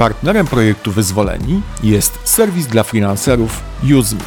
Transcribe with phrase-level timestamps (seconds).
[0.00, 3.60] Partnerem projektu Wyzwoleni jest serwis dla freelancerów
[3.98, 4.20] UseMe.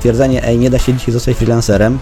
[0.00, 1.98] Twierdzenie, ej, nie da się dzisiaj zostać freelancerem.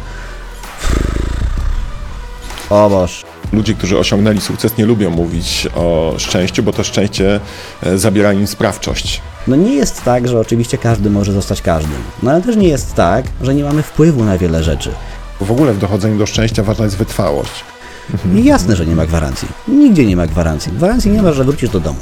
[2.70, 3.24] O Boż.
[3.52, 7.40] Ludzie, którzy osiągnęli sukces, nie lubią mówić o szczęściu, bo to szczęście
[7.82, 9.20] e, zabiera im sprawczość.
[9.46, 12.02] No nie jest tak, że oczywiście każdy może zostać każdym.
[12.22, 14.92] No ale też nie jest tak, że nie mamy wpływu na wiele rzeczy.
[15.40, 17.64] W ogóle w dochodzeniu do szczęścia ważna jest wytrwałość.
[18.34, 19.48] I jasne, że nie ma gwarancji.
[19.68, 20.72] Nigdzie nie ma gwarancji.
[20.72, 21.98] Gwarancji nie ma, że wrócisz do domu.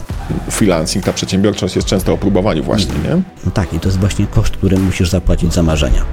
[0.51, 3.23] Freelancing, ta przedsiębiorczość jest często o próbowaniu właśnie, nie?
[3.45, 6.05] No tak, i to jest właśnie koszt, który musisz zapłacić za marzenia.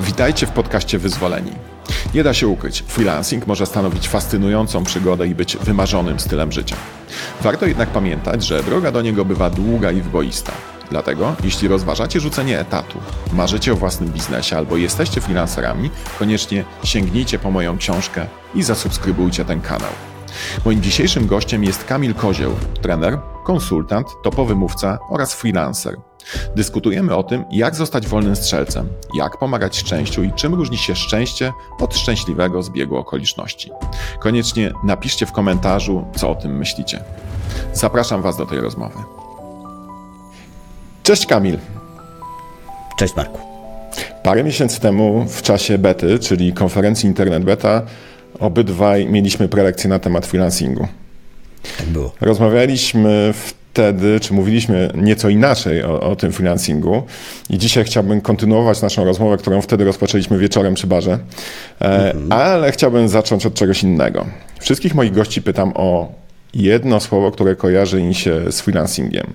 [0.00, 1.52] Witajcie w podcaście Wyzwoleni.
[2.14, 6.76] Nie da się ukryć, freelancing może stanowić fascynującą przygodę i być wymarzonym stylem życia.
[7.42, 10.52] Warto jednak pamiętać, że droga do niego bywa długa i wyboista.
[10.90, 12.98] Dlatego, jeśli rozważacie rzucenie etatu,
[13.32, 19.60] marzycie o własnym biznesie albo jesteście freelancerami, koniecznie sięgnijcie po moją książkę i zasubskrybujcie ten
[19.60, 19.90] kanał.
[20.64, 25.96] Moim dzisiejszym gościem jest Kamil Kozieł, trener, konsultant, topowy mówca oraz freelancer.
[26.56, 31.52] Dyskutujemy o tym, jak zostać wolnym strzelcem, jak pomagać szczęściu i czym różni się szczęście
[31.80, 33.70] od szczęśliwego zbiegu okoliczności.
[34.20, 37.04] Koniecznie napiszcie w komentarzu, co o tym myślicie.
[37.72, 39.19] Zapraszam Was do tej rozmowy.
[41.02, 41.58] Cześć Kamil.
[42.98, 43.38] Cześć Marku.
[44.22, 47.82] Parę miesięcy temu w czasie bety, czyli konferencji Internet Beta,
[48.40, 50.88] obydwaj mieliśmy prelekcję na temat freelancingu.
[51.78, 52.12] Tak było.
[52.20, 57.02] Rozmawialiśmy wtedy, czy mówiliśmy nieco inaczej o, o, tym freelancingu
[57.50, 61.18] i dzisiaj chciałbym kontynuować naszą rozmowę, którą wtedy rozpoczęliśmy wieczorem przy barze,
[61.80, 62.32] e, mhm.
[62.32, 64.26] ale chciałbym zacząć od czegoś innego.
[64.60, 66.12] Wszystkich moich gości pytam o
[66.54, 69.26] jedno słowo, które kojarzy im się z freelancingiem.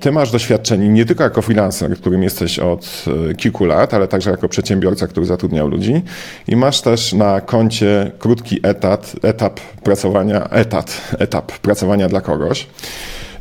[0.00, 4.30] Ty masz doświadczenie nie tylko jako freelancer, którym jesteś od e, kilku lat, ale także
[4.30, 6.02] jako przedsiębiorca, który zatrudniał ludzi
[6.48, 12.66] i masz też na koncie krótki etat, etap pracowania, etat, etap pracowania dla kogoś.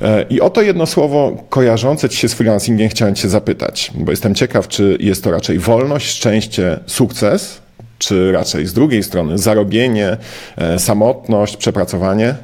[0.01, 4.11] E, I o to jedno słowo kojarzące ci się z freelancingiem chciałem cię zapytać, bo
[4.11, 7.61] jestem ciekaw, czy jest to raczej wolność, szczęście, sukces,
[7.99, 10.17] czy raczej z drugiej strony zarobienie,
[10.57, 12.35] e, samotność, przepracowanie?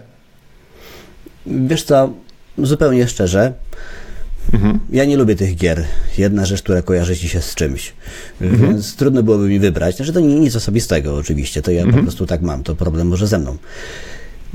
[1.46, 2.10] Wiesz co,
[2.58, 3.54] zupełnie szczerze,
[4.54, 4.80] mhm.
[4.92, 5.86] ja nie lubię tych gier.
[6.18, 7.94] Jedna rzecz, która kojarzy ci się z czymś.
[8.42, 8.70] Mhm.
[8.70, 9.96] Więc trudno byłoby mi wybrać.
[9.96, 11.96] Znaczy to nic osobistego oczywiście, to ja mhm.
[11.96, 13.58] po prostu tak mam, to problem może ze mną.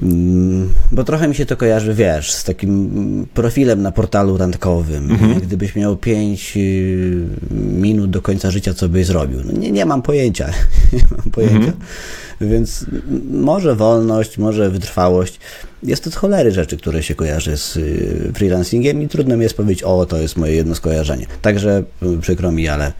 [0.02, 5.10] Mm, bo trochę mi się to kojarzy, wiesz, z takim profilem na portalu randkowym.
[5.10, 5.40] Mhm.
[5.40, 9.40] Gdybyś miał 5 y, minut do końca życia, co byś zrobił?
[9.44, 10.50] No nie, nie mam pojęcia.
[10.92, 11.56] nie mam pojęcia.
[11.56, 11.76] Mhm.
[12.40, 12.86] Więc
[13.30, 15.40] może wolność, może wytrwałość.
[15.82, 19.56] Jest to z cholery rzeczy, które się kojarzy z y, freelancingiem i trudno mi jest
[19.56, 21.26] powiedzieć, o, to jest moje jedno skojarzenie.
[21.42, 22.92] Także y, przykro mi, ale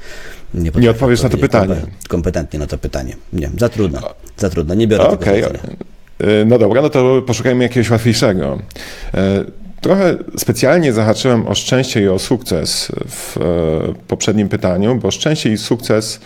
[0.55, 1.77] nie, nie odpowiesz na to pytanie.
[2.09, 3.17] Kompetentnie na to pytanie.
[3.33, 4.01] Nie, za trudno.
[4.37, 5.45] Za trudno, nie biorę Okej.
[5.45, 5.61] Okay.
[6.47, 8.59] No dobra, no to poszukajmy jakiegoś łatwiejszego.
[9.81, 13.41] Trochę specjalnie zahaczyłem o szczęście i o sukces w e,
[14.09, 16.21] poprzednim pytaniu, bo szczęście i sukces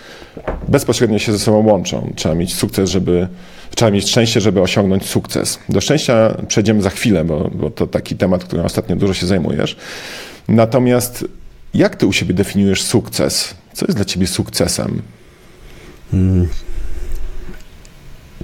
[0.69, 2.12] bezpośrednio się ze sobą łączą.
[2.16, 3.28] Trzeba mieć sukces, żeby
[3.75, 5.59] trzeba mieć szczęście, żeby osiągnąć sukces.
[5.69, 9.76] Do szczęścia przejdziemy za chwilę, bo, bo to taki temat, którym ostatnio dużo się zajmujesz.
[10.48, 11.25] Natomiast
[11.75, 13.54] jak ty u siebie definiujesz sukces?
[13.72, 15.03] Co jest dla ciebie sukcesem?
[16.10, 16.48] Hmm.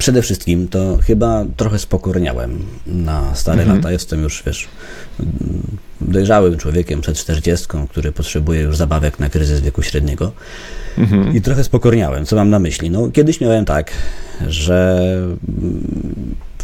[0.01, 3.79] Przede wszystkim to chyba trochę spokorniałem na stare mhm.
[3.79, 3.93] lata.
[3.93, 4.69] Jestem już, wiesz,
[6.01, 10.33] dojrzałym człowiekiem przed 40, który potrzebuje już zabawek na kryzys wieku średniego.
[10.99, 11.37] Mhm.
[11.37, 12.27] I trochę spokorniałem.
[12.27, 12.91] Co mam na myśli?
[12.91, 13.93] No, kiedyś miałem tak,
[14.49, 15.01] że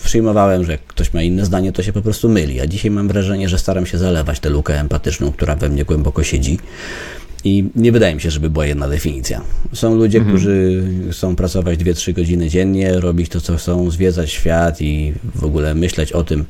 [0.05, 2.61] przyjmowałem, że jak ktoś ma inne zdanie, to się po prostu myli.
[2.61, 6.23] A dzisiaj mam wrażenie, że staram się zalewać tę lukę empatyczną, która we mnie głęboko
[6.23, 6.59] siedzi.
[7.47, 9.41] I nie wydaje mi się, żeby była jedna definicja.
[9.73, 10.37] Są ludzie, mhm.
[10.37, 15.75] którzy chcą pracować 2-3 godziny dziennie, robić to, co chcą, zwiedzać świat i w ogóle
[15.75, 16.45] myśleć o tym,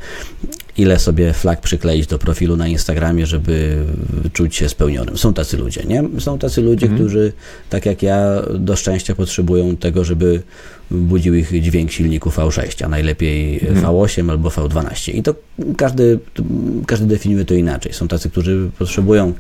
[0.77, 3.85] ile sobie flag przykleić do profilu na Instagramie, żeby
[4.33, 5.17] czuć się spełnionym.
[5.17, 6.05] Są tacy ludzie, nie?
[6.19, 7.03] Są tacy ludzie, mhm.
[7.03, 7.33] którzy,
[7.71, 10.43] tak jak ja, do szczęścia potrzebują tego, żeby
[10.91, 13.87] budził ich dźwięk silniku V6, a najlepiej mhm.
[13.87, 15.15] V8 albo V12.
[15.15, 15.35] I to
[15.77, 16.19] każdy,
[16.87, 17.93] każdy definiuje to inaczej.
[17.93, 19.33] Są tacy, którzy potrzebują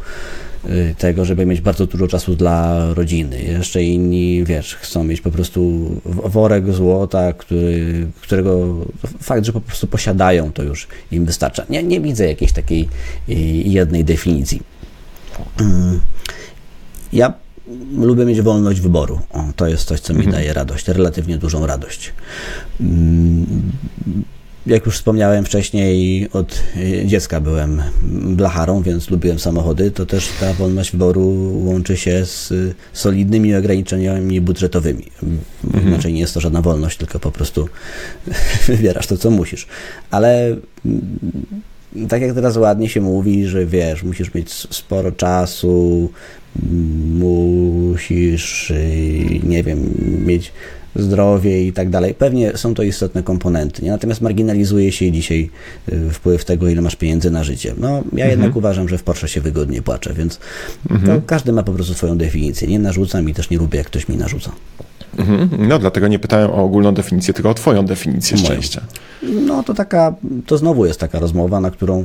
[0.98, 3.42] tego, żeby mieć bardzo dużo czasu dla rodziny.
[3.42, 8.76] Jeszcze inni, wiesz, chcą mieć po prostu worek złota, który, którego
[9.22, 11.64] fakt, że po prostu posiadają, to już im wystarcza.
[11.70, 12.88] Nie, nie widzę jakiejś takiej
[13.28, 13.34] y,
[13.64, 14.62] jednej definicji.
[15.60, 16.00] Mm.
[17.12, 17.32] Ja
[17.98, 19.20] lubię mieć wolność wyboru.
[19.32, 20.36] O, to jest coś, co mi mhm.
[20.36, 22.12] daje radość, relatywnie dużą radość.
[24.66, 27.82] Mm, jak już wspomniałem wcześniej, od y, dziecka byłem
[28.22, 29.90] blacharą, więc lubiłem samochody.
[29.90, 35.06] To też ta wolność wyboru łączy się z y, solidnymi ograniczeniami budżetowymi.
[35.64, 35.88] Mhm.
[35.88, 37.68] Inaczej nie jest to żadna wolność, tylko po prostu
[38.68, 39.66] wybierasz to, co musisz.
[40.10, 46.10] Ale mm, tak jak teraz ładnie się mówi, że wiesz, musisz mieć sporo czasu,
[47.18, 49.94] musisz, y, nie wiem,
[50.26, 50.52] mieć
[50.98, 52.14] zdrowie i tak dalej.
[52.14, 53.90] Pewnie są to istotne komponenty, nie?
[53.90, 55.50] natomiast marginalizuje się dzisiaj
[55.88, 57.74] y, wpływ tego, ile masz pieniędzy na życie.
[57.78, 58.30] No, ja mhm.
[58.30, 60.40] jednak uważam, że w Porsche się wygodnie płacze, więc
[60.90, 61.22] mhm.
[61.26, 62.68] każdy ma po prostu swoją definicję.
[62.68, 64.52] Nie narzucam i też nie lubię, jak ktoś mi narzuca.
[65.18, 65.68] Mhm.
[65.68, 68.46] No, dlatego nie pytałem o ogólną definicję, tylko o Twoją definicję Moją.
[68.46, 68.82] szczęścia.
[69.22, 70.14] No, to taka,
[70.46, 72.04] to znowu jest taka rozmowa, na którą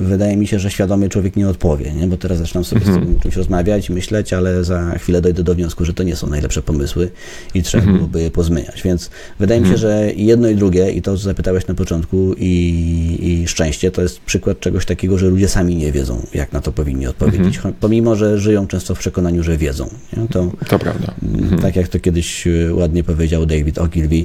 [0.00, 2.06] wydaje mi się, że świadomie człowiek nie odpowie, nie?
[2.06, 3.04] bo teraz zaczynam sobie mhm.
[3.04, 6.26] z tym czymś rozmawiać, myśleć, ale za chwilę dojdę do wniosku, że to nie są
[6.26, 7.10] najlepsze pomysły
[7.54, 7.98] i trzeba mhm.
[7.98, 8.82] byłoby je pozmieniać.
[8.82, 9.80] Więc wydaje mi się, mhm.
[9.80, 14.20] że jedno i drugie, i to co zapytałeś na początku, i, i szczęście to jest
[14.20, 17.74] przykład czegoś takiego, że ludzie sami nie wiedzą, jak na to powinni odpowiedzieć, mhm.
[17.80, 19.90] pomimo, że żyją często w przekonaniu, że wiedzą.
[20.16, 20.28] Nie?
[20.28, 21.14] To, to prawda.
[21.22, 21.62] Mhm.
[21.62, 24.24] Tak jak to kiedyś e, ładnie powiedział David Ogilvy,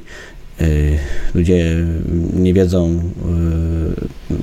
[1.34, 1.75] ludzie
[2.34, 3.00] nie wiedzą
[4.31, 4.36] y,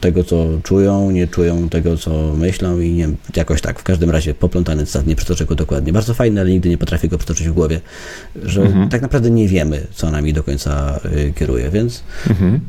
[0.00, 4.34] tego, co czują, nie czują tego, co myślą i nie, jakoś tak, w każdym razie
[4.34, 5.92] poplątany cytat, nie przytoczę go dokładnie.
[5.92, 7.80] Bardzo fajny, ale nigdy nie potrafię go przytoczyć w głowie,
[8.42, 8.88] że mhm.
[8.88, 12.60] tak naprawdę nie wiemy, co nami do końca y, kieruje, więc mhm.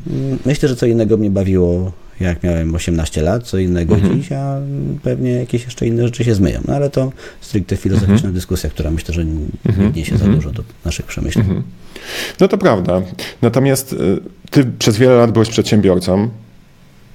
[0.46, 4.16] myślę, że co innego mnie bawiło jak miałem 18 lat, co innego mhm.
[4.16, 4.60] dziś, a
[5.02, 6.60] pewnie jakieś jeszcze inne rzeczy się zmyją.
[6.68, 8.34] No ale to stricte filozoficzna mhm.
[8.34, 9.92] dyskusja, która myślę, że nie mhm.
[9.92, 10.34] wniesie za mhm.
[10.34, 11.46] dużo do naszych przemyśleń.
[11.46, 11.62] Mhm.
[12.40, 13.02] No to prawda.
[13.42, 13.96] Natomiast y,
[14.50, 16.28] ty przez wiele lat byłeś przedsiębiorcą,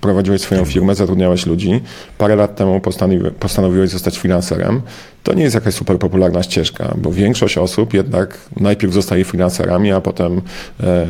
[0.02, 0.70] prowadziłeś swoją tak.
[0.70, 1.82] firmę, zatrudniałeś ludzi.
[2.18, 4.82] Parę lat temu postanowi, postanowiłeś zostać freelancerem.
[5.24, 10.02] To nie jest jakaś super popularna ścieżka, bo większość osób jednak najpierw zostaje freelancerami, a
[10.02, 10.42] potem
[10.80, 11.08] e, e,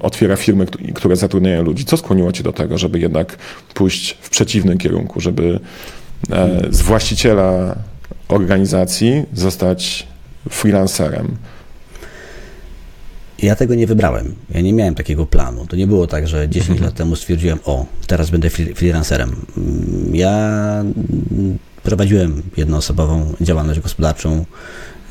[0.00, 1.84] otwiera firmy, które zatrudniają ludzi.
[1.84, 3.36] Co skłoniło cię do tego, żeby jednak
[3.74, 5.60] pójść w przeciwnym kierunku, żeby
[6.30, 7.76] e, z właściciela
[8.28, 10.06] organizacji zostać
[10.50, 11.36] freelancerem?
[13.42, 14.34] Ja tego nie wybrałem.
[14.50, 15.66] Ja nie miałem takiego planu.
[15.66, 16.84] To nie było tak, że 10 mhm.
[16.84, 19.36] lat temu stwierdziłem, o, teraz będę freelancerem.
[20.12, 20.84] Ja
[21.82, 24.44] prowadziłem jednoosobową działalność gospodarczą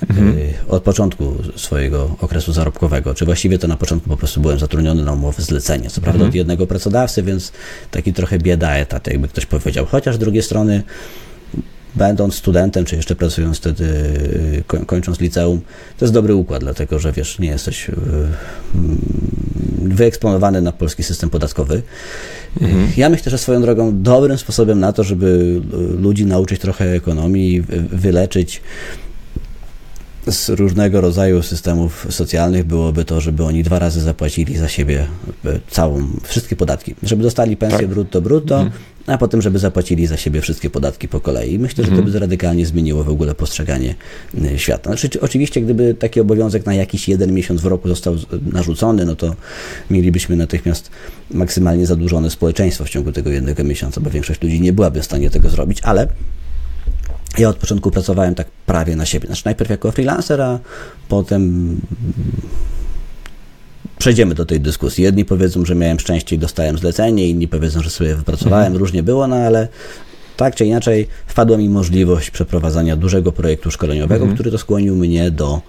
[0.09, 0.37] mhm.
[0.37, 5.03] Y, od początku swojego okresu zarobkowego, czy właściwie to na początku po prostu byłem zatrudniony
[5.03, 5.89] na umowę zlecenie.
[5.89, 6.29] Co prawda mhm.
[6.29, 7.51] od jednego pracodawcy, więc
[7.91, 9.85] taki trochę bieda etat, jakby ktoś powiedział.
[9.85, 10.83] Chociaż z drugiej strony
[11.95, 15.61] będąc studentem, czy jeszcze pracując wtedy, y, kończąc liceum,
[15.97, 17.93] to jest dobry układ, dlatego że wiesz, nie jesteś y,
[18.75, 18.97] mm,
[19.81, 21.81] wyeksponowany na polski system podatkowy.
[22.61, 22.87] Mhm.
[22.97, 27.61] Ja myślę, że swoją drogą dobrym sposobem na to, żeby y, ludzi nauczyć trochę ekonomii,
[27.91, 28.61] wyleczyć
[30.27, 35.07] z różnego rodzaju systemów socjalnych byłoby to, żeby oni dwa razy zapłacili za siebie
[35.69, 36.95] całą, wszystkie podatki.
[37.03, 37.87] Żeby dostali pensję tak.
[37.87, 41.59] brutto brutto, mhm a potem, żeby zapłacili za siebie wszystkie podatki po kolei.
[41.59, 42.11] Myślę, że to mhm.
[42.11, 43.95] by radykalnie zmieniło w ogóle postrzeganie
[44.43, 44.89] y, świata.
[44.89, 48.15] Znaczy, oczywiście, gdyby taki obowiązek na jakiś jeden miesiąc w roku został
[48.51, 49.35] narzucony, no to
[49.89, 50.91] mielibyśmy natychmiast
[51.31, 55.29] maksymalnie zadłużone społeczeństwo w ciągu tego jednego miesiąca, bo większość ludzi nie byłaby w stanie
[55.29, 56.07] tego zrobić, ale
[57.37, 59.27] ja od początku pracowałem tak prawie na siebie.
[59.27, 60.59] Znaczy najpierw jako freelancer, a
[61.07, 61.75] potem
[63.97, 65.03] przejdziemy do tej dyskusji.
[65.03, 68.79] Jedni powiedzą, że miałem szczęście i dostałem zlecenie, inni powiedzą, że sobie wypracowałem, mhm.
[68.79, 69.67] różnie było, no ale
[70.37, 74.33] tak czy inaczej wpadła mi możliwość przeprowadzania dużego projektu szkoleniowego, mhm.
[74.33, 75.61] który to skłonił mnie do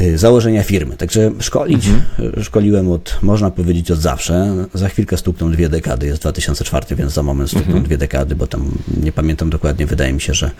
[0.00, 0.96] y, założenia firmy.
[0.96, 2.42] Także szkolić, mhm.
[2.44, 4.54] szkoliłem od, można powiedzieć, od zawsze.
[4.74, 7.84] Za chwilkę stukną dwie dekady, jest 2004, więc za moment stukną mhm.
[7.84, 8.70] dwie dekady, bo tam
[9.02, 10.50] nie pamiętam dokładnie, wydaje mi się, że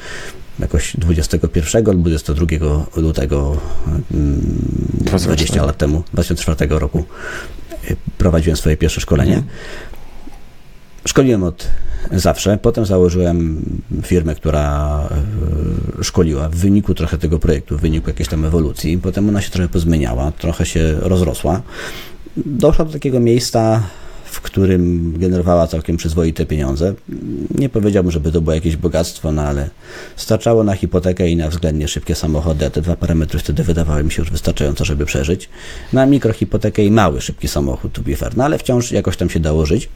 [0.59, 2.47] jakoś 21 lub 22
[2.97, 3.57] lutego
[4.11, 7.05] 20 mm, lat temu, 2004 roku
[7.91, 9.35] y, prowadziłem swoje pierwsze szkolenie.
[9.35, 9.53] Mhm.
[11.05, 11.69] Szkoliłem od
[12.13, 13.65] zawsze, potem założyłem
[14.03, 15.01] firmę, która
[16.01, 19.51] y, szkoliła w wyniku trochę tego projektu, w wyniku jakiejś tam ewolucji, potem ona się
[19.51, 21.63] trochę pozmieniała, trochę się rozrosła.
[22.37, 23.83] Doszła do takiego miejsca,
[24.35, 26.95] w którym generowała całkiem przyzwoite pieniądze.
[27.59, 29.71] Nie powiedziałbym, żeby to było jakieś bogactwo, no ale
[30.17, 34.13] starczało na hipotekę i na względnie szybkie samochody, a te dwa parametry wtedy wydawały mi
[34.13, 35.49] się już wystarczająco, żeby przeżyć.
[35.93, 38.37] Na mikrohipotekę i mały, szybki samochód, to be fair.
[38.37, 39.89] No ale wciąż jakoś tam się dało żyć.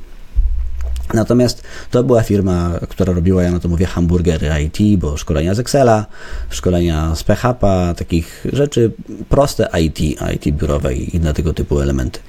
[1.14, 5.58] Natomiast to była firma, która robiła, ja na to mówię, hamburgery IT, bo szkolenia z
[5.58, 6.06] Excela,
[6.50, 8.92] szkolenia z PHP, takich rzeczy
[9.28, 10.00] proste IT,
[10.34, 12.20] IT biurowe i inne tego typu elementy,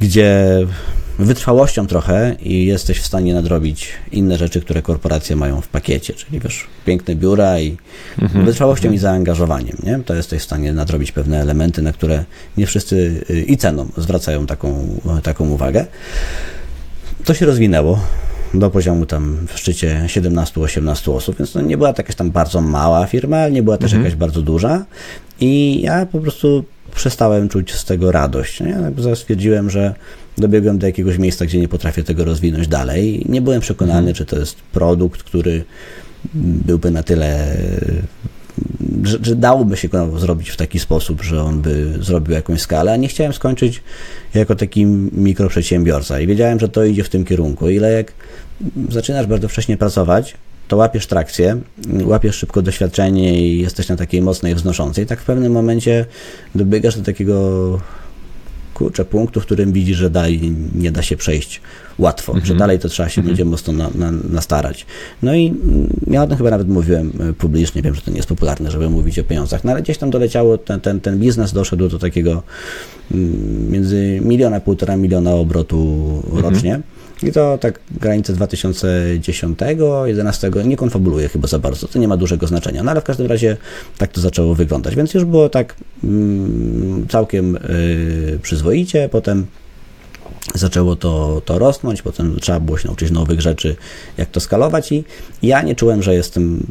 [0.00, 0.66] gdzie
[1.18, 6.40] wytrwałością trochę i jesteś w stanie nadrobić inne rzeczy, które korporacje mają w pakiecie, czyli
[6.40, 7.76] wiesz, piękne biura i
[8.44, 9.98] wytrwałością i zaangażowaniem, nie?
[10.04, 12.24] To jesteś w stanie nadrobić pewne elementy, na które
[12.56, 14.88] nie wszyscy y, i ceną zwracają taką,
[15.22, 15.86] taką uwagę.
[17.24, 18.00] To się rozwinęło
[18.54, 22.60] do poziomu tam w szczycie 17-18 osób, więc to nie była to jakaś tam bardzo
[22.60, 24.84] mała firma, nie była też jakaś bardzo duża
[25.40, 28.60] i ja po prostu przestałem czuć z tego radość.
[28.60, 28.76] Nie?
[29.14, 29.94] Stwierdziłem, że
[30.38, 33.26] dobiegłem do jakiegoś miejsca, gdzie nie potrafię tego rozwinąć dalej.
[33.28, 35.64] Nie byłem przekonany, czy to jest produkt, który
[36.34, 37.56] byłby na tyle,
[39.02, 42.92] że, że dałoby się go zrobić w taki sposób, że on by zrobił jakąś skalę,
[42.92, 43.82] a nie chciałem skończyć
[44.34, 47.68] jako taki mikroprzedsiębiorca i wiedziałem, że to idzie w tym kierunku.
[47.68, 48.12] Ile jak
[48.90, 50.34] zaczynasz bardzo wcześnie pracować,
[50.68, 51.60] to łapiesz trakcję,
[52.04, 55.06] łapiesz szybko doświadczenie i jesteś na takiej mocnej wznoszącej.
[55.06, 56.06] Tak w pewnym momencie
[56.54, 57.80] dobiegasz do takiego
[58.76, 61.60] kurczę, punktu, w którym widzisz, że dalej nie da się przejść
[61.98, 64.86] łatwo, że dalej to trzeba się będzie mocno na, na, nastarać.
[65.22, 65.54] No i
[66.06, 68.90] ja o tym chyba nawet mówiłem e, publicznie, wiem, że to nie jest popularne, żeby
[68.90, 72.42] mówić o pieniądzach, no ale gdzieś tam doleciało, ten, ten, ten biznes doszedł do takiego
[73.12, 76.80] mm, między miliona, półtora miliona obrotu rocznie.
[77.22, 82.46] I to tak granice 2010, 2011 nie konfabuluję chyba za bardzo, to nie ma dużego
[82.46, 83.56] znaczenia, no ale w każdym razie
[83.98, 89.46] tak to zaczęło wyglądać, więc już było tak mm, całkiem y, przyzwoicie, potem
[90.54, 93.76] zaczęło to, to rosnąć, potem trzeba było się nauczyć nowych rzeczy,
[94.16, 95.04] jak to skalować i
[95.42, 96.66] ja nie czułem, że jestem,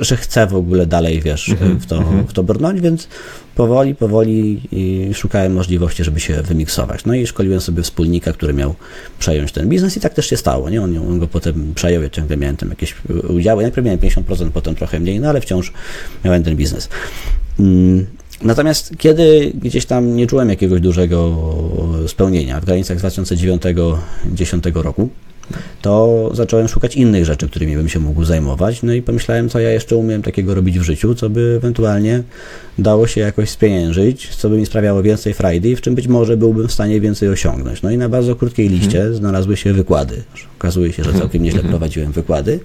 [0.00, 3.08] że chcę w ogóle dalej, wiesz, w, to, w to brnąć, więc
[3.54, 4.62] powoli, powoli
[5.14, 7.04] szukałem możliwości, żeby się wymiksować.
[7.04, 8.74] No i szkoliłem sobie wspólnika, który miał
[9.18, 10.82] przejąć ten biznes i tak też się stało, nie?
[10.82, 12.94] On, on go potem przejął, ja ciągle miałem tam jakieś
[13.28, 15.72] udziały, najpierw miałem 50%, potem trochę mniej, no ale wciąż
[16.24, 16.88] miałem ten biznes.
[18.42, 21.36] Natomiast kiedy gdzieś tam nie czułem jakiegoś dużego
[22.06, 25.08] spełnienia w granicach 2009-2010 roku,
[25.82, 28.82] to zacząłem szukać innych rzeczy, którymi bym się mógł zajmować.
[28.82, 32.22] No i pomyślałem, co ja jeszcze umiem takiego robić w życiu, co by ewentualnie
[32.78, 36.36] dało się jakoś spieniężyć, co by mi sprawiało więcej frajdy i w czym być może
[36.36, 37.82] byłbym w stanie więcej osiągnąć.
[37.82, 39.14] No i na bardzo krótkiej liście hmm.
[39.14, 40.22] znalazły się wykłady.
[40.58, 42.60] Okazuje się, że całkiem nieźle prowadziłem wykłady.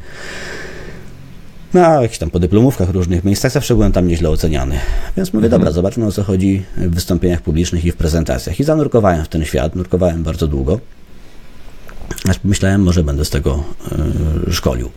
[1.73, 4.79] Na jakichś tam podyplomówkach, różnych miejscach zawsze byłem tam nieźle oceniany.
[5.17, 5.61] Więc mówię, mhm.
[5.61, 8.59] dobra, zobaczmy o co chodzi w wystąpieniach publicznych i w prezentacjach.
[8.59, 10.79] I zanurkowałem w ten świat, nurkowałem bardzo długo.
[12.29, 13.63] Aż pomyślałem, może będę z tego
[14.45, 14.91] yy, szkolił.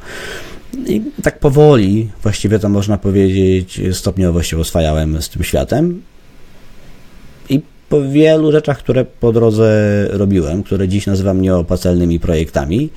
[0.87, 6.03] I tak powoli, właściwie to można powiedzieć, stopniowo się oswajałem z tym światem.
[7.49, 12.91] I po wielu rzeczach, które po drodze robiłem, które dziś nazywam nieopłacalnymi projektami,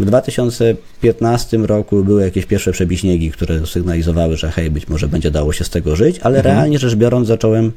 [0.00, 5.52] w 2015 roku były jakieś pierwsze przebiśniegi, które sygnalizowały, że hej, być może będzie dało
[5.52, 6.54] się z tego żyć, ale mhm.
[6.54, 7.72] realnie rzecz biorąc zacząłem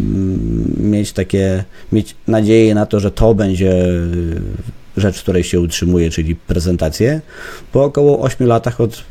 [0.00, 3.86] mm, mieć takie, mieć nadzieję na to, że to będzie
[4.96, 7.20] rzecz, w której się utrzymuje, czyli prezentacje,
[7.72, 9.04] po około 8 latach od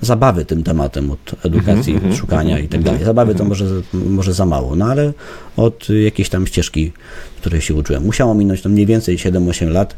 [0.00, 3.04] zabawy tym tematem, od edukacji, mm -hmm, szukania mm -hmm, i tak dalej.
[3.04, 5.12] Zabawy to może, może za mało, no ale
[5.56, 6.92] od jakiejś tam ścieżki,
[7.40, 8.04] której się uczyłem.
[8.04, 9.96] Musiało minąć to mniej więcej 7-8 lat,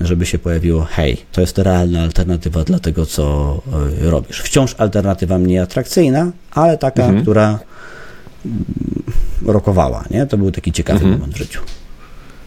[0.00, 3.56] żeby się pojawiło, hej, to jest realna alternatywa dla tego, co
[4.02, 4.40] e, robisz.
[4.40, 7.22] Wciąż alternatywa mniej atrakcyjna, ale taka, mhm.
[7.22, 7.58] która
[8.46, 8.64] mm,
[9.46, 10.26] rokowała, nie?
[10.26, 11.12] To był taki ciekawy mhm.
[11.12, 11.60] moment w życiu.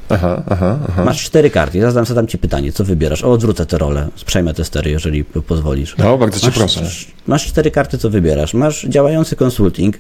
[0.10, 1.06] Aha, aha, aha.
[1.06, 1.78] Masz cztery karty.
[1.78, 3.24] Ja zadam ci pytanie, co wybierasz?
[3.24, 5.98] O, odwrócę tę rolę, przejmę te stery, jeżeli pozwolisz.
[5.98, 6.82] No, bardzo cię proszę.
[7.28, 8.54] Masz cztery karty, co wybierasz?
[8.54, 10.00] Masz działający konsulting.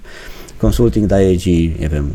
[0.60, 2.13] Konsulting daje ci, nie wiem,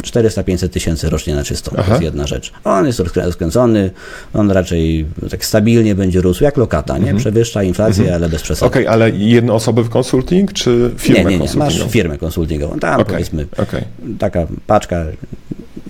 [0.00, 1.72] 400-500 tysięcy rocznie na czysto.
[1.74, 1.84] Aha.
[1.84, 2.52] To jest jedna rzecz.
[2.64, 3.90] On jest rozkręcony,
[4.34, 6.98] on raczej tak stabilnie będzie rósł, jak lokata, nie?
[6.98, 7.16] Mhm.
[7.16, 8.22] Przewyższa inflację, mhm.
[8.22, 8.66] ale bez przesady.
[8.66, 11.56] Okej, okay, ale jednoosobowy konsulting, czy firmę nie, nie, nie.
[11.56, 12.78] Masz firmę konsultingową.
[12.78, 13.12] Tam okay.
[13.12, 13.84] powiedzmy okay.
[14.18, 15.04] taka paczka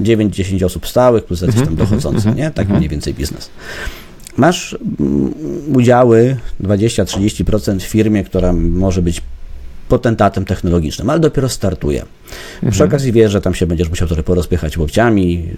[0.01, 1.89] 9-10 osób stałych plus jakiś tam mhm.
[1.89, 2.37] dochodzący, mhm.
[2.37, 2.51] nie?
[2.51, 3.51] Tak mniej więcej biznes.
[4.37, 5.35] Masz mm,
[5.75, 9.23] udziały 20-30% w firmie, która może być
[9.93, 12.03] potentatem technologicznym, ale dopiero startuje.
[12.03, 12.73] Mhm.
[12.73, 15.49] Przy okazji wiesz, że tam się będziesz musiał trochę porozpychać łokciami,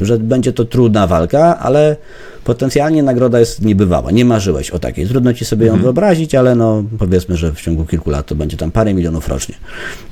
[0.00, 1.96] y, że będzie to trudna walka, ale
[2.44, 4.10] potencjalnie nagroda jest niebywała.
[4.10, 5.06] Nie marzyłeś o takiej.
[5.06, 5.78] Trudno ci sobie mhm.
[5.78, 9.28] ją wyobrazić, ale no powiedzmy, że w ciągu kilku lat to będzie tam parę milionów
[9.28, 9.54] rocznie.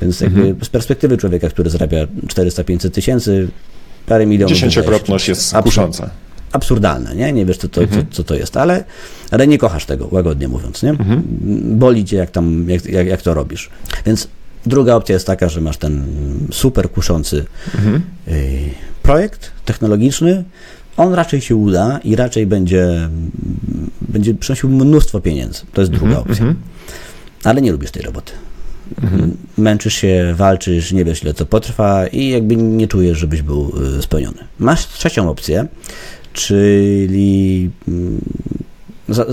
[0.02, 3.48] Więc jakby z perspektywy człowieka, który zarabia 400-500 tysięcy,
[4.06, 4.52] parę milionów.
[4.54, 6.10] Dziesięciokrotność jest kusząca
[6.56, 7.32] absurdalne, nie?
[7.32, 8.06] Nie wiesz, co to, mhm.
[8.10, 8.84] co, co, to jest, ale,
[9.30, 10.90] ale nie kochasz tego, łagodnie mówiąc, nie?
[10.90, 11.22] Mhm.
[11.78, 13.70] Boli cię, jak, tam, jak, jak, jak to robisz.
[14.06, 14.28] Więc
[14.66, 16.04] druga opcja jest taka, że masz ten
[16.52, 17.44] super kuszący
[17.74, 18.02] mhm.
[18.28, 18.60] y,
[19.02, 20.44] projekt technologiczny,
[20.96, 23.08] on raczej się uda i raczej będzie,
[24.00, 25.60] będzie przynosił mnóstwo pieniędzy.
[25.72, 26.46] To jest druga mhm, opcja.
[26.46, 26.62] Mhm.
[27.44, 28.32] Ale nie lubisz tej roboty.
[29.02, 29.36] Mhm.
[29.58, 34.02] Męczysz się, walczysz, nie wiesz ile to potrwa i jakby nie czujesz, żebyś był y,
[34.02, 34.38] spełniony.
[34.58, 35.66] Masz trzecią opcję,
[36.36, 38.20] czyli mm,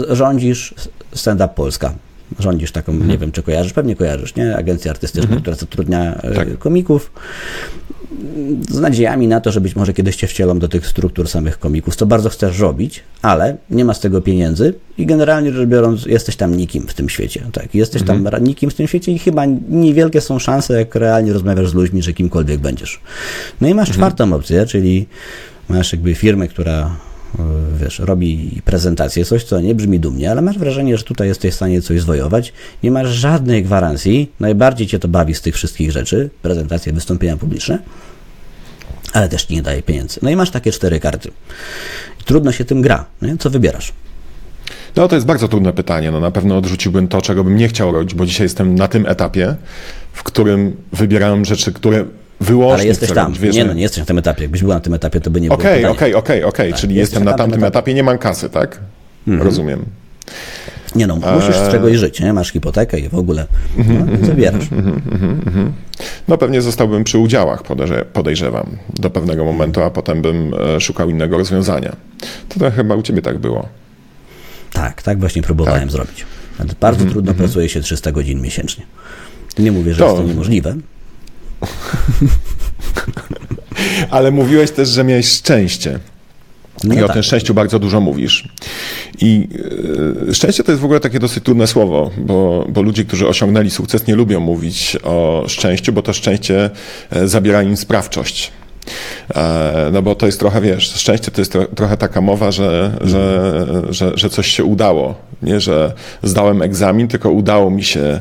[0.10, 0.74] rządzisz
[1.13, 1.93] Stand Up Polska.
[2.39, 3.12] Rządzisz taką, mhm.
[3.12, 4.57] nie wiem, czy kojarzysz, pewnie kojarzysz, nie?
[4.57, 5.41] Agencja artystyczna, mhm.
[5.41, 6.57] która zatrudnia e, tak.
[6.57, 7.12] komików
[8.69, 11.95] z nadziejami na to, że być może kiedyś cię wcielą do tych struktur samych komików,
[11.95, 16.36] co bardzo chcesz robić, ale nie ma z tego pieniędzy i generalnie rzecz biorąc jesteś
[16.36, 17.41] tam nikim w tym świecie.
[17.51, 18.24] Tak, jesteś mhm.
[18.24, 22.03] tam nikim w tym świecie i chyba niewielkie są szanse, jak realnie rozmawiasz z ludźmi,
[22.03, 23.01] że kimkolwiek będziesz.
[23.62, 24.00] No i masz mhm.
[24.00, 25.07] czwartą opcję, czyli
[25.70, 26.96] masz jakby firmę, która
[27.39, 27.43] e,
[27.79, 31.55] wiesz, robi prezentację, coś, co nie brzmi dumnie, ale masz wrażenie, że tutaj jesteś w
[31.55, 32.53] stanie coś zwojować,
[32.84, 37.79] nie masz żadnej gwarancji, najbardziej cię to bawi z tych wszystkich rzeczy, prezentacje, wystąpienia publiczne,
[39.13, 40.20] ale też nie daje pieniędzy.
[40.22, 41.32] No i masz takie cztery karty.
[42.25, 43.05] Trudno się tym gra.
[43.22, 43.38] Nie?
[43.38, 43.93] Co wybierasz?
[44.96, 46.12] No to jest bardzo trudne pytanie.
[46.12, 49.05] No na pewno odrzuciłbym to, czego bym nie chciał robić, bo dzisiaj jestem na tym
[49.05, 49.55] etapie,
[50.13, 52.05] w którym wybierałem rzeczy, które
[52.43, 53.33] wyłącznie Ale jesteś tam.
[53.33, 54.41] Robić, nie, no nie jesteś na tym etapie.
[54.41, 57.23] Jakbyś był na tym etapie, to by nie okay, było Okej, okej, okej, czyli jestem
[57.23, 57.67] na tamtym etapie.
[57.67, 58.79] etapie, nie mam kasy, tak?
[59.27, 59.47] Mhm.
[59.47, 59.85] Rozumiem.
[60.95, 62.33] Nie no, musisz z czegoś żyć, nie?
[62.33, 63.47] Masz hipotekę i w ogóle
[63.77, 64.65] no, zabierasz.
[66.27, 67.63] No pewnie zostałbym przy udziałach,
[68.13, 71.95] podejrzewam, do pewnego momentu, a potem bym e, szukał innego rozwiązania.
[72.50, 73.67] To, to chyba u ciebie tak było.
[74.73, 75.91] Tak, tak właśnie próbowałem tak.
[75.91, 76.25] zrobić.
[76.79, 78.85] Bardzo trudno pracuje się 300 godzin miesięcznie.
[79.59, 80.05] Nie mówię, że to...
[80.05, 80.75] jest to niemożliwe.
[84.10, 86.00] Ale mówiłeś też, że miałeś szczęście.
[86.84, 87.10] No I tak.
[87.10, 88.48] o tym szczęściu bardzo dużo mówisz.
[89.22, 89.48] I
[90.29, 93.70] e, szczęście to jest w ogóle takie dosyć trudne słowo, bo, bo ludzie, którzy osiągnęli
[93.70, 96.70] sukces, nie lubią mówić o szczęściu, bo to szczęście
[97.10, 98.51] e, zabiera im sprawczość.
[99.36, 102.98] E, no bo to jest trochę, wiesz, szczęście to jest tro, trochę taka mowa, że,
[103.02, 105.16] że, że, że coś się udało.
[105.42, 108.20] Nie, że zdałem egzamin, tylko udało mi się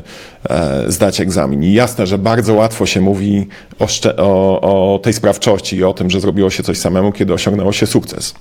[0.49, 1.63] e, zdać egzamin.
[1.63, 3.47] I jasne, że bardzo łatwo się mówi
[3.79, 7.71] o, o, o tej sprawczości i o tym, że zrobiło się coś samemu, kiedy osiągnęło
[7.71, 8.33] się sukces.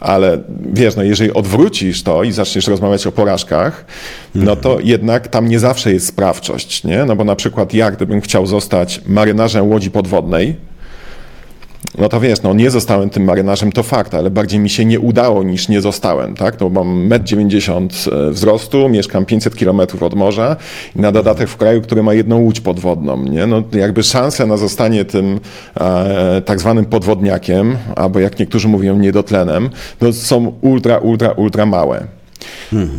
[0.00, 0.38] Ale
[0.72, 3.84] wiesz, no jeżeli odwrócisz to i zaczniesz rozmawiać o porażkach,
[4.34, 7.04] no to jednak tam nie zawsze jest sprawczość, nie?
[7.04, 10.56] No bo na przykład ja, gdybym chciał zostać marynarzem łodzi podwodnej,
[11.98, 15.00] no to wiesz, no nie zostałem tym marynarzem, to fakt, ale bardziej mi się nie
[15.00, 16.60] udało niż nie zostałem, tak?
[16.60, 20.56] No mam 1,90 m e, wzrostu, mieszkam 500 km od morza
[20.96, 23.46] i na dodatek w kraju, który ma jedną łódź podwodną, nie?
[23.46, 25.40] No jakby szanse na zostanie tym
[25.80, 29.70] e, tak zwanym podwodniakiem, albo jak niektórzy mówią niedotlenem,
[30.00, 32.06] no są ultra, ultra, ultra małe.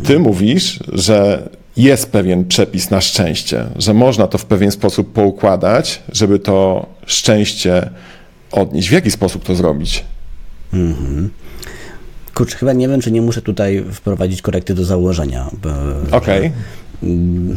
[0.04, 6.02] Ty mówisz, że jest pewien przepis na szczęście, że można to w pewien sposób poukładać,
[6.12, 7.90] żeby to szczęście
[8.52, 8.88] odnieść?
[8.88, 10.04] W jaki sposób to zrobić?
[10.72, 11.30] Mhm.
[12.34, 15.50] Kurczę, chyba nie wiem, czy nie muszę tutaj wprowadzić korekty do założenia.
[16.10, 16.38] Okej.
[16.38, 16.52] Okay.
[17.02, 17.56] Mm,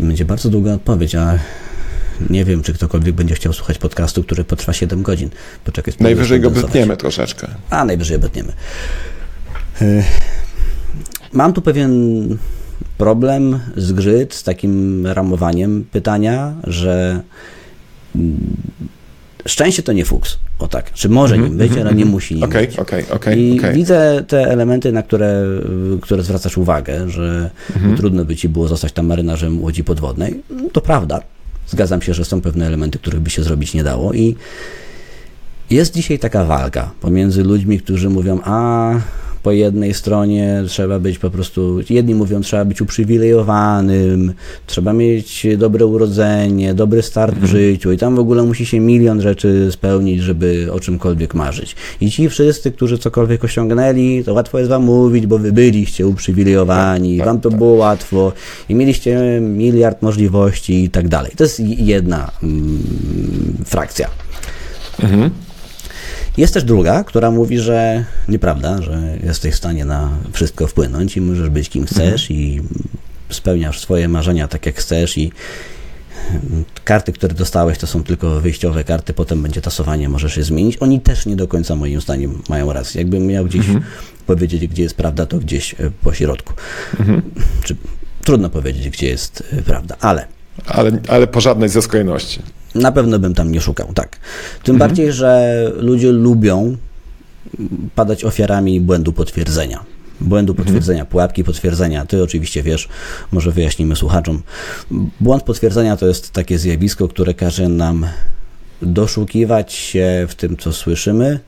[0.00, 1.38] będzie bardzo długa odpowiedź, a
[2.30, 5.30] nie wiem, czy ktokolwiek będzie chciał słuchać podcastu, który potrwa 7 godzin.
[5.64, 7.48] Poczekaj, najwyżej go bytniemy troszeczkę.
[7.70, 8.52] A, najwyżej bytniemy.
[9.82, 10.02] Y,
[11.32, 11.92] mam tu pewien
[12.98, 17.22] problem, zgrzyt z takim ramowaniem pytania, że
[18.16, 18.56] mm,
[19.46, 20.38] szczęście to nie fuks.
[20.58, 20.92] O tak.
[20.92, 22.78] Czy może mm -hmm, nim być, ale nie musi nim okay, być.
[22.78, 25.44] Okay, okay, I widzę te elementy, na które,
[26.00, 27.96] które zwracasz uwagę, że mm -hmm.
[27.96, 30.42] trudno by ci było zostać tam marynarzem łodzi podwodnej.
[30.72, 31.20] To prawda.
[31.66, 34.36] Zgadzam się, że są pewne elementy, których by się zrobić nie dało i
[35.70, 38.94] jest dzisiaj taka walka pomiędzy ludźmi, którzy mówią, a
[39.42, 44.32] po jednej stronie trzeba być po prostu, jedni mówią, trzeba być uprzywilejowanym,
[44.66, 47.52] trzeba mieć dobre urodzenie, dobry start w mhm.
[47.52, 51.76] życiu i tam w ogóle musi się milion rzeczy spełnić, żeby o czymkolwiek marzyć.
[52.00, 57.18] I ci wszyscy, którzy cokolwiek osiągnęli, to łatwo jest wam mówić, bo wy byliście uprzywilejowani,
[57.18, 57.58] tak, wam to tak.
[57.58, 58.32] było łatwo
[58.68, 61.32] i mieliście miliard możliwości i tak dalej.
[61.36, 62.78] To jest jedna mm,
[63.64, 64.08] frakcja.
[65.02, 65.30] Mhm.
[66.36, 71.20] Jest też druga, która mówi, że nieprawda, że jesteś w stanie na wszystko wpłynąć i
[71.20, 72.40] możesz być kim chcesz mhm.
[72.40, 72.62] i
[73.30, 75.32] spełniasz swoje marzenia tak jak chcesz i
[76.84, 80.76] karty, które dostałeś, to są tylko wyjściowe karty, potem będzie tasowanie, możesz je zmienić.
[80.80, 83.00] Oni też nie do końca moim zdaniem mają rację.
[83.00, 83.84] Jakbym miał gdzieś mhm.
[84.26, 86.52] powiedzieć, gdzie jest prawda, to gdzieś e, po środku.
[87.00, 87.22] Mhm.
[87.62, 87.76] Czy,
[88.24, 90.26] trudno powiedzieć, gdzie jest e, prawda, ale...
[90.66, 92.42] Ale, ale po żadnej ze skrajności.
[92.74, 94.18] Na pewno bym tam nie szukał, tak.
[94.62, 94.78] Tym mhm.
[94.78, 96.76] bardziej, że ludzie lubią
[97.94, 99.84] padać ofiarami błędu potwierdzenia.
[100.20, 100.66] Błędu mhm.
[100.66, 102.06] potwierdzenia, pułapki potwierdzenia.
[102.06, 102.88] Ty oczywiście wiesz,
[103.32, 104.42] może wyjaśnimy słuchaczom.
[105.20, 108.06] Błąd potwierdzenia to jest takie zjawisko, które każe nam
[108.82, 111.40] doszukiwać się w tym, co słyszymy,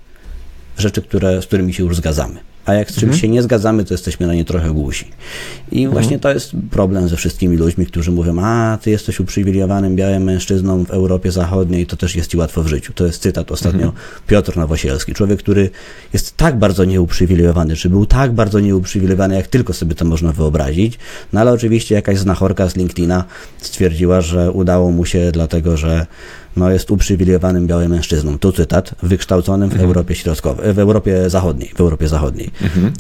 [0.79, 2.54] rzeczy, które, z którymi się już zgadzamy.
[2.67, 5.07] A jak z czymś się nie zgadzamy, to jesteśmy na nie trochę głusi.
[5.73, 10.23] I właśnie to jest problem ze wszystkimi ludźmi, którzy mówią, a ty jesteś uprzywilejowanym białym
[10.23, 12.93] mężczyzną w Europie Zachodniej, to też jest ci łatwo w życiu.
[12.93, 13.93] To jest cytat ostatnio
[14.27, 15.71] Piotr Nowosielski, człowiek, który
[16.13, 20.99] jest tak bardzo nieuprzywilejowany, czy był tak bardzo nieuprzywilejowany, jak tylko sobie to można wyobrazić,
[21.33, 23.25] no ale oczywiście jakaś znachorka z LinkedIna
[23.59, 26.07] stwierdziła, że udało mu się dlatego, że
[26.57, 28.39] no, jest uprzywilejowanym białym mężczyzną.
[28.39, 32.51] Tu cytat, wykształconym w Europie Środkowej, w Europie Zachodniej, w Europie Zachodniej.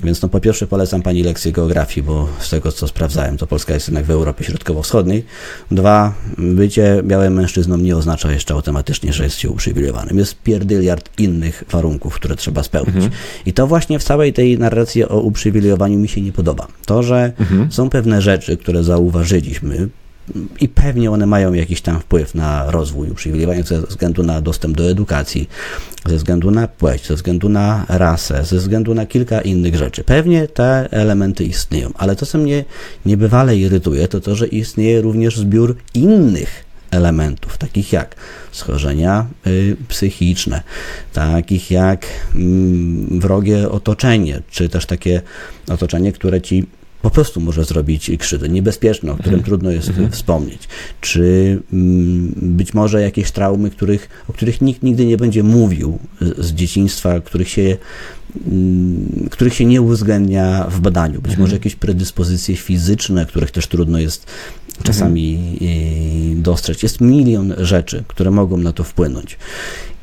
[0.04, 3.74] Więc no po pierwsze polecam pani lekcję geografii, bo z tego co sprawdzałem, to Polska
[3.74, 5.24] jest jednak w Europie Środkowo-Wschodniej.
[5.70, 10.18] Dwa, bycie białym mężczyzną nie oznacza jeszcze automatycznie, że jest się uprzywilejowanym.
[10.18, 13.04] Jest pierdyliard innych warunków, które trzeba spełnić.
[13.46, 16.66] I to właśnie w całej tej narracji o uprzywilejowaniu mi się nie podoba.
[16.86, 17.32] To, że
[17.70, 19.88] są pewne rzeczy, które zauważyliśmy,
[20.60, 24.90] i pewnie one mają jakiś tam wpływ na rozwój uprzywilejowania ze względu na dostęp do
[24.90, 25.48] edukacji,
[26.06, 30.04] ze względu na płeć, ze względu na rasę, ze względu na kilka innych rzeczy.
[30.04, 32.64] Pewnie te elementy istnieją, ale to, co mnie
[33.06, 38.16] niebywale irytuje, to to, że istnieje również zbiór innych elementów, takich jak
[38.52, 40.62] schorzenia y, psychiczne,
[41.12, 45.22] takich jak mm, wrogie otoczenie, czy też takie
[45.68, 46.66] otoczenie, które ci
[47.04, 50.68] po prostu może zrobić krzywdę, niebezpieczne, o którym trudno jest wspomnieć,
[51.00, 56.52] czy mm, być może jakieś traumy, których, o których nikt nigdy nie będzie mówił z,
[56.52, 57.76] dzieciństwa, których się,
[58.46, 63.98] mm, których się nie uwzględnia w badaniu, być może jakieś predyspozycje fizyczne, których też trudno
[63.98, 64.26] jest
[64.82, 65.58] czasami
[66.38, 66.82] y, dostrzec.
[66.82, 69.38] Jest milion rzeczy, które mogą na to wpłynąć.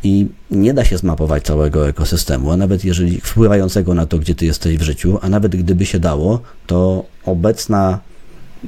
[0.03, 4.45] I nie da się zmapować całego ekosystemu, a nawet jeżeli wpływającego na to, gdzie ty
[4.45, 7.99] jesteś w życiu, a nawet gdyby się dało, to obecna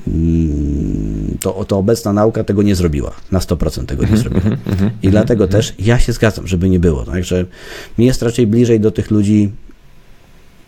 [0.08, 3.12] mm, to, to obecna nauka tego nie zrobiła.
[3.32, 4.58] Na 100% tego nie zrobiła.
[5.04, 7.06] I dlatego też ja się zgadzam, żeby nie było.
[7.06, 7.46] Także
[7.98, 9.52] mi jest raczej bliżej do tych ludzi,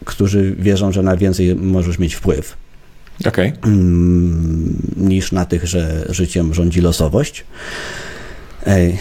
[0.05, 2.57] którzy wierzą, że na więcej możesz mieć wpływ,
[3.25, 3.53] Okej.
[3.63, 7.45] mm, niż na tych, że życiem rządzi losowość.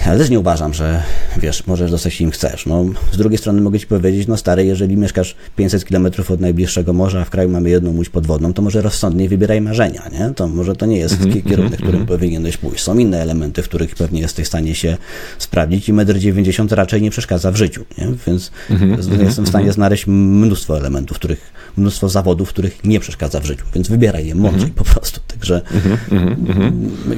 [0.07, 1.03] Ale też nie uważam, że
[1.37, 2.67] wiesz, możesz dostać im chcesz.
[2.67, 6.93] No, z drugiej strony mogę ci powiedzieć, no stary, jeżeli mieszkasz 500 km od najbliższego
[6.93, 10.31] morza, a w kraju mamy jedną łódź podwodną, to może rozsądnie wybieraj marzenia, nie?
[10.35, 12.83] To może to nie jest ki- kierunek, którym powinieneś pójść.
[12.85, 14.97] Są inne elementy, w których pewnie jesteś w stanie się
[15.39, 18.09] sprawdzić i 1,90 m raczej nie przeszkadza w życiu, nie?
[18.27, 18.51] Więc
[18.99, 23.65] z- jestem w stanie znaleźć mnóstwo elementów, których, mnóstwo zawodów, których nie przeszkadza w życiu,
[23.75, 25.21] więc wybieraj je mądrzej po prostu.
[25.29, 25.63] Także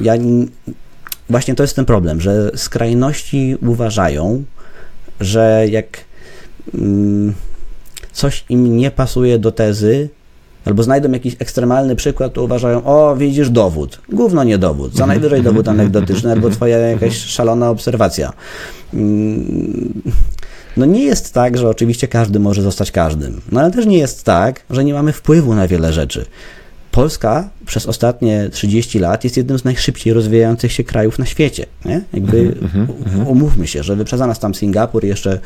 [0.01, 0.13] ja
[1.29, 4.43] właśnie to jest ten problem, że skrajności uważają,
[5.19, 5.85] że jak
[6.73, 7.33] mm,
[8.11, 10.09] coś im nie pasuje do tezy,
[10.65, 14.01] albo znajdą jakiś ekstremalny przykład, to uważają, o widzisz dowód.
[14.09, 18.33] Gówno nie dowód, co najwyżej dowód anegdotyczny, albo twoja jakaś szalona obserwacja.
[18.93, 20.01] Mm,
[20.77, 24.23] No nie jest tak, że oczywiście każdy może zostać każdym, no ale też nie jest
[24.23, 26.25] tak, że nie mamy wpływu na wiele rzeczy.
[26.97, 31.65] Polska przez ostatnie 30 lat jest jednym z najszybciej rozwijających się krajów na świecie.
[31.85, 32.01] Nie?
[32.13, 32.55] Jakby
[33.25, 35.39] umówmy się, że wyprzedza nas tam Singapur i jeszcze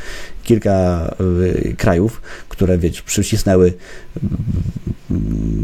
[0.44, 3.74] kilka y, krajów, które wiecie, przycisnęły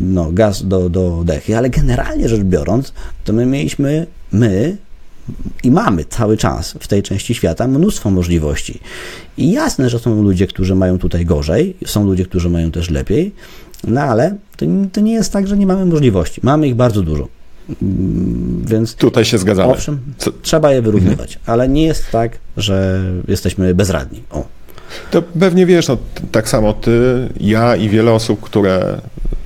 [0.01, 4.77] no, gaz do, do dechy, ale generalnie rzecz biorąc, to my mieliśmy, my
[5.63, 8.79] i mamy cały czas w tej części świata mnóstwo możliwości.
[9.37, 13.31] I jasne, że są ludzie, którzy mają tutaj gorzej, są ludzie, którzy mają też lepiej,
[13.87, 16.41] no ale to, to nie jest tak, że nie mamy możliwości.
[16.43, 17.27] Mamy ich bardzo dużo.
[17.81, 19.73] Mm, Więc Tutaj się zgadzamy.
[19.73, 24.23] owszem, Co- trzeba je wyrównywać, ale nie jest tak, że jesteśmy bezradni.
[24.31, 24.45] O.
[25.11, 25.97] To pewnie wiesz, no,
[26.31, 29.01] tak samo ty, ja i wiele osób, które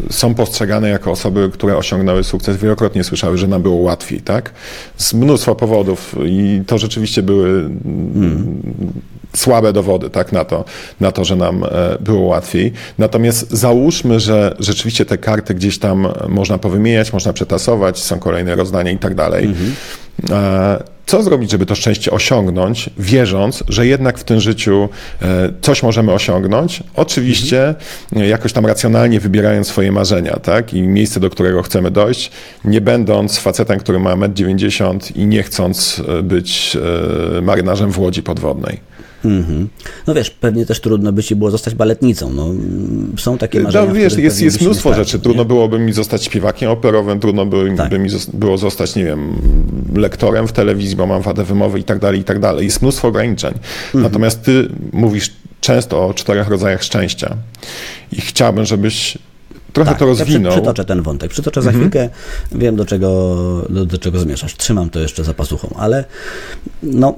[0.09, 4.51] są postrzegane jako osoby, które osiągnęły sukces, wielokrotnie słyszały, że nam było łatwiej, tak?
[4.97, 8.61] Z mnóstwa powodów i to rzeczywiście były mm,
[9.35, 10.65] słabe dowody, tak, na to,
[10.99, 11.67] na to, że nam e,
[11.99, 12.73] było łatwiej.
[12.97, 18.91] Natomiast załóżmy, że rzeczywiście te karty gdzieś tam można powymieniać, można przetasować, są kolejne rozdania
[18.91, 19.49] i tak dalej.
[20.29, 24.89] E, Co zrobić, żeby to szczęście osiągnąć, wierząc, że jednak w tym życiu
[25.21, 26.83] e, coś możemy osiągnąć?
[26.95, 27.75] Oczywiście
[28.15, 30.73] e, jakoś tam racjonalnie wybierając swoje marzenia, tak?
[30.73, 32.31] I miejsce, do którego chcemy dojść,
[32.65, 36.77] nie będąc facetem, który ma 1,90 m i nie chcąc być
[37.41, 38.90] marynarzem w łodzi podwodnej.
[39.25, 39.69] Mhm.
[40.07, 42.33] No wiesz, pewnie też trudno by ci było zostać baletnicą.
[42.33, 43.85] No, mm, są takie marzenia.
[43.85, 45.17] No, wiesz, jest, jest mnóstwo rzeczy.
[45.17, 45.23] nie?
[45.23, 47.89] Trudno byłoby mi zostać śpiewakiem operowym, trudno by, Tak.
[47.89, 49.33] by mi było zostać, nie wiem,
[49.95, 52.65] lektorem w telewizji, bo mam wadę wymowy i tak dalej, i tak dalej.
[52.65, 53.53] Jest mnóstwo ograniczeń.
[53.85, 54.03] Mhm.
[54.03, 55.31] Natomiast ty mówisz
[55.61, 57.35] często o czterech rodzajach szczęścia
[58.11, 59.17] i chciałbym, żebyś
[59.73, 60.51] trochę Tak, to ja przy, rozwinął.
[60.53, 61.31] przytoczę ten wątek.
[61.31, 62.09] Przytoczę za chwilkę.
[62.51, 63.35] Wiem, do czego,
[63.69, 64.55] do, do czego zmierzasz.
[64.55, 66.05] Trzymam to jeszcze za pasuchą, ale
[66.83, 67.15] no,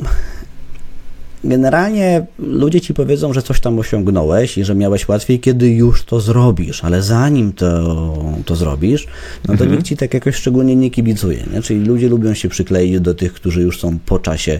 [1.43, 6.19] generalnie ludzie ci powiedzą, że coś tam osiągnąłeś i że miałeś łatwiej, kiedy już to
[6.19, 9.07] zrobisz, ale zanim to, to zrobisz,
[9.47, 11.43] no to nikt ci tak jakoś szczególnie nie kibicuje.
[11.53, 11.61] Nie?
[11.61, 14.59] Czyli ludzie lubią się przykleić do tych, którzy już są po czasie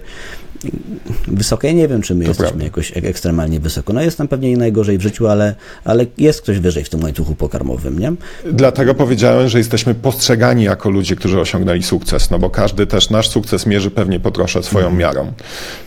[1.28, 1.74] wysokie.
[1.74, 2.64] Nie wiem, czy my To jesteśmy prawda.
[2.66, 3.94] jakoś ek- ekstremalnie wysoko.
[3.94, 7.36] No jest tam pewnie najgorzej w życiu, ale, ale jest ktoś wyżej w tym łańcuchu
[7.36, 8.14] pokarmowym, nie?
[8.52, 13.30] Dlatego powiedziałem, że jesteśmy postrzegani jako ludzie, którzy osiągnęli sukces, no bo każdy też nasz
[13.30, 15.34] sukces mierzy pewnie po trosze swoją miarą.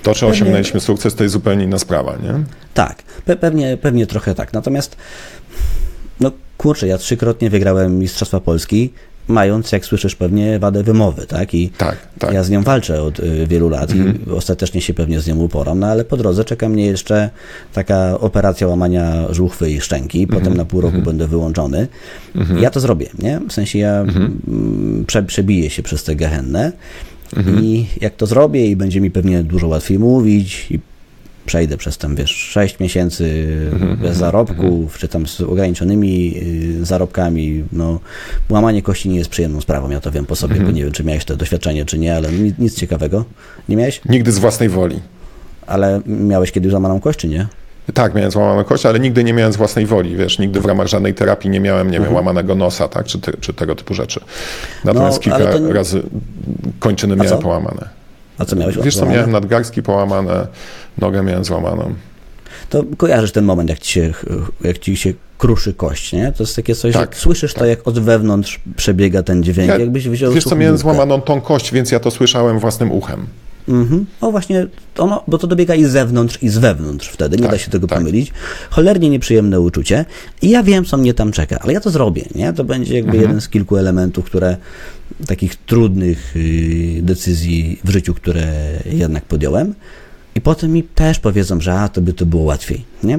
[0.02, 2.32] To, czy osiągnęliśmy sukces, to jest zupełnie inna sprawa, nie?
[2.74, 4.52] Tak, pe- pewnie, pewnie trochę tak.
[4.52, 4.96] Natomiast,
[6.20, 8.92] no kurczę, ja trzykrotnie wygrałem Mistrzostwa Polski,
[9.28, 11.54] mając, jak słyszysz, pewnie wadę wymowy, tak?
[11.54, 12.32] I Tak, tak.
[12.34, 15.78] ja z nią walczę od y, wielu lat i ostatecznie się pewnie z nią uporam,
[15.78, 17.30] no ale po drodze czeka mnie jeszcze
[17.72, 21.88] taka operacja łamania żuchwy i szczęki, potem na pół roku będę wyłączony.
[22.60, 23.40] Ja to zrobię, nie?
[23.48, 26.72] W sensie ja mm, prze, przebiję się przez tę gehennę
[27.62, 30.78] i jak to zrobię i będzie mi pewnie dużo łatwiej mówić i
[31.46, 33.46] przejdę przez tam, wiesz, 6 miesięcy
[34.02, 36.34] bez zarobków, czy tam z ograniczonymi
[36.80, 38.00] y, zarobkami, no,
[38.50, 41.04] łamanie kości nie jest przyjemną sprawą, ja to wiem po sobie, bo nie wiem, czy
[41.04, 43.24] miałeś to doświadczenie, czy nie, ale nic, nic ciekawego.
[43.68, 44.00] Nie miałeś?
[44.08, 45.00] Nigdy z własnej woli.
[45.66, 47.46] Ale miałeś kiedyś złamaną kość, czy nie?
[47.94, 50.86] Tak, miałem złamaną kość, ale nigdy nie miałem z własnej woli, wiesz, nigdy w ramach
[50.86, 54.20] żadnej terapii nie miałem, nie wiem, łamanego nosa, tak, czy, te, czy tego typu rzeczy.
[54.84, 56.02] Natomiast No, kilka nie- razy
[56.78, 57.95] kończyny miałem połamane.
[58.38, 58.76] A co miałeś?
[58.78, 60.46] Wiesz co, miałem nadgarstki połamane,
[60.98, 61.94] nogę miałem złamaną.
[62.70, 64.12] To kojarzysz ten moment, jak ci się,
[64.64, 66.32] jak ci się kruszy kość, nie?
[66.32, 69.78] To jest takie coś, Tak, że słyszysz to, jak od wewnątrz przebiega ten dźwięk, Ja-
[69.78, 73.26] jakbyś wziął Wiesz co, miałem złamaną tą kość, więc ja to słyszałem własnym uchem.
[73.68, 74.06] Mhm.
[74.20, 74.66] O właśnie,
[74.98, 77.70] ono, bo to dobiega i z zewnątrz, i z wewnątrz wtedy, nie Tak, da się
[77.70, 77.98] tego tak.
[77.98, 78.32] pomylić.
[78.70, 80.04] Cholernie nieprzyjemne uczucie
[80.42, 82.52] i ja wiem, co mnie tam czeka, ale ja to zrobię, nie?
[82.52, 83.22] To będzie jakby Mhm.
[83.22, 84.56] jeden z kilku elementów, które,
[85.26, 88.46] takich trudnych y, decyzji w życiu, które
[88.92, 89.74] jednak podjąłem
[90.34, 93.18] i potem mi też powiedzą, że a, to by to było łatwiej, nie?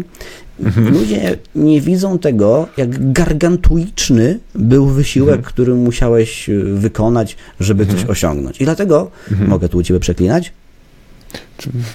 [0.59, 0.93] Mhm.
[0.93, 5.53] Ludzie nie widzą tego, jak gargantuiczny był wysiłek, Mhm.
[5.53, 8.61] który musiałeś y, wykonać, żeby coś osiągnąć.
[8.61, 9.49] I dlatego, Mhm.
[9.49, 10.51] mogę tu u Ciebie przeklinać,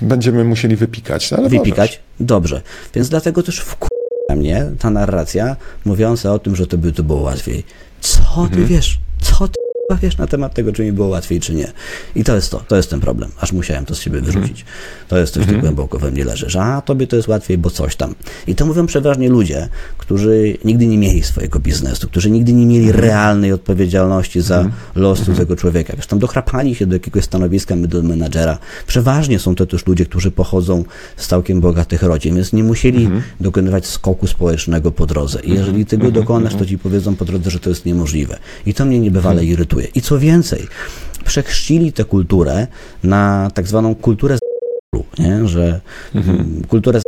[0.02, 2.00] Będziemy musieli wypikać, no ale wypikać.
[2.20, 2.62] Dobrze.
[2.94, 7.20] Więc dlatego też wkurza mnie ta narracja mówiąca o tym, że to by to było
[7.20, 7.64] łatwiej.
[8.00, 8.66] Co ty Mhm.
[8.66, 9.00] wiesz?
[9.20, 9.54] Co ty
[9.94, 11.72] wiesz na temat tego, czy mi było łatwiej, czy nie?
[12.14, 12.58] I to jest to.
[12.68, 13.30] To jest ten problem.
[13.40, 14.64] Aż musiałem to z siebie wyrzucić.
[15.08, 17.70] To jest coś, co głęboko we mnie leży, że a, tobie to jest łatwiej, bo
[17.70, 18.14] coś tam.
[18.46, 19.68] I to mówią przeważnie ludzie,
[20.02, 23.04] którzy nigdy nie mieli swojego biznesu, którzy nigdy nie mieli Mhm.
[23.04, 25.92] realnej odpowiedzialności za los tego człowieka.
[25.96, 28.58] Wiesz, tam dochrapani się do jakiegoś stanowiska middle managera.
[28.86, 30.84] Przeważnie są to też ludzie, którzy pochodzą
[31.16, 33.22] z całkiem bogatych rodzin, więc nie musieli Mhm.
[33.40, 35.40] dokonywać skoku społecznego po drodze.
[35.40, 36.22] I jeżeli ty go Mhm.
[36.24, 38.38] dokonasz, to ci powiedzą po drodze, że to jest niemożliwe.
[38.66, 39.86] I to mnie niebywale irytuje.
[39.94, 40.66] I co więcej,
[41.24, 42.66] przechrzcili tę kulturę
[43.04, 44.40] na tak zwaną kulturę z
[45.18, 45.48] nie?
[45.48, 45.80] że
[46.14, 47.02] mm, kulturę z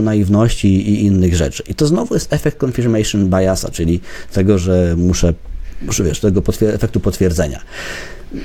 [0.00, 1.62] naiwności i innych rzeczy.
[1.68, 4.00] I to znowu jest efekt confirmation biasa, czyli
[4.32, 5.34] tego, że muszę,
[5.82, 7.60] muszę wiesz, tego potwier- efektu potwierdzenia.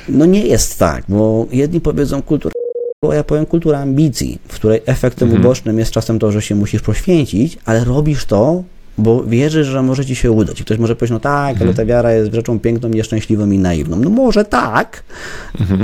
[0.10, 2.54] No nie jest tak, bo jedni powiedzą kultura,
[3.02, 6.82] bo ja powiem kultura ambicji, w której efektem ubocznym jest czasem to, że się musisz
[6.82, 8.64] poświęcić, ale robisz to,
[8.98, 10.62] bo wierzysz, że może ci się udać.
[10.62, 14.00] I ktoś może powiedzieć, no tak, ale ta wiara jest rzeczą piękną, nieszczęśliwą i naiwną.
[14.00, 15.04] No może tak,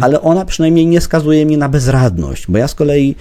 [0.01, 3.15] ale ona przynajmniej nie skazuje mnie na bezradność, bo ja z kolei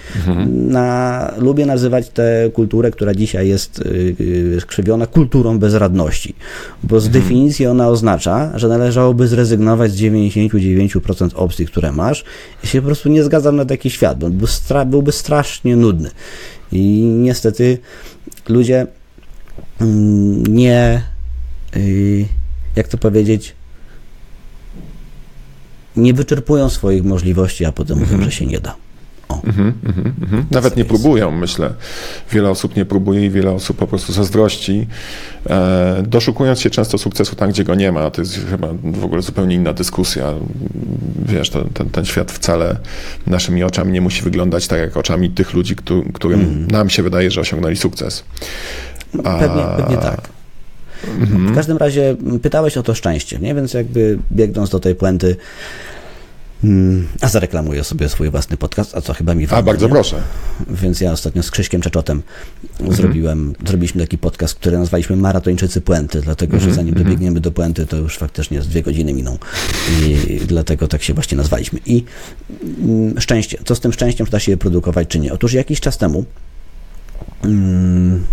[0.47, 6.35] na, lubię nazywać tę kulturę, która dzisiaj jest y, y, skrzywiona, kulturą bezradności,
[6.83, 12.23] bo z definicji ona oznacza, że należałoby zrezygnować z 99% opcji, które masz
[12.63, 16.09] i się po prostu nie zgadzam na taki świat, bo byłby, stra- byłby strasznie nudny.
[16.71, 17.77] I niestety
[18.49, 18.87] ludzie
[20.49, 21.01] nie,
[21.75, 22.25] y,
[22.75, 23.55] jak to powiedzieć,
[25.95, 28.75] nie wyczerpują swoich możliwości, a potem mówią, że się nie da.
[29.43, 30.45] Mhm, mhm, mhm.
[30.51, 31.73] Nawet nie próbują, myślę.
[32.31, 34.87] Wiele osób nie próbuje i wiele osób po prostu zazdrości,
[35.49, 38.11] e, doszukując się często sukcesu tam, gdzie go nie ma.
[38.11, 40.33] To jest chyba w ogóle zupełnie inna dyskusja.
[41.25, 42.77] Wiesz, to, ten, ten świat wcale
[43.27, 47.31] naszymi oczami nie musi wyglądać tak, jak oczami tych ludzi, któ- którym nam się wydaje,
[47.31, 48.23] że osiągnęli sukces.
[49.23, 50.29] A- Pewnie, pewnie tak.
[51.29, 53.55] W każdym razie pytałeś o to szczęście, nie?
[53.55, 55.35] Więc jakby biegnąc do tej puenty,
[56.63, 59.91] mm, a zareklamuję sobie swój własny podcast, a co chyba mi A, wolno, bardzo nie?
[59.91, 60.21] proszę.
[60.69, 62.21] Więc ja ostatnio z Krzyśkiem Czeczotem
[62.79, 62.95] Mhm.
[62.97, 67.85] zrobiłem, zrobiliśmy taki podcast, który nazwaliśmy Maratończycy Puenty, dlatego Mhm, że zanim dobiegniemy do puenty,
[67.85, 69.37] to już faktycznie z dwie godziny miną.
[70.05, 71.79] I dlatego tak się właśnie nazwaliśmy.
[71.85, 72.03] I
[72.83, 73.57] mm, szczęście.
[73.65, 75.33] Co z tym szczęściem, czy da się je produkować, czy nie?
[75.33, 76.25] Otóż jakiś czas temu
[77.43, 78.23] mm,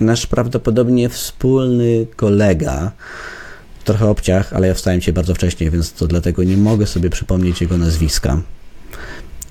[0.00, 2.92] nasz prawdopodobnie wspólny kolega,
[3.84, 7.60] trochę obciach, ale ja wstałem się bardzo wcześnie, więc to dlatego nie mogę sobie przypomnieć
[7.60, 8.40] jego nazwiska.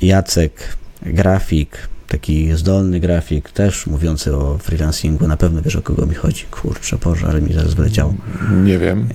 [0.02, 6.16] Jacek, grafik, taki zdolny grafik, też mówiący o freelancingu, na pewno wiesz o kogo mi
[6.16, 6.46] chodzi.
[6.52, 8.14] Kurczę, Boże, ale mi zaraz wyleciało.
[8.64, 9.10] Nie wiem.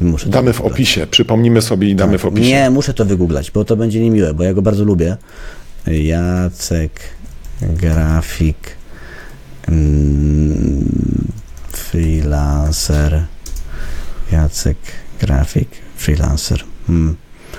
[0.00, 2.48] Muszę to Damy w opisie, przypomnimy sobie i damy w opisie.
[2.50, 5.16] Nie, muszę to wygooglać, bo to będzie niemiłe, bo ja go bardzo lubię.
[5.86, 7.00] Jacek
[7.68, 8.76] Grafik
[9.68, 11.32] mm,
[11.72, 13.24] Freelancer
[14.32, 14.76] Jacek
[15.20, 17.16] Grafik Freelancer hmm.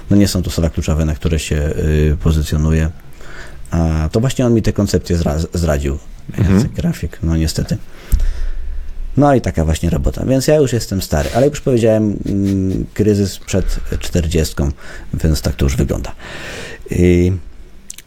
[0.10, 2.90] No nie są to słowa kluczowe, na które się y, pozycjonuje.
[3.72, 5.98] A to właśnie on mi tę koncepcję zra zdradził.
[6.30, 6.70] Jacek Mhm.
[6.70, 7.78] Grafik, no niestety.
[9.18, 10.26] No i taka właśnie robota.
[10.26, 14.56] Więc ja już jestem stary, ale już powiedziałem, mm, kryzys przed 40,
[15.14, 16.12] więc tak to już wygląda.
[16.90, 17.32] I,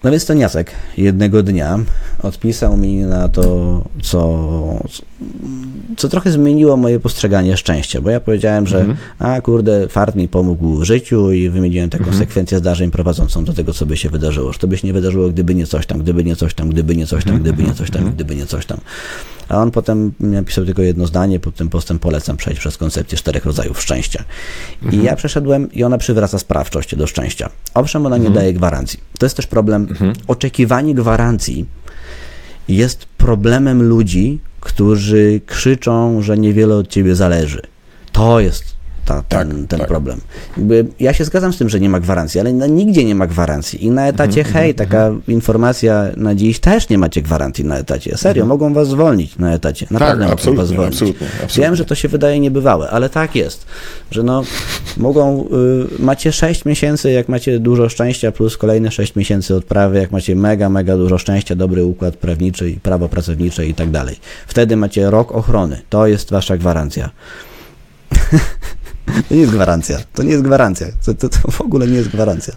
[0.05, 1.79] no więc ten Jacek jednego dnia
[2.23, 4.49] odpisał mi na to, co,
[5.97, 8.97] co trochę zmieniło moje postrzeganie szczęścia, bo ja powiedziałem, że Mhm.
[9.19, 13.73] a kurde, fart mi pomógł w życiu i wymieniłem taką sekwencję zdarzeń prowadzącą do tego,
[13.73, 14.53] co by się wydarzyło.
[14.53, 16.97] Że to by się nie wydarzyło, gdyby nie coś tam, gdyby nie coś tam, gdyby
[16.97, 18.79] nie coś tam, gdyby nie coś tam, gdyby nie coś tam.
[19.49, 23.45] A on potem napisał tylko jedno zdanie, pod tym postem polecam przejść przez koncepcję czterech
[23.45, 24.25] rodzajów szczęścia.
[24.93, 27.51] I ja przeszedłem i ona przywraca sprawczość do szczęścia.
[27.75, 29.01] Owszem, ona nie daje gwarancji.
[29.19, 29.89] To jest też problem.
[30.27, 31.67] Oczekiwanie gwarancji
[32.69, 37.63] jest problemem ludzi, którzy krzyczą, że niewiele od ciebie zależy.
[38.13, 38.78] To jest
[39.09, 39.89] ta, ten, Tak, ten tak.
[39.89, 40.21] problem.
[40.57, 43.27] Jakby ja się zgadzam z tym, że nie ma gwarancji, ale na, nigdzie nie ma
[43.27, 43.85] gwarancji.
[43.85, 48.17] I na etacie, Mhm, hej, taka informacja na dziś też nie macie gwarancji na etacie.
[48.17, 49.87] Serio, mogą was zwolnić na etacie.
[49.91, 50.33] Naprawdę mogą Mhm.
[50.33, 50.95] absolutnie, was zwolnić.
[50.95, 51.63] absolutnie, absolutnie.
[51.65, 53.67] Wiem, że to się wydaje niebywałe, ale tak jest,
[54.11, 54.43] że no
[54.97, 55.45] mogą,
[55.99, 60.37] y, macie 6 miesięcy, jak macie dużo szczęścia, plus kolejne 6 miesięcy odprawy, jak macie
[60.37, 64.17] mega, mega dużo szczęścia, dobry układ prawniczy i prawo pracownicze i tak dalej.
[64.47, 65.81] Wtedy macie rok ochrony.
[65.91, 67.11] To jest wasza gwarancja.
[69.29, 69.99] To nie jest gwarancja.
[70.15, 70.87] To nie jest gwarancja.
[71.05, 72.55] To, to, to w ogóle nie jest gwarancja.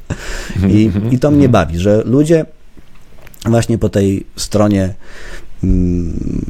[0.67, 2.45] I, I to mnie bawi, że ludzie
[3.45, 4.93] właśnie po tej stronie
[5.63, 6.45] mm,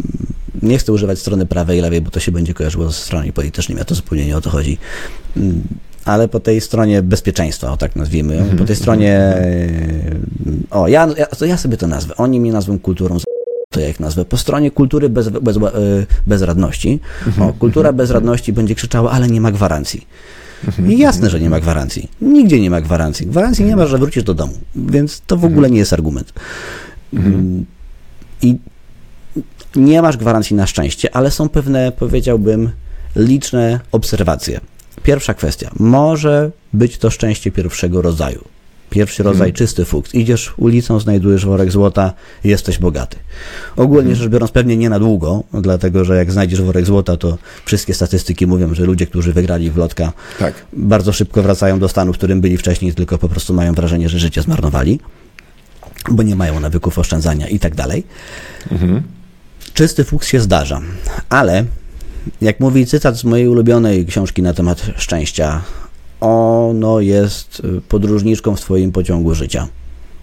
[0.62, 3.82] nie chcę używać strony prawej i lewej, bo to się będzie kojarzyło ze stronami politycznymi,
[3.82, 4.78] a to zupełnie nie o to chodzi.
[5.38, 5.62] Mm,
[6.06, 9.36] Ale po tej stronie bezpieczeństwa, o tak nazwijmy, po tej stronie,
[10.70, 13.18] o ja, ja, ja sobie to nazwę, oni mnie nazwą kulturą
[13.72, 15.62] to ja ich nazwę, po stronie kultury bez, bez, e,
[16.28, 17.00] bezradności.
[17.40, 20.08] O, kultura bezradności będzie krzyczała, ale nie ma gwarancji.
[20.88, 22.10] I jasne, że nie ma gwarancji.
[22.22, 23.28] Nigdzie nie ma gwarancji.
[23.28, 24.54] Gwarancji nie ma, że wrócisz do domu.
[24.76, 26.34] Więc to w ogóle nie jest argument.
[27.14, 27.66] Mm,
[28.42, 28.58] I
[29.76, 32.70] nie masz gwarancji na szczęście, ale są pewne, powiedziałbym,
[33.16, 34.60] liczne obserwacje.
[35.04, 35.72] Pierwsza kwestia.
[35.80, 38.44] Może być to szczęście pierwszego rodzaju.
[38.92, 40.16] Pierwszy rodzaj czysty fuks.
[40.16, 43.18] Idziesz ulicą, znajdujesz worek złota, jesteś bogaty.
[43.76, 47.94] Ogólnie rzecz biorąc, pewnie nie na długo, dlatego że jak znajdziesz worek złota, to wszystkie
[47.94, 50.54] statystyki mówią, że ludzie, którzy wygrali w lotka, Tak.
[50.74, 54.20] bardzo szybko wracają do stanu, w którym byli wcześniej, tylko po prostu mają wrażenie, że
[54.20, 55.00] życie zmarnowali,
[56.12, 58.04] bo nie mają nawyków oszczędzania i tak dalej.
[59.74, 60.82] Czysty fuks się zdarza,
[61.30, 61.66] ale
[62.42, 65.62] jak mówi cytat z mojej ulubionej książki na temat szczęścia,
[66.22, 69.68] ono jest y, podróżniczką w twoim pociągu życia.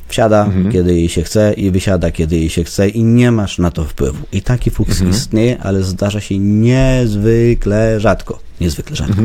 [0.09, 3.71] Wsiada, kiedy jej się chce i wysiada, kiedy jej się chce i nie masz na
[3.71, 4.27] to wpływu.
[4.33, 8.39] I taki fuks istnieje, ale zdarza się niezwykle rzadko.
[8.61, 9.23] Niezwykle rzadko.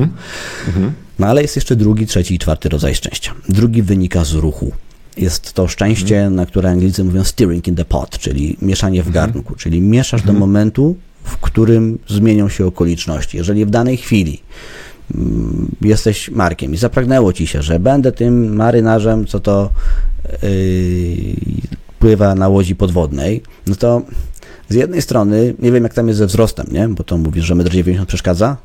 [1.19, 3.33] No ale jest jeszcze drugi, trzeci i czwarty rodzaj szczęścia.
[3.49, 4.71] Drugi wynika z ruchu.
[5.17, 9.55] Jest to szczęście, na które Anglicy mówią steering in the pot, czyli mieszanie w garnku,
[9.55, 13.37] czyli mieszasz do momentu, w którym zmienią się okoliczności.
[13.37, 14.41] Jeżeli w danej chwili
[15.81, 19.69] jesteś Markiem i zapragnęło ci się, że będę tym marynarzem, co to
[20.41, 20.49] yy,
[21.99, 24.01] pływa na łodzi podwodnej, no to
[24.69, 26.87] z jednej strony, nie wiem jak tam jest ze wzrostem, nie?
[26.89, 28.57] bo to mówisz, że 1,90 m przeszkadza,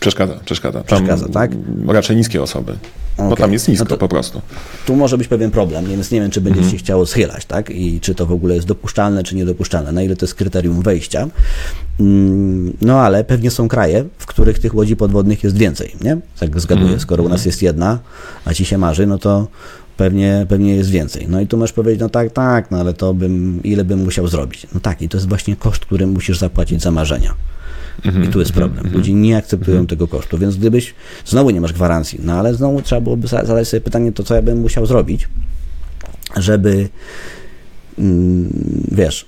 [0.00, 0.82] Przeszkadza, przeszkadza.
[0.84, 1.50] Tam Przeszkadza, tak?
[1.86, 2.72] Raczej niskie osoby.
[3.18, 3.36] Bo Okej.
[3.36, 4.40] tam jest nisko No po prostu.
[4.86, 7.70] tu może być pewien problem, więc nie wiem, czy będzie się chciało schylać, tak?
[7.70, 11.28] I czy to w ogóle jest dopuszczalne, czy niedopuszczalne, na ile to jest kryterium wejścia.
[12.00, 16.16] Mm, No ale pewnie są kraje, w których tych łodzi podwodnych jest więcej, nie?
[16.40, 17.98] Tak zgaduję, skoro u nas jest jedna,
[18.44, 19.46] a ci się marzy, no to
[19.96, 21.26] pewnie, pewnie jest więcej.
[21.28, 24.28] No i tu możesz powiedzieć, no tak, tak, no ale to bym, ile bym musiał
[24.28, 24.66] zrobić?
[24.74, 27.34] No tak, i to jest właśnie koszt, który musisz zapłacić za marzenia.
[28.24, 28.92] I tu jest problem.
[28.92, 30.94] Ludzie nie akceptują tego kosztu, więc gdybyś,
[31.26, 34.34] znowu nie masz gwarancji, no ale znowu trzeba byłoby za- zadać sobie pytanie, to co
[34.34, 35.28] ja bym musiał zrobić,
[36.36, 36.88] żeby,
[37.98, 38.48] mm,
[38.92, 39.26] wiesz,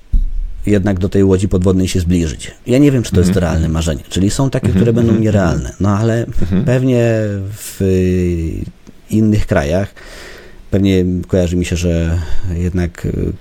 [0.66, 2.50] jednak do tej łodzi podwodnej się zbliżyć.
[2.66, 5.88] Ja nie wiem, czy to jest realne marzenie, czyli są takie, które będą nierealne, no
[5.98, 6.26] ale
[6.64, 7.04] pewnie
[7.52, 8.64] w y,
[9.10, 9.94] innych krajach,
[10.70, 12.18] pewnie kojarzy mi się, że
[12.54, 13.32] jednak y,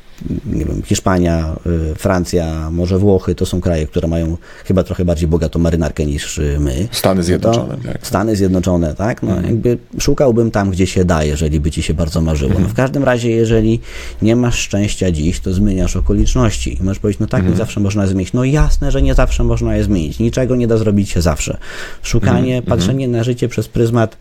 [0.46, 1.56] nie wiem, Hiszpania,
[1.92, 6.38] y, Francja, może Włochy, to są kraje, które mają chyba trochę bardziej bogatą marynarkę niż
[6.38, 6.88] y, my.
[6.92, 7.78] Stany Zjednoczone.
[7.78, 8.08] To, tak.
[8.08, 9.24] Stany Zjednoczone, tak?
[9.24, 12.54] No, jakby szukałbym tam, gdzie się da, jeżeli by ci się bardzo marzyło.
[12.60, 13.80] No, w każdym razie, jeżeli
[14.22, 16.78] nie masz szczęścia dziś, to zmieniasz okoliczności.
[16.82, 18.34] I możesz powiedzieć, no tak, nie zawsze można zmienić.
[18.34, 20.20] No jasne, że nie zawsze można je zmienić.
[20.20, 21.58] Niczego nie da zrobić się zawsze.
[22.04, 24.18] Szukanie, patrzenie na życie przez pryzmat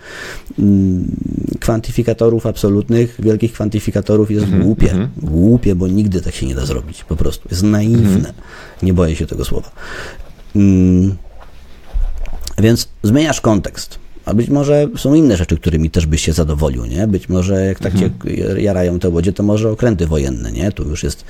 [0.59, 1.16] mm,
[1.61, 5.09] kwantyfikatorów absolutnych, wielkich kwantyfikatorów jest głupie.
[5.16, 7.05] Głupie, bo nigdy tak się nie da zrobić.
[7.05, 7.49] Po prostu.
[7.51, 8.32] Jest naiwne.
[8.82, 9.70] Nie boję się tego słowa.
[10.57, 11.16] Mm,
[12.59, 13.99] więc zmieniasz kontekst.
[14.31, 17.07] A być może są inne rzeczy, którymi też byś się zadowolił, nie?
[17.07, 18.11] Być może jak tak cię
[18.57, 20.72] jarają te łodzie, to może okręty wojenne, nie?
[20.72, 21.24] Tu już jest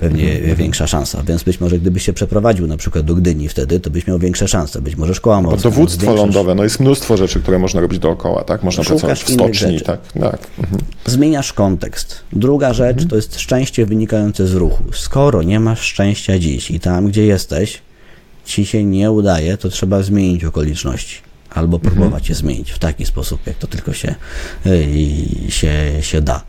[0.00, 1.22] pewnie większa szansa.
[1.26, 4.48] Więc być może gdybyś się przeprowadził na przykład do Gdyni wtedy, to byś miał większe
[4.48, 4.80] szanse.
[4.80, 5.62] Być może szkoła morska.
[5.70, 8.62] Dowództwo zwiększasz- lądowe, no jest mnóstwo rzeczy, które można robić dookoła, tak?
[8.62, 10.00] Można Szukasz pracować w stoczni, tak?
[10.12, 10.38] tak.
[10.58, 10.82] Mhm.
[11.06, 12.20] Zmieniasz kontekst.
[12.32, 14.84] Druga rzecz to jest szczęście wynikające z ruchu.
[14.92, 17.82] Skoro nie masz szczęścia dziś i tam, gdzie jesteś,
[18.44, 21.16] ci się nie udaje, to trzeba zmienić okoliczności.
[21.56, 24.14] Albo próbować je zmienić w taki sposób, jak to tylko się,
[24.66, 24.86] y,
[25.48, 26.42] się, się da.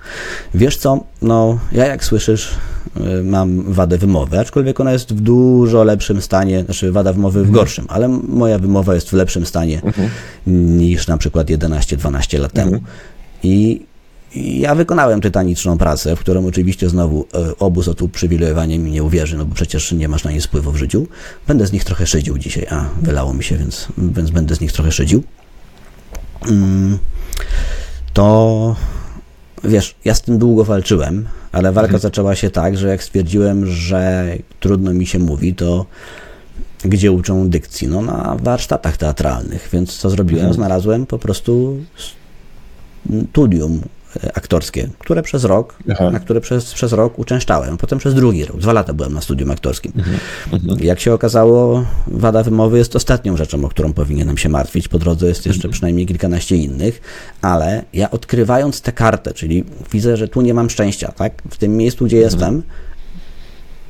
[0.53, 2.55] Wiesz co, no ja jak słyszysz,
[2.97, 7.51] y, mam wadę wymowy, aczkolwiek ona jest w dużo lepszym stanie, znaczy wada wymowy w
[7.51, 9.81] gorszym, ale moja wymowa jest w lepszym stanie
[10.47, 12.79] niż na przykład 11-12 lat temu.
[13.43, 13.85] I
[14.35, 19.37] ja wykonałem tytaniczną pracę, w którą oczywiście znowu e, obóz o uprzywilejowanie mi nie uwierzy,
[19.37, 21.07] no bo przecież nie masz na nie wpływu w życiu.
[21.47, 22.67] Będę z nich trochę szydził dzisiaj.
[22.69, 25.23] A, wylało mi się, więc, więc będę z nich trochę szydził.
[26.47, 26.97] Mm,
[28.13, 28.75] to
[29.63, 34.27] wiesz, ja z tym długo walczyłem, ale walka zaczęła się tak, że jak stwierdziłem, że
[34.59, 35.85] trudno mi się mówi, to
[36.85, 37.87] gdzie uczą dykcji?
[37.87, 40.53] No na warsztatach teatralnych, więc co zrobiłem?
[40.53, 41.77] Znalazłem po prostu
[43.31, 43.81] studium
[44.33, 46.11] aktorskie, które przez rok, Aha.
[46.11, 47.77] na które przez, przez rok uczęszczałem.
[47.77, 49.91] Potem przez drugi rok, dwa lata byłem na studium aktorskim.
[50.79, 54.87] Jak się okazało, wada wymowy jest ostatnią rzeczą, o którą powinienem się martwić.
[54.87, 57.01] Po drodze jest jeszcze przynajmniej kilkanaście innych,
[57.41, 61.41] ale ja odkrywając tę kartę, czyli widzę, że tu nie mam szczęścia, tak?
[61.49, 62.63] W tym miejscu, gdzie jestem,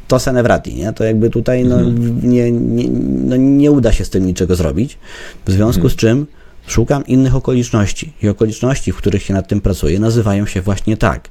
[0.08, 0.94] to senewrati, nie?
[0.94, 1.78] To jakby tutaj no,
[2.24, 2.90] nie, nie,
[3.26, 4.98] no, nie uda się z tym niczego zrobić.
[5.46, 6.28] W związku z czym
[6.68, 8.14] szukam innych okoliczności.
[8.22, 11.30] I okoliczności, w których się nad tym pracuje, nazywają się właśnie tak.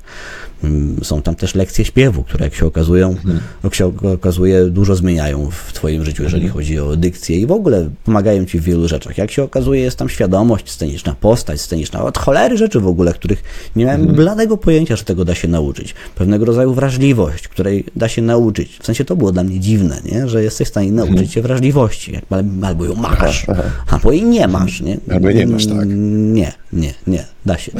[0.64, 3.16] Mm, Są tam też lekcje śpiewu, które jak się okazują,
[3.64, 7.90] jak się okazuje, dużo zmieniają w Twoim życiu, jeżeli chodzi o dykcję i w ogóle
[8.04, 9.18] pomagają Ci w wielu rzeczach.
[9.18, 13.42] Jak się okazuje, jest tam świadomość sceniczna, postać sceniczna, od cholery rzeczy w ogóle, których
[13.76, 15.94] nie miałem bladego pojęcia, że tego da się nauczyć.
[16.14, 18.78] Pewnego rodzaju wrażliwość, której da się nauczyć.
[18.82, 20.28] W sensie to było dla mnie dziwne, nie?
[20.28, 22.18] że jesteś w stanie nauczyć się wrażliwości.
[22.62, 23.46] Albo ją masz,
[23.90, 24.80] albo jej nie masz.
[24.80, 24.96] Nie?
[25.12, 25.86] Albo nie masz, tak.
[25.88, 27.72] Nie, nie, nie, da się.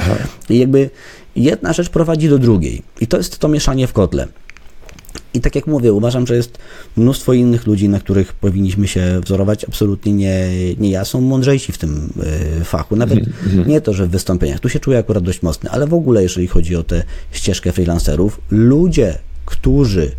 [0.51, 0.91] I jakby
[1.37, 2.83] jedna rzecz prowadzi do drugiej.
[3.01, 4.29] I to jest to mieszanie w kotle.
[5.35, 6.59] I tak jak mówię, uważam, że jest
[6.97, 9.65] mnóstwo innych ludzi, na których powinniśmy się wzorować.
[9.65, 11.05] Absolutnie nie, nie ja.
[11.05, 12.11] Są mądrzejsi w tym
[12.61, 12.97] y, fachu.
[12.97, 13.19] Nawet
[13.67, 14.61] nie to, że w wystąpieniach.
[14.61, 18.41] Tu się czuję akurat dość mocny, ale w ogóle, jeżeli chodzi o tę ścieżkę freelancerów,
[18.51, 20.13] ludzie, którzy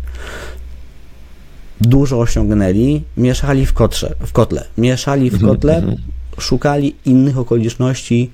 [1.80, 4.64] dużo osiągnęli, mieszali w, kotrze, w kotle.
[4.78, 5.96] Mieszali w kotle,
[6.38, 8.30] szukali innych okoliczności,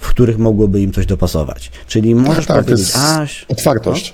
[0.00, 1.70] w których mogłoby im coś dopasować.
[1.86, 4.12] Czyli możesz tak, powiedzieć, jest aś, otwartość.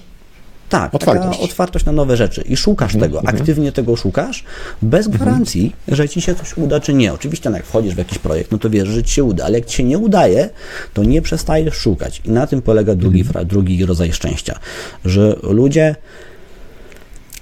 [0.69, 1.41] tak, Otwartość.
[1.41, 1.85] otwartość.
[1.85, 4.45] Na nowe rzeczy i szukasz tego, aktywnie tego szukasz,
[4.83, 7.13] bez gwarancji, że ci się coś uda, czy nie.
[7.13, 9.59] Oczywiście, no jak wchodzisz w jakiś projekt, no to wiesz, że ci się uda, ale
[9.59, 10.51] jak ci się nie udaje,
[10.95, 12.23] to nie przestajesz szukać.
[12.25, 14.59] I na tym polega drugi, fra- drugi rodzaj szczęścia,
[15.05, 15.95] że ludzie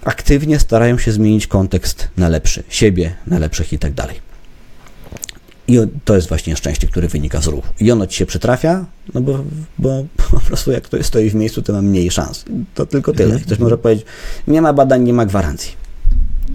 [0.05, 4.24] aktywnie starają się zmienić kontekst na lepszy, siebie na lepszych i tak dalej.
[5.69, 7.69] I to jest właśnie szczęście, które wynika z ruchu.
[7.81, 8.85] I ono ci się przytrafia,
[9.15, 9.45] no bo,
[9.79, 12.45] bo po prostu jak to stoi w miejscu, to ma mniej szans.
[12.75, 13.37] To tylko tyle.
[13.37, 14.07] I ktoś może powiedzieć,
[14.49, 15.85] nie ma badań, nie ma gwarancji.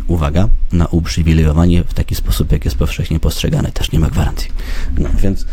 [0.07, 4.51] Uwaga, na uprzywilejowanie w taki sposób, jak jest powszechnie postrzegane, też nie ma gwarancji.
[4.97, 5.45] No więc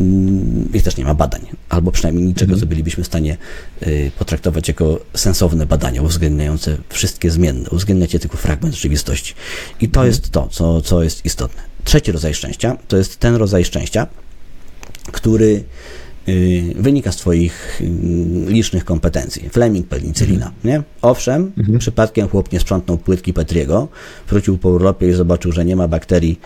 [0.00, 3.36] mm, i też nie ma badań, albo przynajmniej niczego, co bylibyśmy w stanie
[3.82, 9.34] y, potraktować jako sensowne badania, uwzględniające wszystkie zmienne, uwzględniacie tylko fragment rzeczywistości.
[9.80, 11.69] I to jest to, co, co jest istotne.
[11.84, 14.06] Trzeci rodzaj szczęścia to jest ten rodzaj szczęścia,
[15.12, 15.64] który
[16.28, 17.84] y, wynika z Twoich y,
[18.46, 19.48] licznych kompetencji.
[19.48, 20.82] Fleming, penicylina, nie?
[21.02, 23.88] Owszem, przypadkiem chłop nie sprzątnął płytki Petriego,
[24.28, 26.40] wrócił po urlopie i zobaczył, że nie ma bakterii,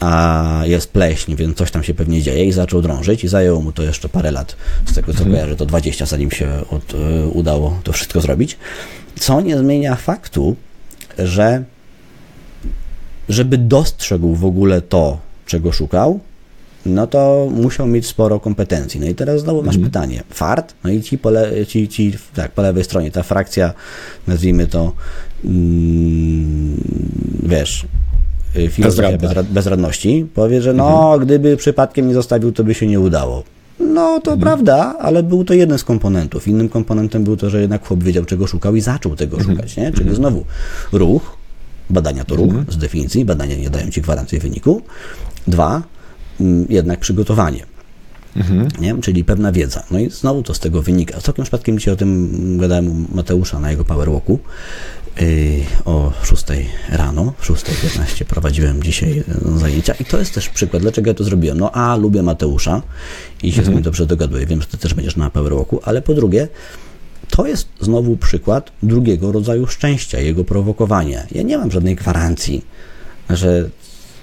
[0.00, 3.72] a jest pleśń, więc coś tam się pewnie dzieje i zaczął drążyć i zajęło mu
[3.72, 4.56] to jeszcze parę lat,
[4.86, 8.58] z tego co kojarzę, to 20, zanim się od, y, udało to wszystko zrobić.
[9.18, 10.56] Co nie zmienia faktu,
[11.18, 11.64] że
[13.28, 16.20] żeby dostrzegł w ogóle to, czego szukał,
[16.86, 19.00] no to musiał mieć sporo kompetencji.
[19.00, 20.22] No i teraz znowu masz pytanie.
[20.30, 23.72] Fart, no i ci po, le, ci, ci, tak, po lewej stronie ta frakcja,
[24.26, 24.92] nazwijmy to,
[25.44, 26.76] mm,
[27.42, 27.86] wiesz,
[28.56, 29.18] y, filozofia
[29.50, 33.42] bezradności, powie, że no, gdyby przypadkiem nie zostawił, to by się nie udało.
[33.80, 36.48] No, to prawda, ale był to jeden z komponentów.
[36.48, 39.92] Innym komponentem był to, że jednak chłop wiedział, czego szukał i zaczął tego szukać, nie?
[39.92, 40.44] Czyli znowu
[40.92, 41.36] ruch,
[41.90, 44.82] badania to ruch z definicji, badania nie dają ci gwarancji wyniku.
[45.46, 45.82] Dwa,
[46.40, 47.66] mm, jednak przygotowanie.
[48.80, 49.00] Nie?
[49.00, 49.82] Czyli pewna wiedza.
[49.90, 51.20] No i znowu to z tego wynika.
[51.20, 54.38] Całkiem przypadkiem dzisiaj o tym gadałem u Mateusza na jego Powerwalku
[55.20, 55.26] yy,
[55.84, 56.44] o 6
[56.88, 61.24] rano, w 6.15 prowadziłem dzisiaj e, zajęcia i to jest też przykład, dlaczego ja to
[61.24, 61.58] zrobiłem.
[61.58, 62.82] No a, lubię Mateusza
[63.42, 66.14] i się z nim dobrze dogaduję, wiem, że ty też będziesz na Powerwalku, ale po
[66.14, 66.48] drugie,
[67.36, 71.26] to jest znowu przykład drugiego rodzaju szczęścia, jego prowokowania.
[71.30, 72.64] Ja nie mam żadnej gwarancji,
[73.30, 73.68] że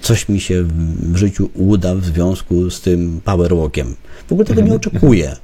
[0.02, 0.64] coś mi się
[1.12, 3.96] w życiu uda w związku z tym powerwalkiem.
[4.28, 5.36] W ogóle tego nie oczekuję.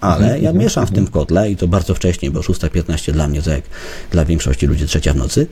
[0.00, 3.50] Ale ja mieszam w tym kotle i to bardzo wcześnie, bo 6.15 dla mnie, to
[3.50, 3.64] jak
[4.10, 5.46] dla większości ludzi trzecia w nocy.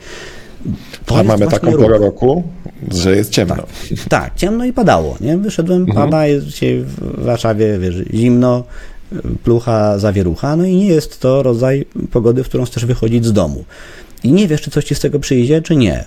[1.07, 1.81] To A mamy taką ruch.
[1.81, 2.43] porę roku,
[2.91, 3.57] że jest ciemno.
[4.09, 5.17] Tak, ciemno i padało.
[5.21, 5.39] Nie?
[5.39, 8.65] Wyszedłem, pada, jest dzisiaj w Warszawie wiesz, zimno,
[9.45, 13.65] plucha, zawierucha, no i nie jest to rodzaj pogody, w którą chcesz wychodzić z domu.
[14.25, 16.05] I nie wiesz, czy coś ci z tego przyjdzie, czy nie.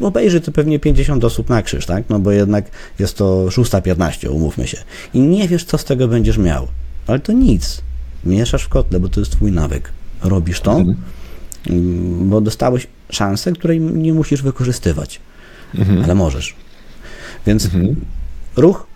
[0.00, 2.04] Obejrzy to pewnie 50 osób na krzyż, tak?
[2.08, 4.78] No bo jednak jest to 6.15, umówmy się.
[5.14, 6.66] I nie wiesz, co z tego będziesz miał.
[7.06, 7.82] Ale to nic.
[8.24, 9.92] Mieszasz w kotle, bo to jest twój nawyk.
[10.22, 15.20] Robisz to, mm, bo dostałeś szansę, której nie musisz wykorzystywać.
[16.04, 16.54] Ale możesz.
[17.46, 17.68] Więc
[18.56, 18.86] ruch,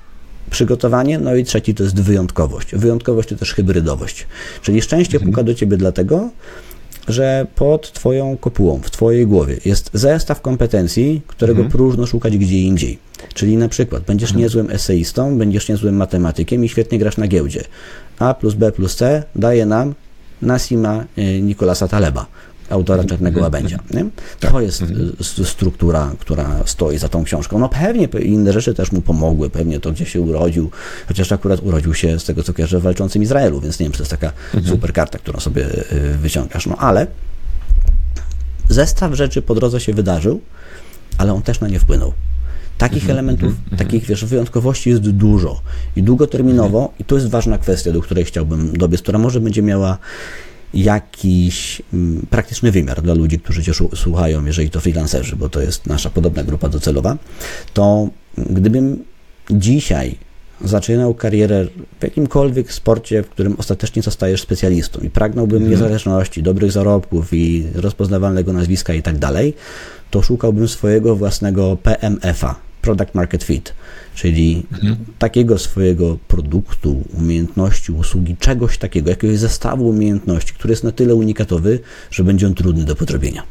[0.50, 2.68] przygotowanie, no i trzeci to jest wyjątkowość.
[2.72, 4.26] Wyjątkowość to też hybrydowość.
[4.62, 6.30] Czyli szczęście puka do ciebie dlatego,
[7.08, 12.98] że pod twoją kopułą, w twojej głowie jest zestaw kompetencji, którego próżno szukać gdzie indziej.
[13.34, 17.64] Czyli na przykład będziesz niezłym eseistą, będziesz niezłym matematykiem i świetnie grasz na giełdzie.
[18.18, 19.94] A plus B plus C daje nam
[20.42, 22.26] Nasima y, Nikolasa Taleba,
[22.70, 23.78] autora Czarnego Łabędzia.
[23.94, 24.04] Nie?
[24.40, 24.86] To jest y,
[25.20, 27.58] s- struktura, która stoi za tą książką.
[27.58, 30.70] No pewnie pe- inne rzeczy też mu pomogły, pewnie to, gdzie się urodził,
[31.08, 33.98] chociaż akurat urodził się z tego, co kojarzę, w walczącym Izraelu, więc nie wiem, czy
[33.98, 34.32] to jest taka
[34.68, 36.66] super karta, którą sobie y, wyciągasz.
[36.66, 37.06] No ale
[38.68, 40.40] zestaw rzeczy po drodze się wydarzył,
[41.18, 42.12] ale on też na nie wpłynął.
[42.78, 45.60] Takich elementów, takich wiesz, wyjątkowości jest dużo
[45.96, 49.98] i długoterminowo, i to jest ważna kwestia, do której chciałbym dobiec, która może będzie miała
[50.74, 55.86] jakiś mm, praktyczny wymiar dla ludzi, którzy Cię słuchają, jeżeli to freelancerzy, bo to jest
[55.86, 57.16] nasza podobna grupa docelowa,
[57.74, 58.08] to
[58.38, 59.04] gdybym
[59.50, 60.16] dzisiaj
[60.64, 61.66] zaczynał karierę
[62.00, 68.52] w jakimkolwiek sporcie, w którym ostatecznie zostajesz specjalistą i pragnąłbym niezależności, dobrych zarobków i rozpoznawalnego
[68.52, 69.54] nazwiska i tak dalej,
[70.10, 73.72] to szukałbym swojego własnego PMF-a, Product Market Fit,
[74.20, 74.66] czyli
[75.18, 81.80] takiego swojego produktu, umiejętności, usługi, czegoś takiego, jakiegoś zestawu umiejętności, który jest na tyle unikatowy,
[82.10, 83.42] że będzie on trudny do podrobienia.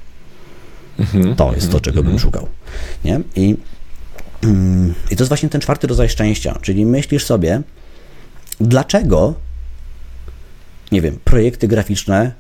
[1.38, 2.48] To jest to, czego bym szukał.
[3.06, 3.22] Nie?
[3.36, 3.58] I
[4.44, 7.62] Mm, I to jest właśnie ten czwarty rodzaj szczęścia, czyli myślisz sobie,
[8.60, 9.34] dlaczego,
[10.92, 12.32] nie wiem, projekty graficzne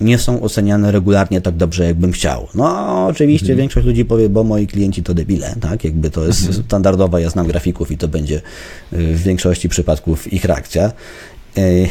[0.00, 2.48] nie są oceniane regularnie tak dobrze, jakbym chciał.
[2.54, 5.84] No, oczywiście większość ludzi powie, bo moi klienci to debile, tak?
[5.84, 8.40] Jakby to jest standardowa, ja znam grafików i to będzie y,
[8.92, 10.92] w większości przypadków ich reakcja.
[11.58, 11.88] Y,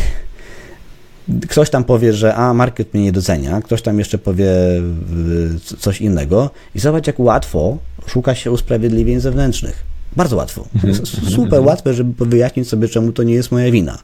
[1.50, 6.02] Ktoś tam powie, że a, market mnie nie docenia, ktoś tam jeszcze powie y, coś
[6.02, 7.78] innego i zobacz, jak łatwo
[8.08, 9.86] szuka się usprawiedliwień zewnętrznych.
[10.16, 10.68] Bardzo łatwo.
[10.84, 14.00] Jest super łatwe, żeby wyjaśnić sobie, czemu to nie jest moja wina.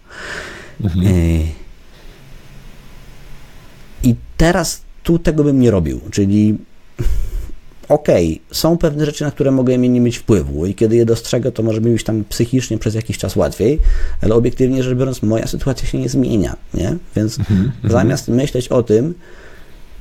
[0.95, 1.41] I
[4.41, 6.57] teraz tu tego bym nie robił, czyli
[7.89, 11.63] okej, są pewne rzeczy, na które mogę nie mieć wpływu i kiedy je dostrzegę, to
[11.63, 13.79] może mi być tam psychicznie przez jakiś czas łatwiej,
[14.21, 16.97] ale obiektywnie rzecz biorąc, moja sytuacja się nie zmienia, nie?
[17.15, 17.37] Więc
[17.83, 19.13] zamiast myśleć o tym,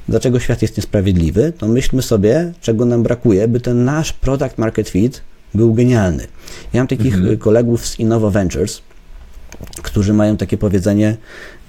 [0.09, 4.89] dlaczego świat jest niesprawiedliwy, to myślmy sobie, czego nam brakuje, by ten nasz product market
[4.89, 5.21] fit
[5.55, 6.27] był genialny.
[6.73, 8.83] Ja mam takich y, kolegów z Innova Ventures,
[9.83, 11.17] którzy mają takie powiedzenie,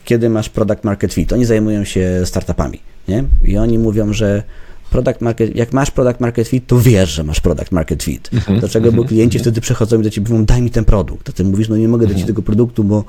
[0.06, 1.34] kiedy masz product market fit.
[1.34, 3.24] Oni zajmują się startupami, nie?
[3.43, 4.43] I oni mówią, że
[4.89, 8.30] product market, jak masz product market fit, to wiesz, że masz product market fit.
[8.60, 8.91] Dlaczego?
[8.91, 11.30] Bo klienci wtedy przychodzą i do ciebie mówią, daj mi ten produkt.
[11.30, 13.04] A ty mówisz, no nie mogę dać ci tego produktu, bo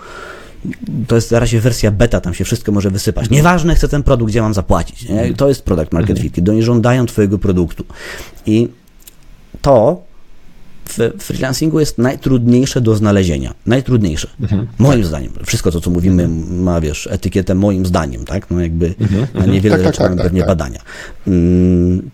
[1.07, 3.31] to jest na razie wersja beta, tam się wszystko może wysypać.
[3.31, 5.09] Nieważne, chcę ten produkt, gdzie mam zapłacić.
[5.09, 5.35] Nie?
[5.35, 7.85] To jest product market fit, kiedy oni żądają twojego produktu.
[8.47, 8.69] I
[9.63, 10.03] to
[10.89, 13.55] w freelancingu jest najtrudniejsze do znalezienia.
[13.67, 14.29] Najtrudniejsze.
[14.79, 15.33] Moim zdaniem.
[15.47, 18.51] Wszystko to, co mówimy, ma, wiesz, etykietę moim zdaniem, tak?
[18.51, 18.95] No jakby
[19.35, 20.49] na niewiele Tak, tak, rzeczy tak, mamy tak, pewnie tak.
[20.49, 20.81] badania.
[21.27, 22.11] Mm,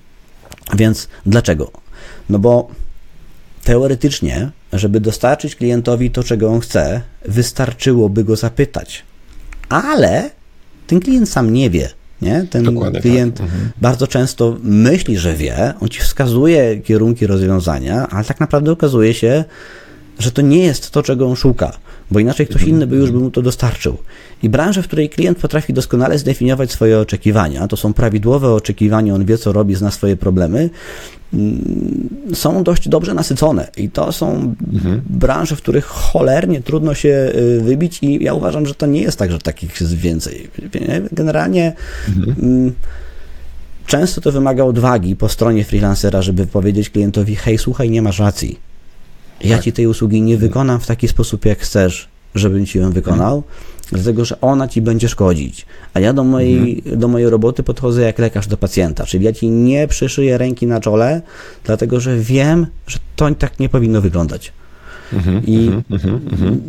[0.76, 1.70] więc dlaczego?
[2.30, 2.68] No bo
[3.64, 9.02] teoretycznie, żeby dostarczyć klientowi to, czego on chce, wystarczyłoby go zapytać.
[9.68, 10.30] Ale
[10.86, 11.90] ten klient sam nie wie.
[12.22, 12.46] Nie?
[12.50, 13.46] Ten Dokładnie klient tak.
[13.46, 13.70] Mhm.
[13.80, 19.44] bardzo często myśli, że wie, on ci wskazuje kierunki rozwiązania, ale tak naprawdę okazuje się,
[20.18, 21.72] że to nie jest to, czego on szuka,
[22.10, 23.96] bo inaczej ktoś inny by już by mu to dostarczył.
[24.42, 29.24] I branża, w której klient potrafi doskonale zdefiniować swoje oczekiwania, to są prawidłowe oczekiwania, on
[29.24, 30.70] wie, co robi, zna swoje problemy,
[31.32, 33.68] mm, są dość dobrze nasycone.
[33.76, 34.54] I to są
[35.06, 39.18] branże, w których cholernie trudno się y, wybić i ja uważam, że to nie jest
[39.18, 40.48] tak, że takich jest więcej.
[41.12, 41.72] Generalnie
[42.42, 42.72] mm,
[43.86, 48.58] często to wymaga odwagi po stronie freelancera, żeby powiedzieć klientowi, hej, słuchaj, nie masz racji.
[49.44, 53.42] Ja ci tej usługi nie wykonam w taki sposób, jak chcesz, żebym ci ją wykonał,
[53.92, 55.66] dlatego że ona ci będzie szkodzić.
[55.94, 59.50] A ja do mojej, do mojej roboty podchodzę jak lekarz do pacjenta, czyli ja ci
[59.50, 61.22] nie przyszyję ręki na czole,
[61.64, 64.52] dlatego że wiem, że to tak nie powinno wyglądać.
[65.46, 65.70] I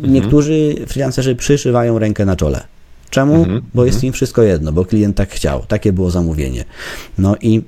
[0.02, 2.64] niektórzy freelancerzy przyszywają rękę na czole.
[3.10, 3.46] Czemu?
[3.74, 6.64] Bo jest im wszystko jedno, bo klient tak chciał, takie było zamówienie.
[7.18, 7.62] No i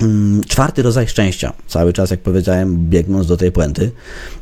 [0.00, 3.90] Mm, Czwarty rodzaj szczęścia, cały czas jak powiedziałem, biegnąc do tej puenty,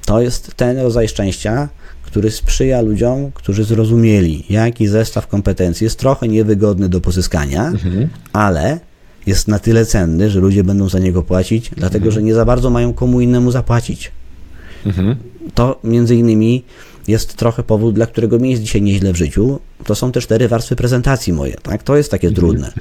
[0.07, 1.69] to jest ten rodzaj szczęścia,
[2.13, 7.73] który sprzyja ludziom, którzy zrozumieli, jaki zestaw kompetencji jest trochę niewygodny do pozyskania,
[8.33, 8.81] ale
[9.27, 12.71] jest na tyle cenny, że ludzie będą za niego płacić, dlatego że nie za bardzo
[12.71, 14.11] mają komu innemu zapłacić.
[15.55, 16.65] To między innymi
[17.09, 19.61] jest trochę powód, dla którego mi jest dzisiaj nieźle w życiu.
[19.85, 21.83] To są te cztery warstwy prezentacji moje, tak?
[21.83, 22.73] To jest takie trudne.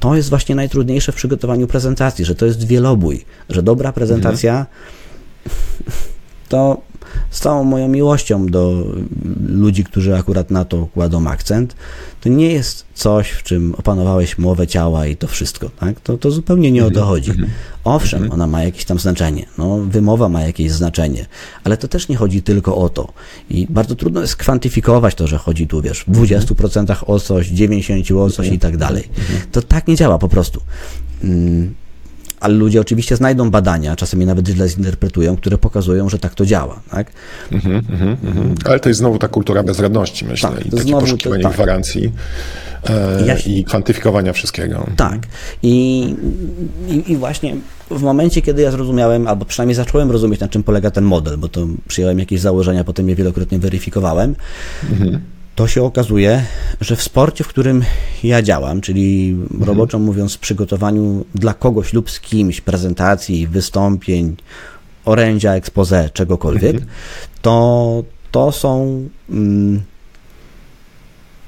[0.00, 4.66] To jest właśnie najtrudniejsze w przygotowaniu prezentacji, że to jest wielobój, że dobra prezentacja
[6.48, 6.82] to
[7.30, 8.84] z całą moją miłością do
[9.46, 11.76] ludzi, którzy akurat na to kładą akcent,
[12.20, 16.00] to nie jest coś, w czym opanowałeś mowę ciała i to wszystko, tak?
[16.00, 17.32] To, to zupełnie nie o to chodzi.
[17.84, 21.26] Owszem, ona ma jakieś tam znaczenie, no, wymowa ma jakieś znaczenie,
[21.64, 23.12] ale to też nie chodzi tylko o to.
[23.50, 28.18] I bardzo trudno jest kwantyfikować to, że chodzi tu, wiesz, w 20% o coś, 90%
[28.18, 29.08] o coś i tak dalej.
[29.52, 30.60] To tak nie działa po prostu.
[32.42, 36.46] Ale ludzie oczywiście znajdą badania, czasem je nawet źle zinterpretują, które pokazują, że tak to
[36.46, 36.80] działa.
[36.90, 37.12] Tak?
[38.64, 41.52] Ale to jest znowu ta kultura bezradności, myślę, Tak, i takie znowu to- poszukiwanie tak.
[41.52, 42.12] gwarancji
[42.88, 44.86] e, Ja się- i kwantyfikowania wszystkiego.
[44.96, 45.18] Tak.
[45.62, 46.00] I,
[46.88, 47.56] i, I właśnie
[47.90, 51.48] w momencie, kiedy ja zrozumiałem, albo przynajmniej zacząłem rozumieć, na czym polega ten model, bo
[51.48, 54.34] to przyjąłem jakieś założenia, potem je wielokrotnie weryfikowałem,
[55.54, 56.44] to się okazuje,
[56.80, 57.84] że w sporcie, w którym
[58.24, 64.36] ja działam, czyli roboczo mówiąc, w przygotowaniu dla kogoś lub z kimś prezentacji, wystąpień,
[65.04, 66.76] orędzia, expose, czegokolwiek,
[67.42, 69.02] to, to są.
[69.30, 69.82] Mm,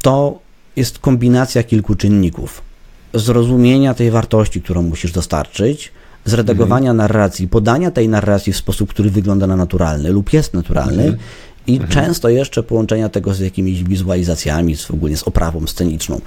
[0.02, 0.38] to
[0.76, 2.62] jest kombinacja kilku czynników.
[3.14, 5.92] Zrozumienia tej wartości, którą musisz dostarczyć,
[6.24, 11.16] zredagowania narracji, podania tej narracji w sposób, który wygląda na naturalny lub jest naturalny
[11.66, 16.20] i często jeszcze połączenia tego z jakimiś wizualizacjami, z, ogólnie z oprawą sceniczną.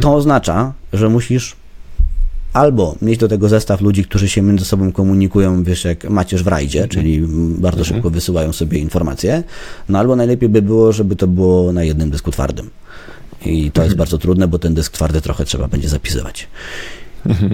[0.00, 1.56] To oznacza, że musisz
[2.52, 6.46] albo mieć do tego zestaw ludzi, którzy się między sobą komunikują, wiesz, jak macierz w
[6.46, 9.42] rajdzie, czyli mm, bardzo szybko wysyłają sobie informacje,
[9.88, 12.70] no albo najlepiej by było, żeby to było na jednym dysku twardym.
[13.46, 16.48] I to jest bardzo trudne, bo ten dysk twardy trochę trzeba będzie zapisywać.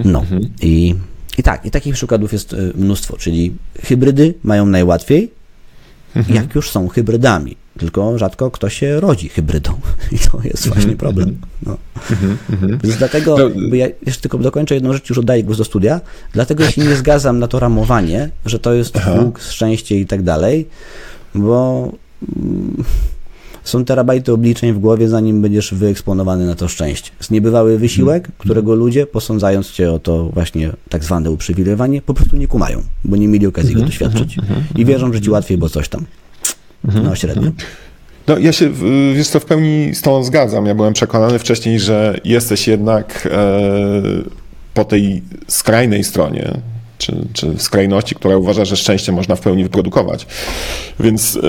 [0.04, 0.24] No.
[0.62, 0.94] I,
[1.38, 5.30] i tak, i takich przykładów jest y, mnóstwo, czyli hybrydy mają najłatwiej,
[6.28, 9.72] jak już są hybrydami, tylko rzadko kto się rodzi hybrydą.
[10.12, 11.38] I to jest właśnie problem.
[11.66, 11.76] No.
[12.84, 16.00] Więc dlatego, No, ja jeszcze tylko dokończę jedną rzecz, już oddaję głos do studia,
[16.32, 20.68] dlatego się nie zgadzam na to ramowanie, że to jest Bóg, szczęście i tak dalej,
[21.34, 21.92] bo
[22.36, 22.84] mm,
[23.64, 27.10] są terabajty obliczeń w głowie, zanim będziesz wyeksponowany na to szczęście.
[27.18, 32.36] Jest niebywały wysiłek, którego ludzie, posądzając cię o to właśnie tak zwane uprzywilejowanie, po prostu
[32.36, 34.36] nie kumają, bo nie mieli okazji go doświadczyć.
[34.76, 36.04] I wierzą, że ci łatwiej, bo coś tam.
[36.84, 37.50] No średnio.
[38.26, 38.70] No, ja się,
[39.14, 40.66] wiesz co, w pełni z tą zgadzam.
[40.66, 44.02] Ja byłem przekonany wcześniej, że jesteś jednak e,
[44.74, 46.60] po tej skrajnej stronie,
[47.04, 50.26] czy, czy skrajności, która uważa, że szczęście można w pełni wyprodukować.
[51.00, 51.40] Więc e,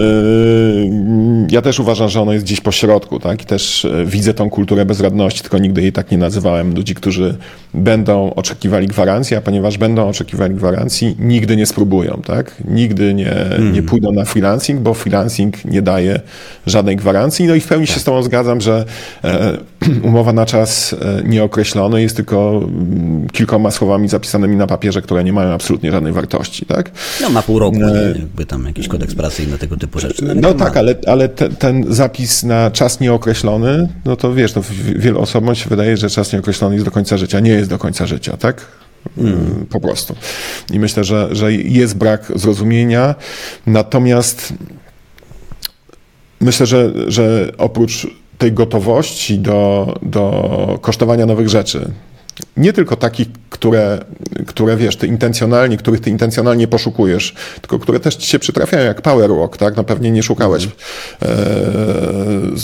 [1.52, 3.42] ja też uważam, że ono jest gdzieś po środku, tak?
[3.42, 6.76] I też e, widzę tą kulturę bezradności, tylko nigdy jej tak nie nazywałem.
[6.76, 7.38] Ludzi, którzy
[7.74, 12.56] będą oczekiwali gwarancji, a ponieważ będą oczekiwali gwarancji, nigdy nie spróbują, tak?
[12.66, 13.36] Nigdy nie,
[13.74, 16.20] nie pójdą na freelancing, bo freelancing nie daje
[16.66, 17.48] żadnej gwarancji.
[17.48, 18.86] No i w pełni się z Tobą zgadzam, że
[19.24, 19.58] e,
[20.10, 25.34] umowa na czas e, nieokreślony jest tylko mm, kilkoma słowami zapisanymi na papierze, które nie
[25.34, 26.92] mają absolutnie żadnej wartości, tak?
[27.22, 28.20] No ma pół roku, nie?
[28.20, 30.36] jakby tam jakiś kodeks pracy i inne tego typu rzeczy.
[30.36, 30.66] No ma.
[30.66, 34.34] tak, ale, ale te, ten zapis na czas nieokreślony, no to
[34.96, 37.40] wielu osobom się wydaje, że czas nieokreślony jest do końca życia.
[37.40, 38.66] Nie jest do końca życia, tak?
[39.18, 39.66] Mm.
[39.70, 40.16] Po prostu.
[40.72, 43.16] I myślę, że, że jest brak zrozumienia.
[43.68, 44.54] Natomiast
[46.42, 51.92] myślę, że, że oprócz tej gotowości do, do kosztowania nowych rzeczy,
[52.58, 54.00] nie tylko takich, które,
[54.48, 59.02] które wiesz, ty intencjonalnie, których ty intencjonalnie poszukujesz, tylko które też ci się przytrafiają, jak
[59.02, 59.76] Power Walk, tak?
[59.76, 60.68] No pewnie nie szukałeś
[61.22, 62.56] mhm.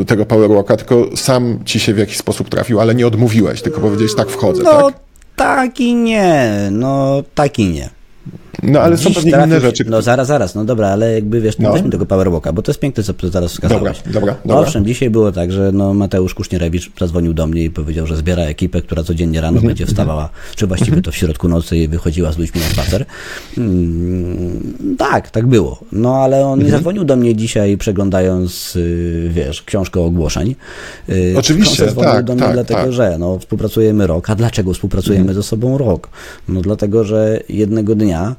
[0.00, 3.62] e, tego Power Walka, tylko sam ci się w jakiś sposób trafił, ale nie odmówiłeś,
[3.62, 5.00] tylko powiedziałeś, tak wchodzę, no, tak?
[5.36, 7.99] tak i nie, no tak i nie.
[8.62, 9.84] No ale są pewnie inne rzeczy.
[9.88, 11.72] No zaraz, zaraz, no dobra, ale jakby wiesz, no.
[11.72, 13.82] weźmy tego Powerwalka, bo to jest piękne, co zaraz wskazałeś.
[13.82, 14.36] Dobra, dobra, dobra.
[14.44, 18.16] No, owszem, dzisiaj było tak, że no, Mateusz Kusznierewicz zadzwonił do mnie i powiedział, że
[18.16, 19.94] zbiera ekipę, która codziennie rano mhm, będzie mhm.
[19.94, 21.02] wstawała, czy właściwie mhm.
[21.02, 23.04] to w środku nocy i wychodziła z ludźmi na spacer.
[23.58, 25.80] Mm, tak, tak było.
[25.92, 30.54] No ale on nie zadzwonił do mnie dzisiaj przeglądając, y, wiesz, książkę ogłoszeń.
[31.08, 32.92] Y, Oczywiście, on zadzwonił tak, do mnie tak, dlatego, tak.
[32.92, 34.30] że no, współpracujemy rok.
[34.30, 36.08] A dlaczego współpracujemy ze sobą rok?
[36.48, 38.36] No dlatego, że jednego dnia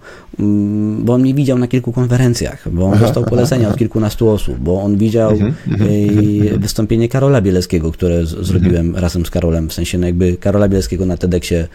[1.00, 4.82] bo on mnie widział na kilku konferencjach, bo on dostał polecenia od kilkunastu osób, bo
[4.82, 6.60] on widział mhm, mhm, mhm.
[6.60, 11.18] wystąpienie Karola Bielskiego, które zrobiłem razem z Karolem, w sensie no jakby Karola Bielskiego na
[11.18, 11.68] TEDxie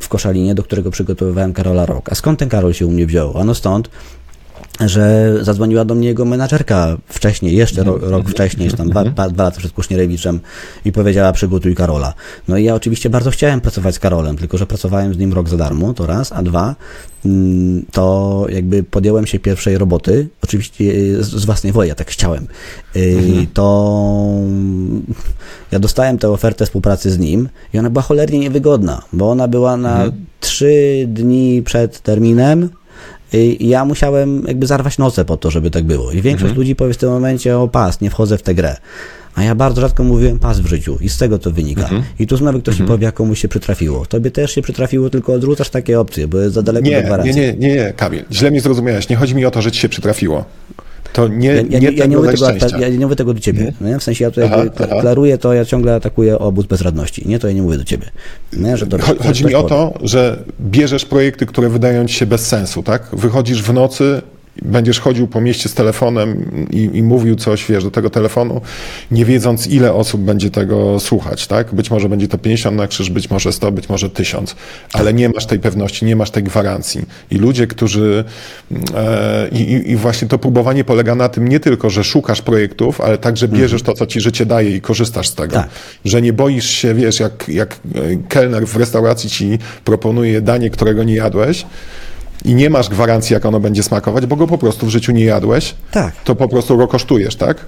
[0.00, 2.12] w Koszalinie, do którego przygotowywałem Karola Rok.
[2.12, 3.38] A skąd ten Karol się u mnie wziął?
[3.38, 3.90] Ano stąd,
[4.80, 9.58] że zadzwoniła do mnie jego menadżerka wcześniej, jeszcze rok, rok wcześniej, tam dwa, dwa lata
[9.58, 10.40] przed Kusznierewiczem
[10.84, 12.14] i powiedziała przygotuj Karola.
[12.48, 15.48] No i ja oczywiście bardzo chciałem pracować z Karolem, tylko że pracowałem z nim rok
[15.48, 16.74] za darmo, to raz, a dwa,
[17.24, 20.84] mm, to jakby podjąłem się pierwszej roboty, oczywiście
[21.22, 22.46] z własnej woli, ja tak chciałem,
[22.94, 23.46] mhm.
[23.54, 24.26] to
[25.72, 29.76] ja dostałem tę ofertę współpracy z nim i ona była cholernie niewygodna, bo ona była
[29.76, 30.26] na mhm.
[30.40, 32.68] trzy dni przed terminem,
[33.32, 36.12] i ja musiałem jakby zarwać noce po to, żeby tak było.
[36.12, 36.58] I większość mhm.
[36.58, 38.76] ludzi powie w tym momencie, o pas, nie wchodzę w tę grę.
[39.34, 41.82] A ja bardzo rzadko mówiłem pas w życiu i z tego to wynika.
[41.82, 42.02] Mhm.
[42.18, 42.84] I tu znowu ktoś mhm.
[42.84, 44.06] mi powie, jak komuś się przytrafiło.
[44.06, 47.40] Tobie też się przytrafiło, tylko odrzucasz takie opcje, bo jest za daleko nie, do gwarancji.
[47.40, 49.08] Nie, nie, nie, nie, Kamil, źle mnie zrozumiałeś.
[49.08, 50.44] Nie chodzi mi o to, że ci się przytrafiło.
[51.16, 53.72] To nie, ja, ja, nie, ja, nie mówię tego, ja nie mówię tego do ciebie.
[53.80, 53.98] Nie?
[53.98, 55.00] W sensie ja to aha, aha.
[55.00, 57.28] klaruję to, ja ciągle atakuję obóz bezradności.
[57.28, 58.06] Nie, to ja nie mówię do ciebie.
[58.52, 62.46] Nie, że to, Chodzi mi o to, że bierzesz projekty, które wydają ci się bez
[62.46, 63.08] sensu, tak?
[63.12, 64.22] Wychodzisz w nocy,
[64.62, 68.60] będziesz chodził po mieście z telefonem i, i, mówił coś, wiesz, do tego telefonu,
[69.10, 71.74] nie wiedząc, ile osób będzie tego słuchać, tak?
[71.74, 74.56] Być może będzie to 50 na krzyż, być może 100, być może 1000,
[74.92, 77.04] ale nie masz tej pewności, nie masz tej gwarancji.
[77.30, 78.24] I ludzie, którzy...
[78.94, 83.18] E, i, I właśnie to próbowanie polega na tym nie tylko, że szukasz projektów, ale
[83.18, 83.62] także mhm.
[83.62, 85.56] bierzesz to, co ci życie daje i korzystasz z tego.
[85.56, 85.68] Tak.
[86.04, 87.76] Że nie boisz się, wiesz, jak, jak
[88.28, 91.66] kelner w restauracji ci proponuje danie, którego nie jadłeś,
[92.44, 95.24] i nie masz gwarancji, jak ono będzie smakować, bo go po prostu w życiu nie
[95.24, 96.14] jadłeś, tak.
[96.24, 97.66] to po prostu go kosztujesz, tak?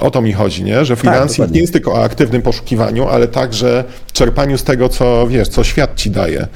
[0.00, 0.84] O to mi chodzi, nie?
[0.84, 5.26] Że freelancing tak, nie jest tylko o aktywnym poszukiwaniu, ale także czerpaniu z tego, co
[5.26, 6.46] wiesz, co świat ci daje.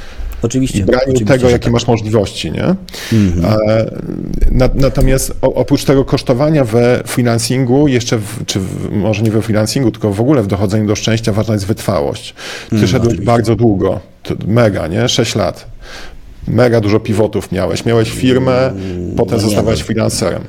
[0.43, 0.79] Oczywiście.
[0.79, 1.73] I braniu oczywiście, tego, jakie tak.
[1.73, 2.75] masz możliwości, nie?
[3.13, 3.59] Mhm.
[4.51, 9.91] Na, natomiast oprócz tego kosztowania we finansingu, jeszcze, w, czy w, może nie we finansingu,
[9.91, 12.35] tylko w ogóle w dochodzeniu do szczęścia ważna jest wytrwałość.
[12.69, 14.01] Ty mhm, szedłeś bardzo długo,
[14.47, 15.09] mega, nie?
[15.09, 15.67] 6 lat
[16.49, 17.85] mega dużo pivotów miałeś.
[17.85, 20.43] Miałeś firmę, mm, potem no zostawałeś freelancerem.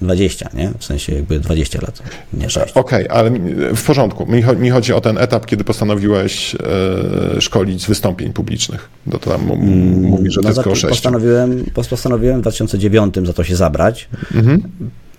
[0.00, 0.70] 20, nie?
[0.78, 2.72] W sensie jakby 20 lat, nie 6.
[2.76, 3.30] Okej, okay, ale
[3.76, 4.26] w porządku.
[4.26, 8.88] Mi, mi, chodzi o ten etap, kiedy postanowiłeś e, szkolić z wystąpień publicznych.
[9.06, 10.88] Do to tam mm, mówisz, że no, to jest około 6.
[10.88, 14.08] Postanowiłem, postanowiłem w 2009 za to się zabrać.
[14.34, 14.62] Mhm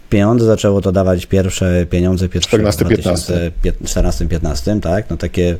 [0.09, 5.09] pieniądze, zaczęło to dawać pierwsze pieniądze pierwsze 2014-15, tak?
[5.09, 5.57] No takie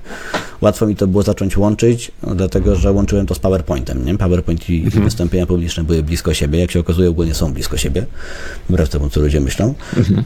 [0.62, 4.18] łatwo mi to było zacząć łączyć, no, dlatego że łączyłem to z PowerPointem, nie?
[4.18, 5.04] PowerPoint i, mhm.
[5.04, 8.06] wystąpienia publiczne były blisko siebie, jak się okazuje ogólnie są blisko siebie,
[8.70, 9.74] wbrew temu, co ludzie myślą.
[9.98, 10.24] Mhm.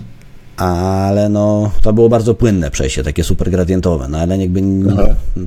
[0.58, 4.62] Ale no, to było bardzo płynne przejście, takie super gradientowe, no ale jakby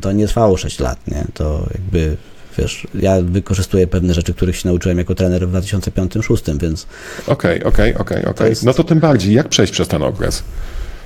[0.01, 1.25] to nie trwało 6 lat, nie?
[1.35, 2.16] To jakby
[2.59, 6.86] wiesz, ja wykorzystuję pewne rzeczy, których się nauczyłem jako trener w 2005-2006, więc...
[7.26, 8.52] Okej, okej, okej, okej.
[8.62, 10.42] No to tym bardziej, jak przejść przez ten okres?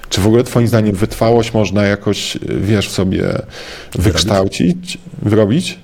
[0.08, 3.42] Czy w ogóle twoim zdaniem wytrwałość można jakoś, wiesz, sobie
[3.94, 5.78] wykształcić, wyrobić?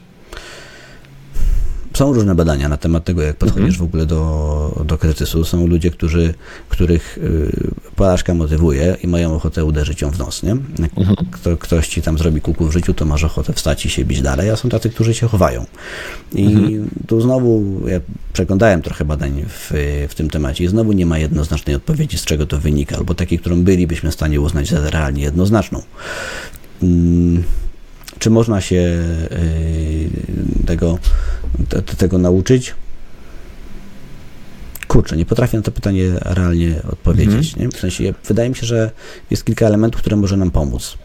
[1.95, 3.78] Są różne badania na temat tego, jak podchodzisz mhm.
[3.78, 5.45] w ogóle do, do kryzysu.
[5.45, 6.34] Są ludzie, którzy,
[6.68, 10.42] których y, porażka motywuje i mają ochotę uderzyć ją w nos.
[10.42, 10.57] Nie?
[10.78, 11.16] Jak mhm.
[11.30, 14.22] kto, ktoś ci tam zrobi kuku w życiu, to masz ochotę wstać i się bić
[14.22, 15.66] dalej, a są tacy, którzy się chowają.
[16.32, 16.88] I mhm.
[17.07, 18.01] tu znowu, ja
[18.32, 19.70] przeglądałem trochę badań w,
[20.09, 23.38] w tym temacie i znowu nie ma jednoznacznej odpowiedzi, z czego to wynika, albo takiej,
[23.38, 25.82] którą bylibyśmy w stanie uznać za realnie jednoznaczną.
[28.18, 30.98] Czy można się y, tego,
[31.98, 32.74] tego nauczyć?
[34.88, 37.52] Kurczę, nie potrafię na to pytanie realnie odpowiedzieć.
[37.52, 37.72] Mhm.
[37.72, 38.90] W sensie, wydaje mi się, że
[39.30, 40.98] jest kilka elementów, które może nam pomóc,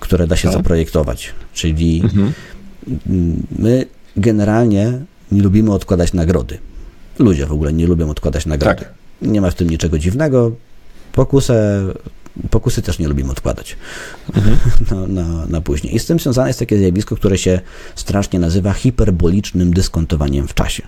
[0.00, 0.56] które da się tak.
[0.56, 1.32] zaprojektować.
[1.54, 2.32] Czyli mhm.
[3.58, 4.92] my generalnie
[5.32, 6.58] nie lubimy odkładać nagrody.
[7.18, 8.78] Ludzie w ogóle nie lubią odkładać nagrody.
[8.78, 8.92] Tak.
[9.22, 10.52] Nie ma w tym niczego dziwnego.
[11.12, 11.84] Pokusę,
[12.50, 13.76] pokusy też nie lubimy odkładać
[14.90, 15.94] na, na, na później.
[15.94, 17.60] I z tym związane jest takie zjawisko, które się
[17.94, 20.82] strasznie nazywa hiperbolicznym dyskontowaniem w czasie.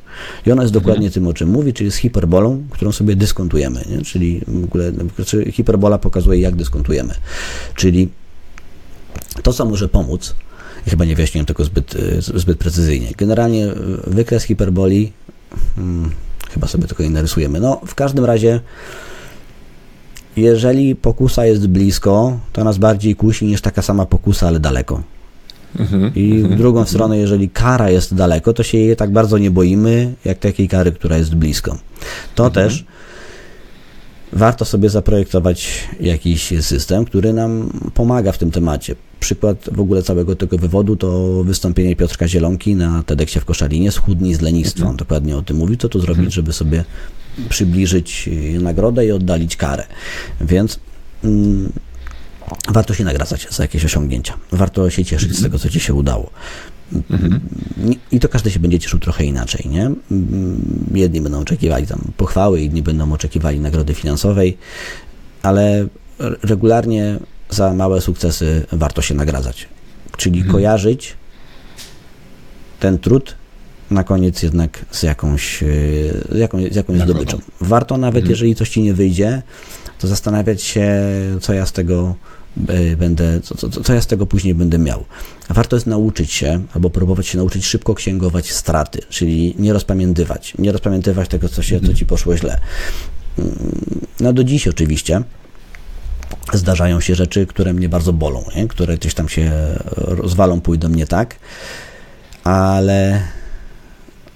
[0.46, 3.84] I ono jest dokładnie tym, o czym mówi, czyli jest hiperbolą, którą sobie dyskontujemy.
[3.90, 4.02] Nie?
[4.02, 7.14] Czyli w ogóle znaczy hiperbola pokazuje, jak dyskontujemy.
[7.74, 8.08] Czyli
[9.42, 10.34] to, co może pomóc,
[10.86, 13.12] i chyba nie wyjaśniłem tego zbyt, y, zbyt precyzyjnie.
[13.16, 13.74] Generalnie y,
[14.06, 15.12] wykres hiperboli,
[15.76, 16.10] hmm,
[16.50, 17.60] chyba sobie tylko nie narysujemy.
[17.60, 18.60] No, w każdym razie,
[20.36, 25.02] jeżeli pokusa jest blisko, to nas bardziej kusi niż taka sama pokusa, ale daleko.
[26.14, 30.14] I w drugą stronę, jeżeli kara jest daleko, to się jej tak bardzo nie boimy,
[30.24, 31.78] jak takiej kary, która jest blisko.
[32.34, 32.84] To też
[34.32, 38.94] warto sobie zaprojektować jakiś system, który nam pomaga w tym temacie.
[39.20, 44.34] Przykład w ogóle całego tego wywodu to wystąpienie Piotrka Zielonki na TEDxie w Koszalinie, Schudnij
[44.34, 44.88] z lenistwa.
[44.88, 46.84] On dokładnie o tym mówi, co tu zrobić, żeby sobie
[47.48, 49.86] przybliżyć y, nagrodę i oddalić karę.
[50.40, 50.80] Więc
[51.24, 51.72] mm,
[52.68, 54.34] warto się nagradzać za jakieś osiągnięcia.
[54.52, 56.30] Warto się cieszyć z tego, co ci się udało.
[57.76, 59.84] Nie- I to każdy się będzie cieszył trochę inaczej, nie?
[60.10, 64.56] Mm, Jedni będą oczekiwali tam pochwały, inni będą oczekiwali nagrody finansowej,
[65.42, 65.86] ale
[66.42, 67.18] regularnie
[67.50, 69.68] za małe sukcesy warto się nagradzać.
[70.16, 71.16] Czyli kojarzyć
[72.80, 73.34] ten trud
[73.94, 75.68] na koniec jednak z jakąś, yy,
[76.32, 77.20] z jakąś, z jakąś Nagrodą.
[77.20, 77.38] zdobyczą.
[77.60, 79.42] Warto nawet, jeżeli coś ci nie wyjdzie,
[79.98, 81.02] to zastanawiać się,
[81.40, 82.14] co ja z tego
[82.70, 85.04] y, będę, co, co, co ja z tego później będę miał.
[85.50, 90.72] Warto jest nauczyć się, albo próbować się nauczyć szybko księgować straty, czyli nie rozpamiętywać, nie
[90.72, 92.60] rozpamiętywać tego, co, się, co ci poszło źle.
[93.38, 93.54] Mm,
[94.20, 95.22] No do dziś oczywiście
[96.52, 98.68] zdarzają się rzeczy, które mnie bardzo bolą, nie?
[98.68, 99.50] które gdzieś tam się
[99.96, 101.36] rozwalą, pójdą nie tak,
[102.44, 103.22] ale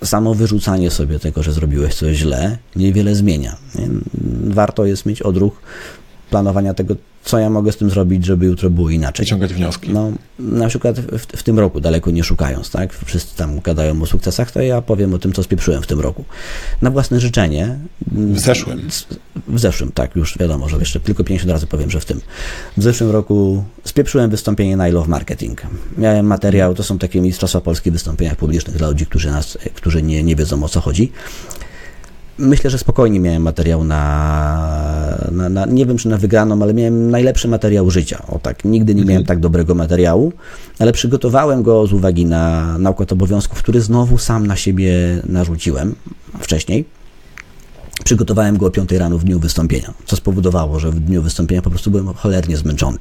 [0.05, 3.57] samo wyrzucanie sobie tego, że zrobiłeś coś źle, niewiele zmienia.
[4.45, 5.61] Warto jest mieć odruch
[6.31, 9.25] planowania tego, co ja mogę z tym zrobić, żeby jutro było inaczej.
[9.25, 9.91] Wyciągać wnioski.
[9.91, 12.93] No, na przykład w, w tym roku, daleko nie szukając, tak?
[13.05, 16.25] Wszyscy tam gadają o sukcesach, to ja powiem o tym, co spieprzyłem w tym roku.
[16.83, 17.79] Na własne życzenie.
[18.13, 18.89] W zeszłym.
[19.49, 22.21] W zeszłym, tak, już wiadomo, że jeszcze tylko 50 razy powiem, że w tym.
[22.77, 25.63] W zeszłym roku spieprzyłem wystąpienie na I Love Marketing.
[25.99, 30.03] Miałem materiał, to są takie mistrzostwa polskie w wystąpieniach publicznych dla ludzi, którzy, nas, którzy
[30.03, 31.13] nie, nie wiedzą o co chodzi.
[32.39, 37.11] Myślę, że spokojnie miałem materiał na, na, na, nie wiem czy na wygraną, ale miałem
[37.11, 38.23] najlepszy materiał życia.
[38.29, 40.33] O tak, nigdy nie miałem tak dobrego materiału,
[40.79, 44.93] ale przygotowałem go z uwagi na, na układ obowiązków, który znowu sam na siebie
[45.27, 45.95] narzuciłem
[46.41, 46.85] wcześniej.
[48.05, 51.71] Przygotowałem go o 5 rano w dniu wystąpienia, co spowodowało, że w dniu wystąpienia po
[51.71, 52.99] prostu byłem cholernie zmęczony.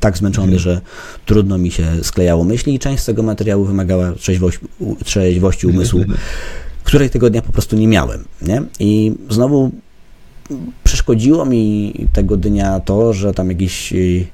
[0.00, 0.80] Tak zmęczony, że
[1.26, 4.60] trudno mi się sklejało myśli i część z tego materiału wymagała trzeźwości,
[5.04, 6.00] trzeźwości umysłu,
[6.84, 8.24] której tego dnia po prostu nie miałem.
[8.42, 8.62] Nie?
[8.80, 9.70] I znowu
[10.84, 14.26] przeszkodziło mi tego dnia to, że tam jakiś y,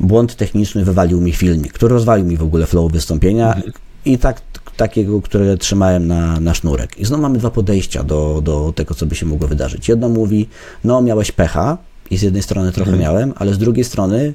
[0.00, 3.62] błąd techniczny wywalił mi filmik, który rozwalił mi w ogóle flow wystąpienia
[4.04, 4.40] i tak,
[4.76, 6.98] takiego, które trzymałem na, na sznurek.
[6.98, 9.88] I znowu mamy dwa podejścia do, do tego, co by się mogło wydarzyć.
[9.88, 10.48] Jedno mówi,
[10.84, 11.78] no miałeś pecha
[12.10, 14.34] i z jednej strony trochę miałem, ale z drugiej strony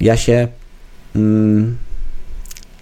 [0.00, 0.48] ja się
[1.16, 1.76] mm,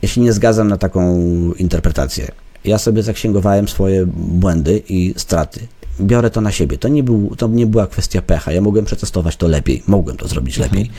[0.02, 1.22] ja się nie zgadzam na taką
[1.52, 2.28] interpretację.
[2.64, 5.60] Ja sobie zaksięgowałem swoje błędy i straty.
[6.00, 6.78] Biorę to na siebie.
[6.78, 8.52] To nie, był, to nie była kwestia pecha.
[8.52, 9.82] Ja mogłem przetestować to lepiej.
[9.86, 10.90] Mogłem to zrobić lepiej.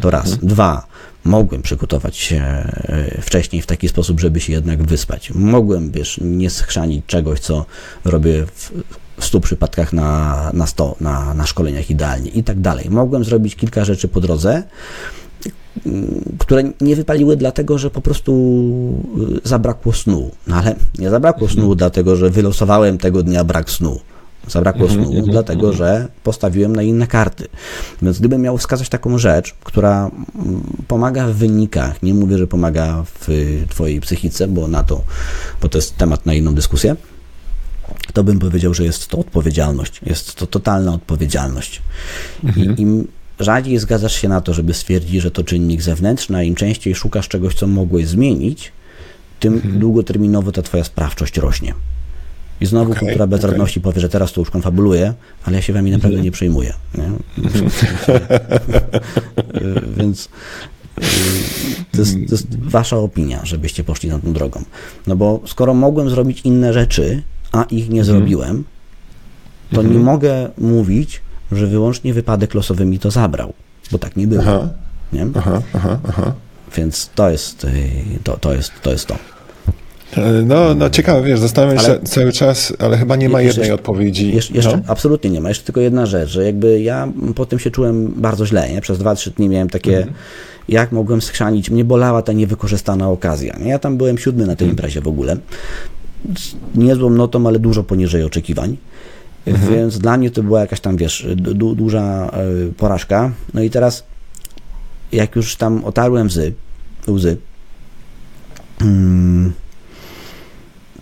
[0.00, 0.38] To raz.
[0.38, 0.86] Dwa.
[1.24, 5.30] Mogłem przygotować się e, wcześniej w taki sposób, żeby się jednak wyspać.
[5.34, 7.66] Mogłem, wiesz, nie schrzanić czegoś, co
[8.04, 8.72] robię w,
[9.20, 12.90] w stu przypadkach na, na sto, na, na szkoleniach idealnie i tak dalej.
[12.90, 14.62] Mogłem zrobić kilka rzeczy po drodze,
[16.38, 18.32] które nie wypaliły dlatego, że po prostu
[19.44, 20.30] y, zabrakło snu.
[20.46, 24.00] No ale nie zabrakło snu dlatego, że wylosowałem tego dnia brak snu.
[24.48, 27.48] Zabrakło snu, dlatego że postawiłem na inne karty.
[28.02, 33.04] Więc gdybym miał wskazać taką rzecz, która mm, pomaga w wynikach, nie mówię, że pomaga
[33.20, 33.28] w
[33.68, 35.02] Twojej psychice, bo na to,
[35.62, 36.96] bo to jest temat na inną dyskusję,
[38.12, 40.00] to bym powiedział, że jest to odpowiedzialność.
[40.06, 41.82] Jest to totalna odpowiedzialność.
[42.56, 43.08] I im
[43.40, 47.28] rzadziej zgadzasz się na to, żeby stwierdzić, że to czynnik zewnętrzny, a im częściej szukasz
[47.28, 48.72] czegoś, co mogłeś zmienić,
[49.40, 51.74] tym długoterminowo ta twoja sprawczość rośnie.
[52.60, 55.14] I znowu Okej, kultura bezradności powie, że teraz to już konfabuluję,
[55.44, 56.74] ale ja się wami naprawdę nie przejmuję.
[56.94, 57.04] Nie?
[59.60, 60.28] Y, Więc
[60.98, 61.02] y,
[61.92, 64.64] to jest, to jest wasza opinia, żebyście poszli na tą drogą.
[65.06, 67.22] No bo skoro mogłem zrobić inne rzeczy,
[67.52, 68.64] a ich nie zrobiłem,
[69.72, 71.20] to nie mogę mówić,
[71.52, 73.52] że wyłącznie wypadek losowy mi to zabrał,
[73.92, 74.42] bo tak nie było.
[74.42, 74.68] Aha,
[75.12, 75.26] Nie?
[75.34, 76.32] aha, aha, aha.
[76.76, 77.70] Więc to jest, y,
[78.24, 78.90] to, to jest to.
[78.90, 79.16] Jest to.
[80.46, 84.34] No, no ciekawe, wiesz, zastanawiam się ale, cały czas, ale chyba nie ma jednej odpowiedzi.
[84.34, 84.82] Jeszcze, jeszcze no?
[84.86, 85.48] absolutnie nie ma.
[85.48, 88.80] Jeszcze tylko jedna rzecz, że jakby ja po tym się czułem bardzo źle, nie?
[88.80, 90.14] Przez 2-3 dni miałem takie, mhm.
[90.68, 93.56] jak mogłem schrzanić, mnie bolała ta niewykorzystana okazja.
[93.60, 93.70] Nie?
[93.70, 94.70] Ja tam byłem siódmy na tej mhm.
[94.70, 95.36] imprezie w ogóle.
[96.74, 98.76] Niezłą notą, ale dużo poniżej oczekiwań.
[99.46, 99.74] Mhm.
[99.74, 102.30] Więc dla mnie to była jakaś tam, wiesz, du duża
[102.68, 103.30] y, porażka.
[103.54, 104.04] No i teraz,
[105.12, 106.52] jak już tam otarłem łzy,
[107.08, 107.36] łzy
[108.80, 109.52] mm,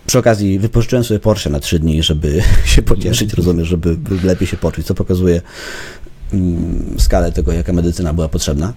[0.05, 4.57] przy okazji wypożyczyłem sobie Porsche na trzy dni, żeby się pocieszyć, rozumiem, żeby lepiej się
[4.57, 5.41] poczuć, co pokazuje
[6.33, 8.73] mm, skalę tego, jaka medycyna była potrzebna.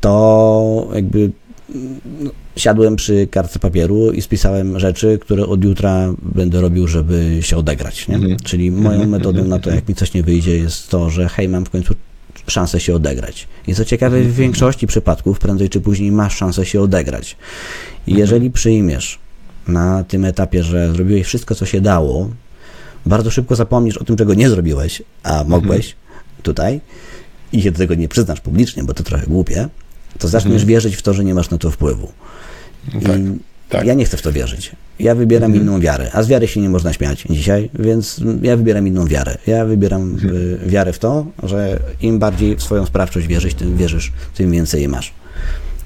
[0.00, 1.32] To jakby
[2.56, 8.08] siadłem przy kartce papieru i spisałem rzeczy, które od jutra będę robił, żeby się odegrać.
[8.08, 8.14] Nie?
[8.14, 8.36] Mhm.
[8.44, 9.10] Czyli moją mhm.
[9.10, 11.94] metodą na to, jak mi coś nie wyjdzie, jest to, że hej, mam w końcu
[12.46, 13.48] szansę się odegrać.
[13.66, 14.36] I co ciekawe, w mhm.
[14.36, 17.36] większości przypadków prędzej czy później masz szansę się odegrać.
[18.06, 19.18] I jeżeli przyjmiesz
[19.68, 22.30] na tym etapie, że zrobiłeś wszystko, co się dało,
[23.06, 25.96] bardzo szybko zapomnisz o tym, czego nie zrobiłeś, a mogłeś
[26.42, 26.80] tutaj
[27.52, 29.68] i się do tego nie przyznasz publicznie, bo to trochę głupie,
[30.18, 30.68] to zaczniesz mhm.
[30.68, 32.12] wierzyć w to, że nie masz na to wpływu.
[32.92, 33.16] Tak,
[33.68, 33.86] tak.
[33.86, 34.72] Ja nie chcę w to wierzyć.
[34.98, 35.62] Ja wybieram mhm.
[35.62, 39.38] inną wiarę, a z wiary się nie można śmiać dzisiaj, więc ja wybieram inną wiarę.
[39.46, 40.36] Ja wybieram mhm.
[40.36, 44.82] Y, wiarę w to, że im bardziej w swoją sprawczość wierzysz, tym wierzysz, tym więcej
[44.82, 45.12] je masz.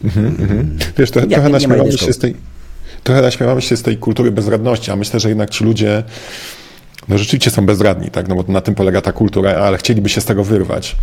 [0.04, 0.78] Mhm, mhm.
[0.98, 2.34] Wiesz, to, trochę naśmiewamy się z tej
[3.04, 6.02] trochę naśmiewamy się z tej kultury bezradności, a myślę, że jednak ci ludzie
[7.08, 8.28] no rzeczywiście są bezradni, tak?
[8.28, 10.96] No bo na tym polega ta kultura, ale chcieliby się z tego wyrwać.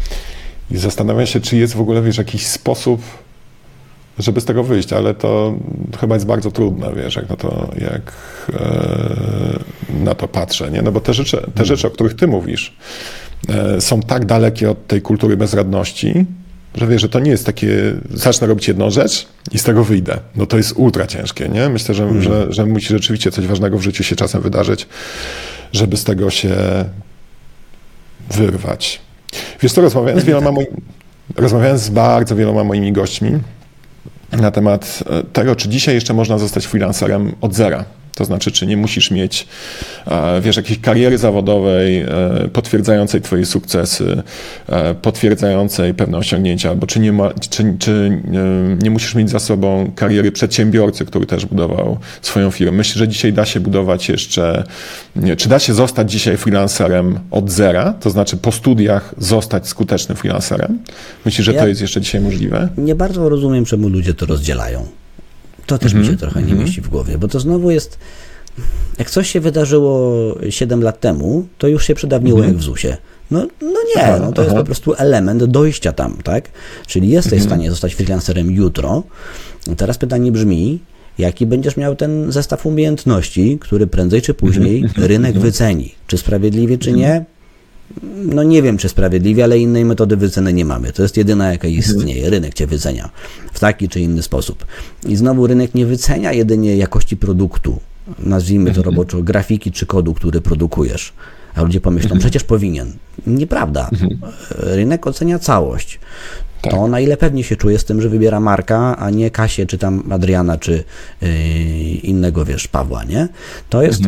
[0.72, 3.01] I zastanawiam się, czy jest w ogóle, wiesz, jakiś sposób,
[4.20, 5.55] żeby z tego wyjść, ale to
[5.99, 8.13] chyba jest bardzo trudne, wiesz, jak na to, jak,
[8.53, 9.59] e,
[10.03, 10.82] na to patrzę, nie?
[10.82, 11.66] No bo te rzeczy, te hmm.
[11.66, 12.74] rzeczy, o których ty mówisz,
[13.49, 16.26] e, są tak dalekie od tej kultury bezradności,
[16.76, 20.20] że wiesz, że to nie jest takie, zacznę robić jedną rzecz i z tego wyjdę.
[20.36, 21.70] No to jest ultra ciężkie, nie?
[21.70, 22.22] Myślę, że, hmm.
[22.22, 24.88] że, że musi rzeczywiście coś ważnego w życiu się czasem wydarzyć,
[25.74, 26.55] żeby z tego się
[28.32, 29.01] wyrwać.
[29.62, 30.72] Wiesz co, rozmawiałem z wieloma moimi,
[31.36, 33.39] rozmawiałem z bardzo wieloma moimi gośćmi
[34.32, 37.86] na temat e, tego, czy dzisiaj jeszcze można zostać freelancerem od zera.
[38.16, 39.47] To znaczy, czy nie musisz mieć,
[40.07, 42.07] e, wiesz, jakiejś kariery zawodowej e,
[42.53, 44.24] potwierdzającej twoje sukcesy,
[44.70, 48.22] e, potwierdzającej pewne osiągnięcia, albo czy nie, ma, czy, czy
[48.84, 52.78] nie musisz mieć za sobą kariery przedsiębiorcy, który też budował swoją firmę.
[52.78, 54.63] Myślę, że dzisiaj da się budować jeszcze,
[55.38, 60.80] czy da się zostać dzisiaj freelancerem od zera, to znaczy po studiach zostać skutecznym freelancerem?
[61.26, 62.70] Myślisz, że ja to jest jeszcze dzisiaj możliwe?
[62.78, 65.05] Nie bardzo rozumiem, czemu ludzie to rozdzielają.
[65.66, 66.07] To też mm -hmm.
[66.07, 66.63] mi się trochę nie mhm.
[66.63, 67.97] mieści w głowie, bo to znowu jest.
[68.99, 70.11] Jak coś się wydarzyło
[70.49, 72.53] 7 lat temu, to już się przedawniło mm -hmm.
[72.53, 72.97] jak w ZUS-ie.
[73.32, 76.49] No, no nie, no to jest po prostu element dojścia tam, tak?
[76.88, 77.49] Czyli jesteś w mhm.
[77.49, 79.03] stanie zostać freelancerem jutro.
[79.78, 80.80] Teraz pytanie brzmi,
[81.18, 85.07] jaki będziesz miał ten zestaw umiejętności, który prędzej czy później mhm.
[85.07, 85.95] rynek wyceni.
[86.07, 87.26] Czy sprawiedliwie, czy nie?
[88.26, 90.92] No nie wiem, czy sprawiedliwie, ale innej metody wyceny nie mamy.
[90.92, 92.30] To jest jedyna, jaka istnieje.
[92.30, 93.10] Rynek cię wycenia
[93.54, 94.66] w taki czy inny sposób.
[95.08, 97.80] I znowu rynek nie wycenia jedynie jakości produktu,
[98.20, 98.86] nazwijmy to mhm.
[98.86, 101.14] roboczo, grafiki czy kodu, który produkujesz.
[101.56, 102.20] A ludzie pomyślą, mhm.
[102.20, 102.94] przecież powinien.
[103.28, 103.90] Nieprawda.
[103.92, 104.20] Mhm.
[104.50, 106.00] Rynek ocenia całość.
[106.62, 106.74] Tak.
[106.74, 109.78] To na ile pewnie się czuje z tym, że wybiera Marka, a nie Kasię, czy
[109.78, 110.84] tam Adriana, czy
[111.22, 111.30] yy,
[112.04, 113.28] innego, wiesz, Pawła, nie?
[113.70, 114.02] To jest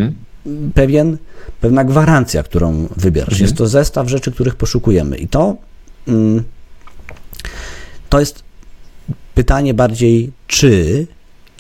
[0.74, 1.18] pewien
[1.62, 3.34] pewna gwarancja, którą wybierasz.
[3.34, 3.42] Mhm.
[3.42, 5.18] Jest to zestaw rzeczy, których poszukujemy.
[5.18, 5.56] I to,
[6.08, 6.44] mm,
[8.10, 8.44] to jest
[9.36, 11.08] pytanie bardziej, czy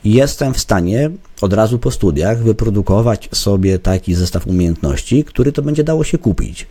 [0.03, 1.09] jestem w stanie
[1.41, 6.67] od razu po studiach wyprodukować sobie taki zestaw umiejętności, który to będzie dało się kupić.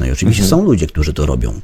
[0.00, 0.60] No i oczywiście mhm.
[0.60, 1.60] są ludzie, którzy to robią.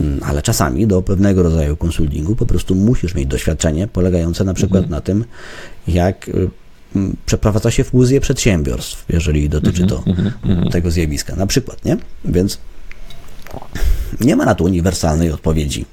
[0.00, 4.84] Mm, ale czasami do pewnego rodzaju konsultingu po prostu musisz mieć doświadczenie polegające na przykład
[4.84, 4.90] mhm.
[4.90, 5.24] na tym,
[5.88, 6.50] jak y,
[7.26, 10.32] przeprowadza się fuzję przedsiębiorstw, jeżeli dotyczy mhm, to mm
[10.64, 11.36] -hmm, tego zjawiska.
[11.36, 11.96] Na przykład, nie?
[12.24, 12.58] Więc
[14.20, 15.84] nie ma na to uniwersalnej odpowiedzi.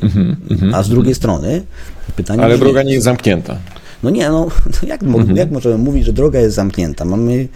[0.00, 1.62] -hmm, A z drugiej strony
[2.16, 2.42] pytanie.
[2.42, 3.56] Ale droga nie jest zamknięta.
[4.02, 4.48] No nie, no
[4.86, 5.36] jak, -hmm.
[5.36, 7.04] jak możemy mówić, że droga jest zamknięta?
[7.04, 7.48] Mamy.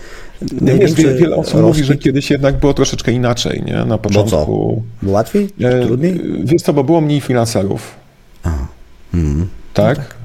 [0.61, 3.85] Nie, wiesz, wiele, wiele osób mówi, że kiedyś jednak było troszeczkę inaczej, nie?
[3.85, 4.37] Na początku.
[4.37, 4.83] Bo?
[5.03, 5.49] Było łatwiej?
[5.61, 6.21] E, Trudniej?
[6.45, 7.95] Wiesz co, bo było mniej finanserów.
[9.15, 9.47] Mm.
[9.75, 9.99] Tak?
[9.99, 10.18] No tak.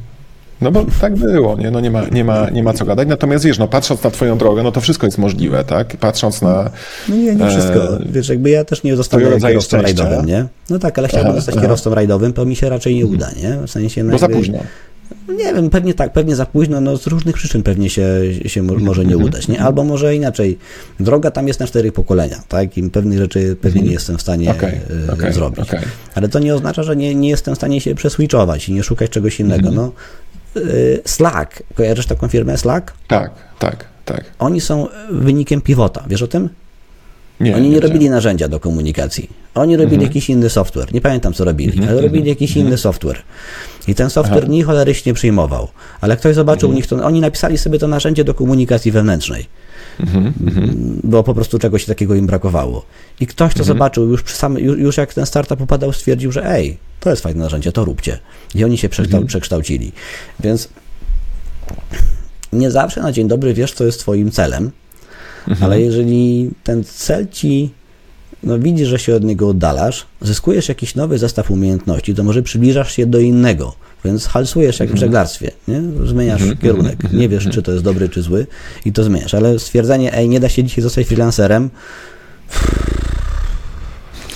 [0.63, 1.71] No bo tak było, nie?
[1.71, 3.07] No nie ma, nie, ma, nie ma co gadać.
[3.07, 5.97] Natomiast wiesz, no patrząc na twoją drogę, no to wszystko jest możliwe, tak?
[5.97, 6.69] Patrząc na...
[7.09, 7.97] No nie, nie wszystko.
[7.97, 10.45] E, wiesz, jakby ja też nie zostanę kierowcą rajdowym, nie?
[10.69, 13.67] No tak, ale chciałbym zostać kierowcą rajdowym, to mi się raczej nie uda, nie?
[13.67, 14.03] W sensie...
[14.03, 14.59] No bo za późno.
[15.27, 18.07] Nie wiem, pewnie tak, pewnie za późno, no z różnych przyczyn pewnie się,
[18.45, 19.61] się może nie udać, nie?
[19.61, 20.57] Albo może inaczej,
[20.99, 22.77] droga tam jest na cztery pokolenia, tak?
[22.77, 24.81] I pewnych rzeczy pewnie nie jestem w stanie okay,
[25.13, 25.59] okay, zrobić.
[25.59, 25.81] Okay.
[26.15, 29.09] Ale to nie oznacza, że nie, nie jestem w stanie się przeswitchować i nie szukać
[29.09, 30.32] czegoś innego, no y,
[31.05, 31.63] Slack.
[31.75, 32.93] Kojarzysz taką firmę Slack?
[33.07, 34.23] Tak, tak, tak.
[34.39, 36.03] Oni są wynikiem pivota.
[36.07, 36.49] Wiesz o tym?
[37.39, 37.93] Nie, Oni nie, wiedziałem.
[37.93, 39.29] robili narzędzia do komunikacji.
[39.55, 40.09] Oni robili Mhm.
[40.09, 40.93] jakiś inny software.
[40.93, 43.17] Nie pamiętam, co robili, ale robili jakiś inny software.
[43.87, 44.65] I ten software Aha.
[44.65, 45.67] cholerycznie nie przyjmował.
[46.01, 46.71] Ale ktoś zobaczył Mhm.
[46.73, 49.45] u nich to, oni napisali sobie to narzędzie do komunikacji wewnętrznej.
[49.99, 50.33] Mhm,
[51.03, 52.85] Bo po prostu czegoś takiego im brakowało.
[53.19, 53.57] I ktoś Mhm.
[53.57, 57.09] to zobaczył już, przy samym, już, już jak ten startup upadał, stwierdził, że ej, to
[57.09, 58.19] jest fajne narzędzie, to róbcie.
[58.55, 59.27] I oni się przekształ, Mhm.
[59.27, 59.91] przekształcili.
[60.39, 60.69] Więc
[62.53, 64.71] nie zawsze na dzień dobry wiesz, co jest twoim celem,
[65.47, 65.63] Mhm.
[65.65, 67.71] ale jeżeli ten cel ci,
[68.43, 72.91] no widzisz, że się od niego oddalasz, zyskujesz jakiś nowy zestaw umiejętności, to może przybliżasz
[72.95, 73.75] się do innego,
[74.05, 75.81] więc halsujesz jak w żeglarstwie, nie?
[76.03, 78.47] zmieniasz kierunek, nie wiesz, czy to jest dobry, czy zły
[78.85, 81.69] i to zmieniasz, ale stwierdzenie, ej, nie da się dzisiaj zostać freelancerem,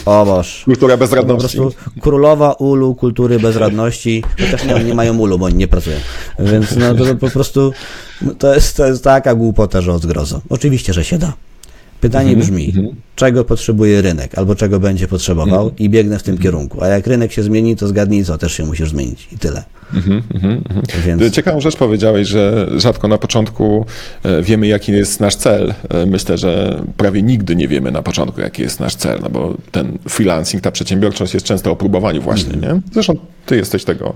[0.07, 0.61] o Boż.
[0.65, 1.57] Kultura To po bezradności.
[1.57, 5.97] prostu królowa ulu kultury bezradności, chociaż nie, nie mają ulu, bo oni nie pracują.
[6.39, 7.73] Więc no, to, to po prostu
[8.21, 10.41] no, to jest, to jest taka głupota, że od zgrozo.
[10.49, 11.33] Oczywiście, że się da.
[12.01, 12.95] Pytanie Mhm, brzmi, mhm.
[13.15, 16.83] czego potrzebuje rynek, albo czego będzie potrzebował i biegnę w tym kierunku.
[16.83, 19.63] A jak rynek się zmieni, to zgadnij co, też się musisz zmienić i tyle.
[19.93, 21.19] Mhm, mhm, mhm.
[21.19, 23.85] Więc Ciekawą rzecz powiedziałeś, że rzadko na początku
[24.23, 25.73] e, wiemy, jaki jest nasz cel.
[25.89, 29.57] E, Myślę, że prawie nigdy nie wiemy na początku, jaki jest nasz cel, no bo
[29.71, 32.81] ten freelancing, ta przedsiębiorczość jest często o próbowaniu właśnie, nie?
[32.93, 33.13] Zresztą
[33.47, 34.13] ty jesteś tego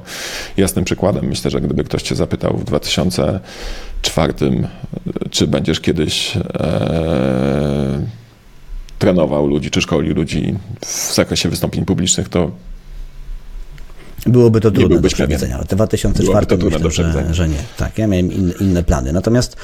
[0.57, 1.25] jasnym przykładem.
[1.25, 8.01] Myślę, że gdyby ktoś cię zapytał w 2004, e, czy będziesz kiedyś e,
[8.99, 10.55] trenował ludzi, czy szkolił ludzi
[10.85, 12.51] w zakresie wystąpień publicznych, to
[14.25, 15.57] Byłoby to trudne do przewidzenia.
[15.57, 17.63] W 2004 Byłoby to myślę, że, że nie.
[17.77, 19.13] Tak, ja miałem inne, inne plany.
[19.13, 19.55] Natomiast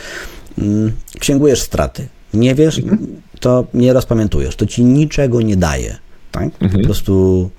[0.57, 2.07] mm, księgujesz straty.
[2.33, 3.21] Nie wiesz, Mhm.
[3.39, 4.55] to nie rozpamiętujesz.
[4.55, 5.97] To ci niczego nie daje.
[6.31, 6.43] Tak?
[6.43, 6.71] Mhm.
[6.71, 7.49] Po prostu,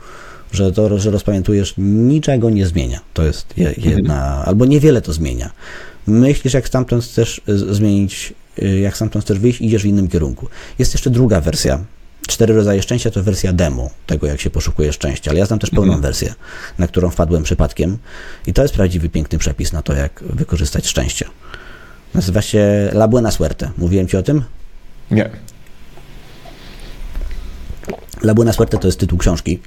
[0.53, 3.01] że to, że rozpamiętujesz, niczego nie zmienia.
[3.14, 3.90] To jest je, Mhm.
[3.90, 5.51] jedna, albo niewiele to zmienia.
[6.07, 10.49] Myślisz, jak stamtąd chcesz y, zmienić, y, jak stamtąd chcesz wyjść, idziesz w innym kierunku.
[10.78, 11.78] Jest jeszcze druga wersja.
[12.28, 15.70] Cztery rodzaje szczęścia to wersja demo tego, jak się poszukuje szczęścia, ale ja znam też
[15.70, 16.03] pełną Mhm.
[16.03, 16.34] wersję,
[16.78, 17.99] na którą wpadłem przypadkiem
[18.46, 21.26] i to jest prawdziwy, piękny przepis na to, jak wykorzystać szczęście.
[22.14, 23.70] Nazywa się La Buena Suerte.
[23.78, 24.42] Mówiłem Ci o tym?
[25.11, 25.30] nie.
[28.22, 29.59] La Buena Suerte to jest tytuł książki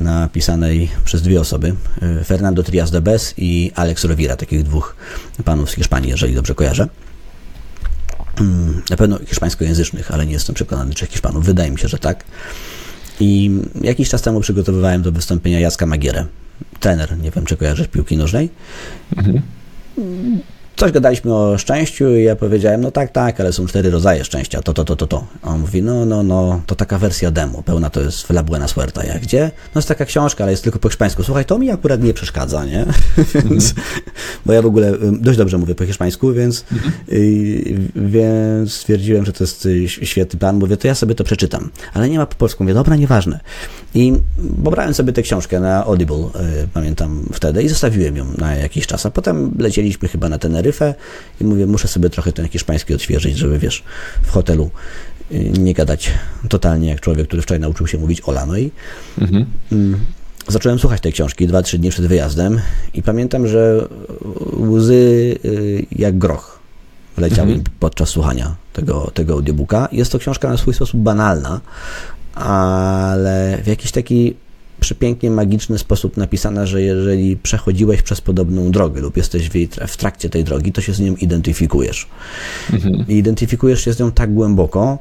[0.00, 1.74] napisanej przez dwie osoby,
[2.20, 4.96] y, Fernando Trias de Bes i Alex Rovira, takich dwóch
[5.44, 6.88] panów z Hiszpanii, jeżeli dobrze kojarzę.
[8.40, 11.44] Mm, Na pewno hiszpańskojęzycznych, ale nie jestem przekonany, czy Hiszpanów.
[11.44, 12.24] Wydaje mi się, że tak.
[13.20, 13.50] I
[13.80, 16.26] jakiś czas temu przygotowywałem do wystąpienia Jacka Magierę,
[16.80, 18.50] trener, nie wiem, czy kojarzysz piłki nożnej.
[20.80, 24.62] Coś gadaliśmy o szczęściu i ja powiedziałem, no tak, tak, ale są cztery rodzaje szczęścia,
[24.62, 25.24] to, to, to, to, to.
[25.42, 28.68] A on mówi, no, no, no, to taka wersja demo, pełna to jest La Buena
[28.68, 29.04] Suerta.
[29.04, 29.50] Ja, gdzie?
[29.74, 31.22] No jest taka książka, ale jest tylko po hiszpańsku.
[31.22, 32.86] Słuchaj, to mi akurat nie przeszkadza, nie?
[33.34, 33.74] Więc,
[34.46, 36.64] bo ja w ogóle dość dobrze mówię po hiszpańsku, więc,
[37.12, 40.56] y, więc stwierdziłem, że to jest y, świetny plan.
[40.56, 41.70] Mówię, to ja sobie to przeczytam.
[41.94, 42.64] Ale nie ma po polsku.
[42.64, 43.40] Mówię, dobra, nieważne.
[43.94, 44.12] I
[44.64, 49.06] pobrałem sobie tę książkę na Audible, y, pamiętam wtedy, i zostawiłem ją na jakiś czas.
[49.06, 50.94] A potem lecieliśmy chyba na Teneryfę
[51.40, 53.82] i mówię, muszę sobie trochę ten hiszpański odświeżyć, żeby, wiesz,
[54.22, 54.70] w hotelu
[55.32, 56.10] y, nie gadać
[56.48, 58.46] totalnie jak człowiek, który wczoraj nauczył się mówić ola.
[58.46, 58.70] No i
[59.18, 59.46] Mhm.
[59.72, 60.00] mm,
[60.48, 62.60] zacząłem słuchać tej książki 2-3 dni przed wyjazdem
[62.94, 63.88] i pamiętam, że
[64.60, 66.60] łzy y, jak groch
[67.18, 69.88] leciały mi podczas słuchania tego, tego audiobooka.
[69.92, 71.60] Jest to książka na swój sposób banalna,
[72.34, 74.34] ale w jakiś taki
[74.80, 79.96] przepięknie magiczny sposób napisana, że jeżeli przechodziłeś przez podobną drogę lub jesteś w, jej, w
[79.96, 82.08] trakcie tej drogi, to się z nią identyfikujesz.
[83.08, 84.98] I identyfikujesz się z nią tak głęboko,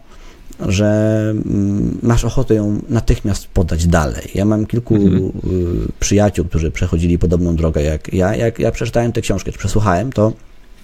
[0.67, 4.27] że mm, masz ochotę ją natychmiast podać dalej.
[4.35, 5.31] Ja mam kilku y,
[5.99, 8.35] przyjaciół, którzy przechodzili podobną drogę jak ja.
[8.35, 10.33] Jak ja przeczytałem tę książkę, czy przesłuchałem, to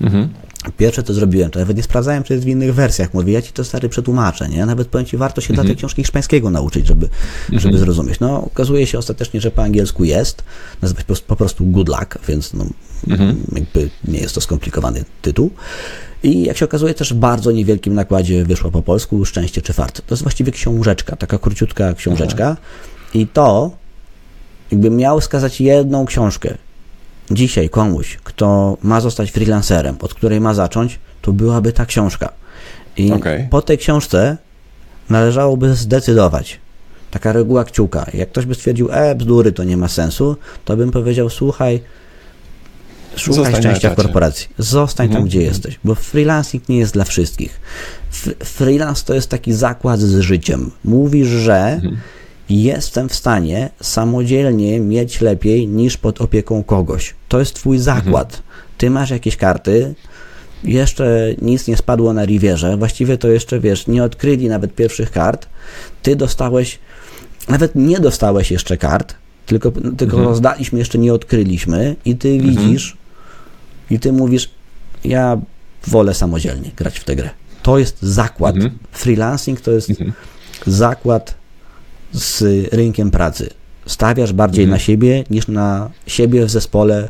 [0.02, 0.30] Mhm.
[0.78, 3.14] Pierwsze co zrobiłem, to nawet nie sprawdzałem, czy jest w innych wersjach.
[3.14, 4.66] Mówię, ja ci to stary przetłumaczę, nie?
[4.66, 7.10] Nawet powiem ci, warto się dla tej książki hiszpańskiego nauczyć, żeby,
[7.52, 8.20] żeby zrozumieć.
[8.20, 10.44] No, okazuje się ostatecznie, że po angielsku jest.
[10.82, 12.66] Nazywa się po prostu- Good Luck, więc no,
[13.56, 15.52] jakby nie jest to skomplikowany tytuł.
[16.24, 20.02] I jak się okazuje, też w bardzo niewielkim nakładzie wyszło po polsku Szczęście czy Fart.
[20.08, 22.58] To jest właściwie książeczka, taka króciutka książeczka.
[23.14, 23.72] I to,
[24.72, 26.58] jakbym miał wskazać jedną książkę,
[27.32, 32.30] dzisiaj komuś, kto ma zostać freelancerem, od której ma zacząć, to byłaby ta książka.
[32.98, 33.48] I Okej.
[33.50, 34.38] po tej książce
[35.10, 36.60] należałoby zdecydować.
[37.12, 38.06] Taka reguła kciuka.
[38.14, 40.36] Jak ktoś by stwierdził, e, bzdury, to nie ma sensu,
[40.66, 41.82] to bym powiedział, słuchaj,
[43.16, 44.48] szukaj Zostań szczęścia w korporacji.
[44.58, 45.26] Zostań tam, Mhm.
[45.30, 47.60] gdzie jesteś, bo freelancing nie jest dla wszystkich.
[48.12, 50.72] F- freelance to jest taki zakład z życiem.
[50.84, 51.98] Mówisz, że Mhm.
[52.50, 57.14] Jestem w stanie samodzielnie mieć lepiej niż pod opieką kogoś.
[57.28, 58.44] To jest twój zakład.
[58.78, 59.96] ty masz jakieś karty,
[60.64, 65.48] jeszcze nic nie spadło na Rivierze, właściwie to jeszcze, wiesz, nie odkryli nawet pierwszych kart,
[66.02, 66.80] ty dostałeś,
[67.50, 69.16] nawet nie dostałeś jeszcze kart,
[69.46, 71.96] tylko, tylko rozdaliśmy, jeszcze nie odkryliśmy.
[72.06, 72.98] I ty widzisz
[73.90, 74.50] i ty mówisz,
[75.04, 75.38] ja
[75.88, 77.30] wolę samodzielnie grać w tę grę.
[77.64, 78.56] To jest zakład.
[78.92, 79.92] Freelancing to jest
[80.68, 81.36] zakład
[82.12, 83.50] z rynkiem pracy.
[83.86, 87.10] Stawiasz bardziej na siebie niż na siebie w zespole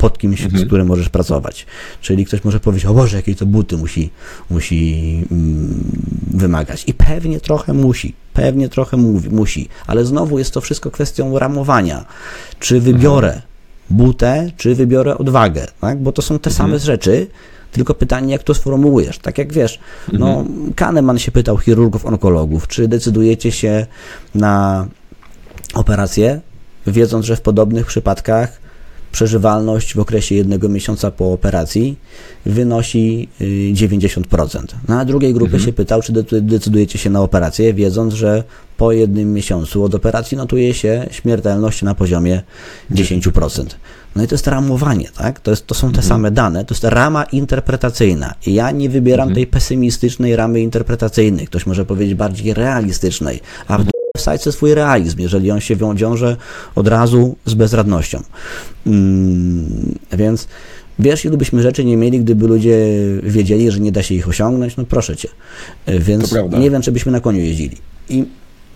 [0.00, 1.66] pod kimś, z którym możesz pracować.
[2.00, 4.10] Czyli ktoś może powiedzieć, o Boże, jakie to buty musi,
[4.50, 5.84] musi mm,
[6.30, 6.84] wymagać.
[6.86, 12.04] I pewnie trochę musi, pewnie trochę mówi, musi, ale znowu jest to wszystko kwestią ramowania.
[12.58, 13.42] Czy wybiorę
[13.90, 16.02] butę, czy wybiorę odwagę, tak?
[16.02, 17.26] bo to są te same rzeczy,
[17.72, 19.18] tylko pytanie, jak to sformułujesz.
[19.18, 19.78] Tak jak wiesz,
[20.12, 20.44] no,
[20.76, 23.86] Kahneman się pytał chirurgów, onkologów, czy decydujecie się
[24.34, 24.86] na
[25.74, 26.40] operację,
[26.86, 28.60] wiedząc, że w podobnych przypadkach
[29.12, 31.96] przeżywalność w okresie jednego miesiąca po operacji
[32.46, 33.44] wynosi y,
[33.74, 34.64] 90%.
[34.88, 38.44] Na drugiej grupie się pytał, czy decy- decydujecie się na operację, wiedząc, że
[38.76, 42.42] po jednym miesiącu od operacji notuje się śmiertelność na poziomie
[42.90, 43.64] 10%.
[44.16, 45.40] No i to jest ramowanie, tak?
[45.40, 48.34] To, jest, to są te same dane, to jest rama interpretacyjna.
[48.46, 51.46] I ja nie wybieram tej pesymistycznej ramy interpretacyjnej.
[51.46, 53.84] Ktoś może powiedzieć bardziej realistycznej, a w
[54.18, 56.36] wsadźcie swój realizm, jeżeli on się wią- wiąże
[56.74, 58.22] od razu z bezradnością.
[58.86, 60.48] Mm, więc
[60.98, 62.78] wiesz, ilu byśmy rzeczy nie mieli, gdyby ludzie
[63.22, 64.76] wiedzieli, że nie da się ich osiągnąć?
[64.76, 65.28] No proszę cię.
[65.86, 67.76] E, Więc nie wiem, czy byśmy na koniu jeździli.
[68.08, 68.24] I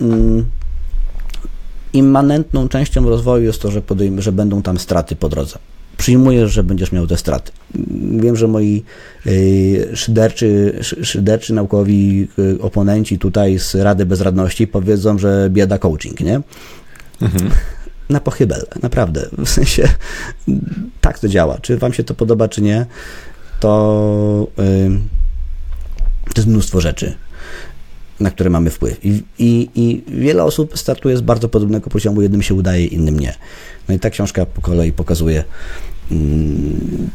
[0.01, 0.45] mm,
[1.95, 5.59] immanentną częścią rozwoju jest to, że, podejm- że będą tam straty po drodze.
[5.97, 7.53] Przyjmuję, że będziesz miał te straty.
[8.21, 8.85] Wiem, że moi
[9.27, 16.21] y, szyderczy, szy- szyderczy naukowi y, oponenci tutaj z Rady Bezradności powiedzą, że bieda coaching,
[16.21, 16.41] nie?
[18.09, 19.29] Na pochybel, naprawdę.
[19.39, 19.89] W sensie
[21.01, 21.59] tak to działa.
[21.59, 22.87] Czy wam się to podoba, czy nie,
[23.61, 24.91] to, y,
[26.35, 27.15] to jest mnóstwo rzeczy
[28.21, 29.05] na które mamy wpływ.
[29.05, 33.35] I, i, I wiele osób startuje z bardzo podobnego poziomu, jednym się udaje, innym nie.
[33.89, 35.45] No i ta książka po kolei pokazuje,
[36.11, 37.11] mm,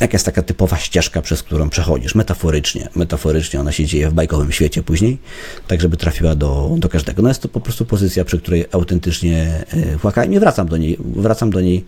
[0.00, 2.88] jaka jest taka typowa ścieżka, przez którą przechodzisz, metaforycznie.
[2.94, 5.18] Metaforycznie ona się dzieje w bajkowym świecie później,
[5.66, 7.22] tak żeby trafiła do, do każdego.
[7.22, 10.98] No jest to po prostu pozycja, przy której autentycznie e, płakałem i wracam do niej,
[11.00, 11.84] wracam do niej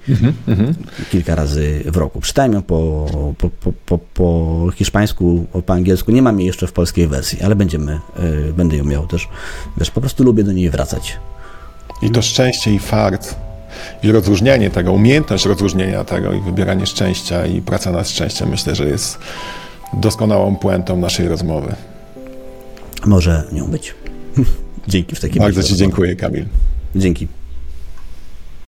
[1.11, 2.21] kilka razy w roku.
[2.21, 3.07] Czytałem ją po,
[3.39, 7.57] po, po, po, po hiszpańsku, po angielsku, nie mam jej jeszcze w polskiej wersji, ale
[7.57, 9.29] będziemy, e, będę ją miał też.
[9.77, 11.19] Wiesz, po prostu lubię do niej wracać.
[12.03, 13.48] I to szczęście i fart,
[14.03, 18.87] i rozróżnianie tego, umiejętność rozróżnienia tego i wybieranie szczęścia i praca nad szczęściem, myślę, że
[18.87, 19.19] jest
[19.93, 21.75] doskonałą puentą naszej rozmowy.
[23.07, 23.95] Może nią być.
[24.89, 25.73] Dzięki w takim Bardzo razie.
[25.73, 26.45] Ci dziękuję, Kamil.
[26.97, 27.29] Dzięki.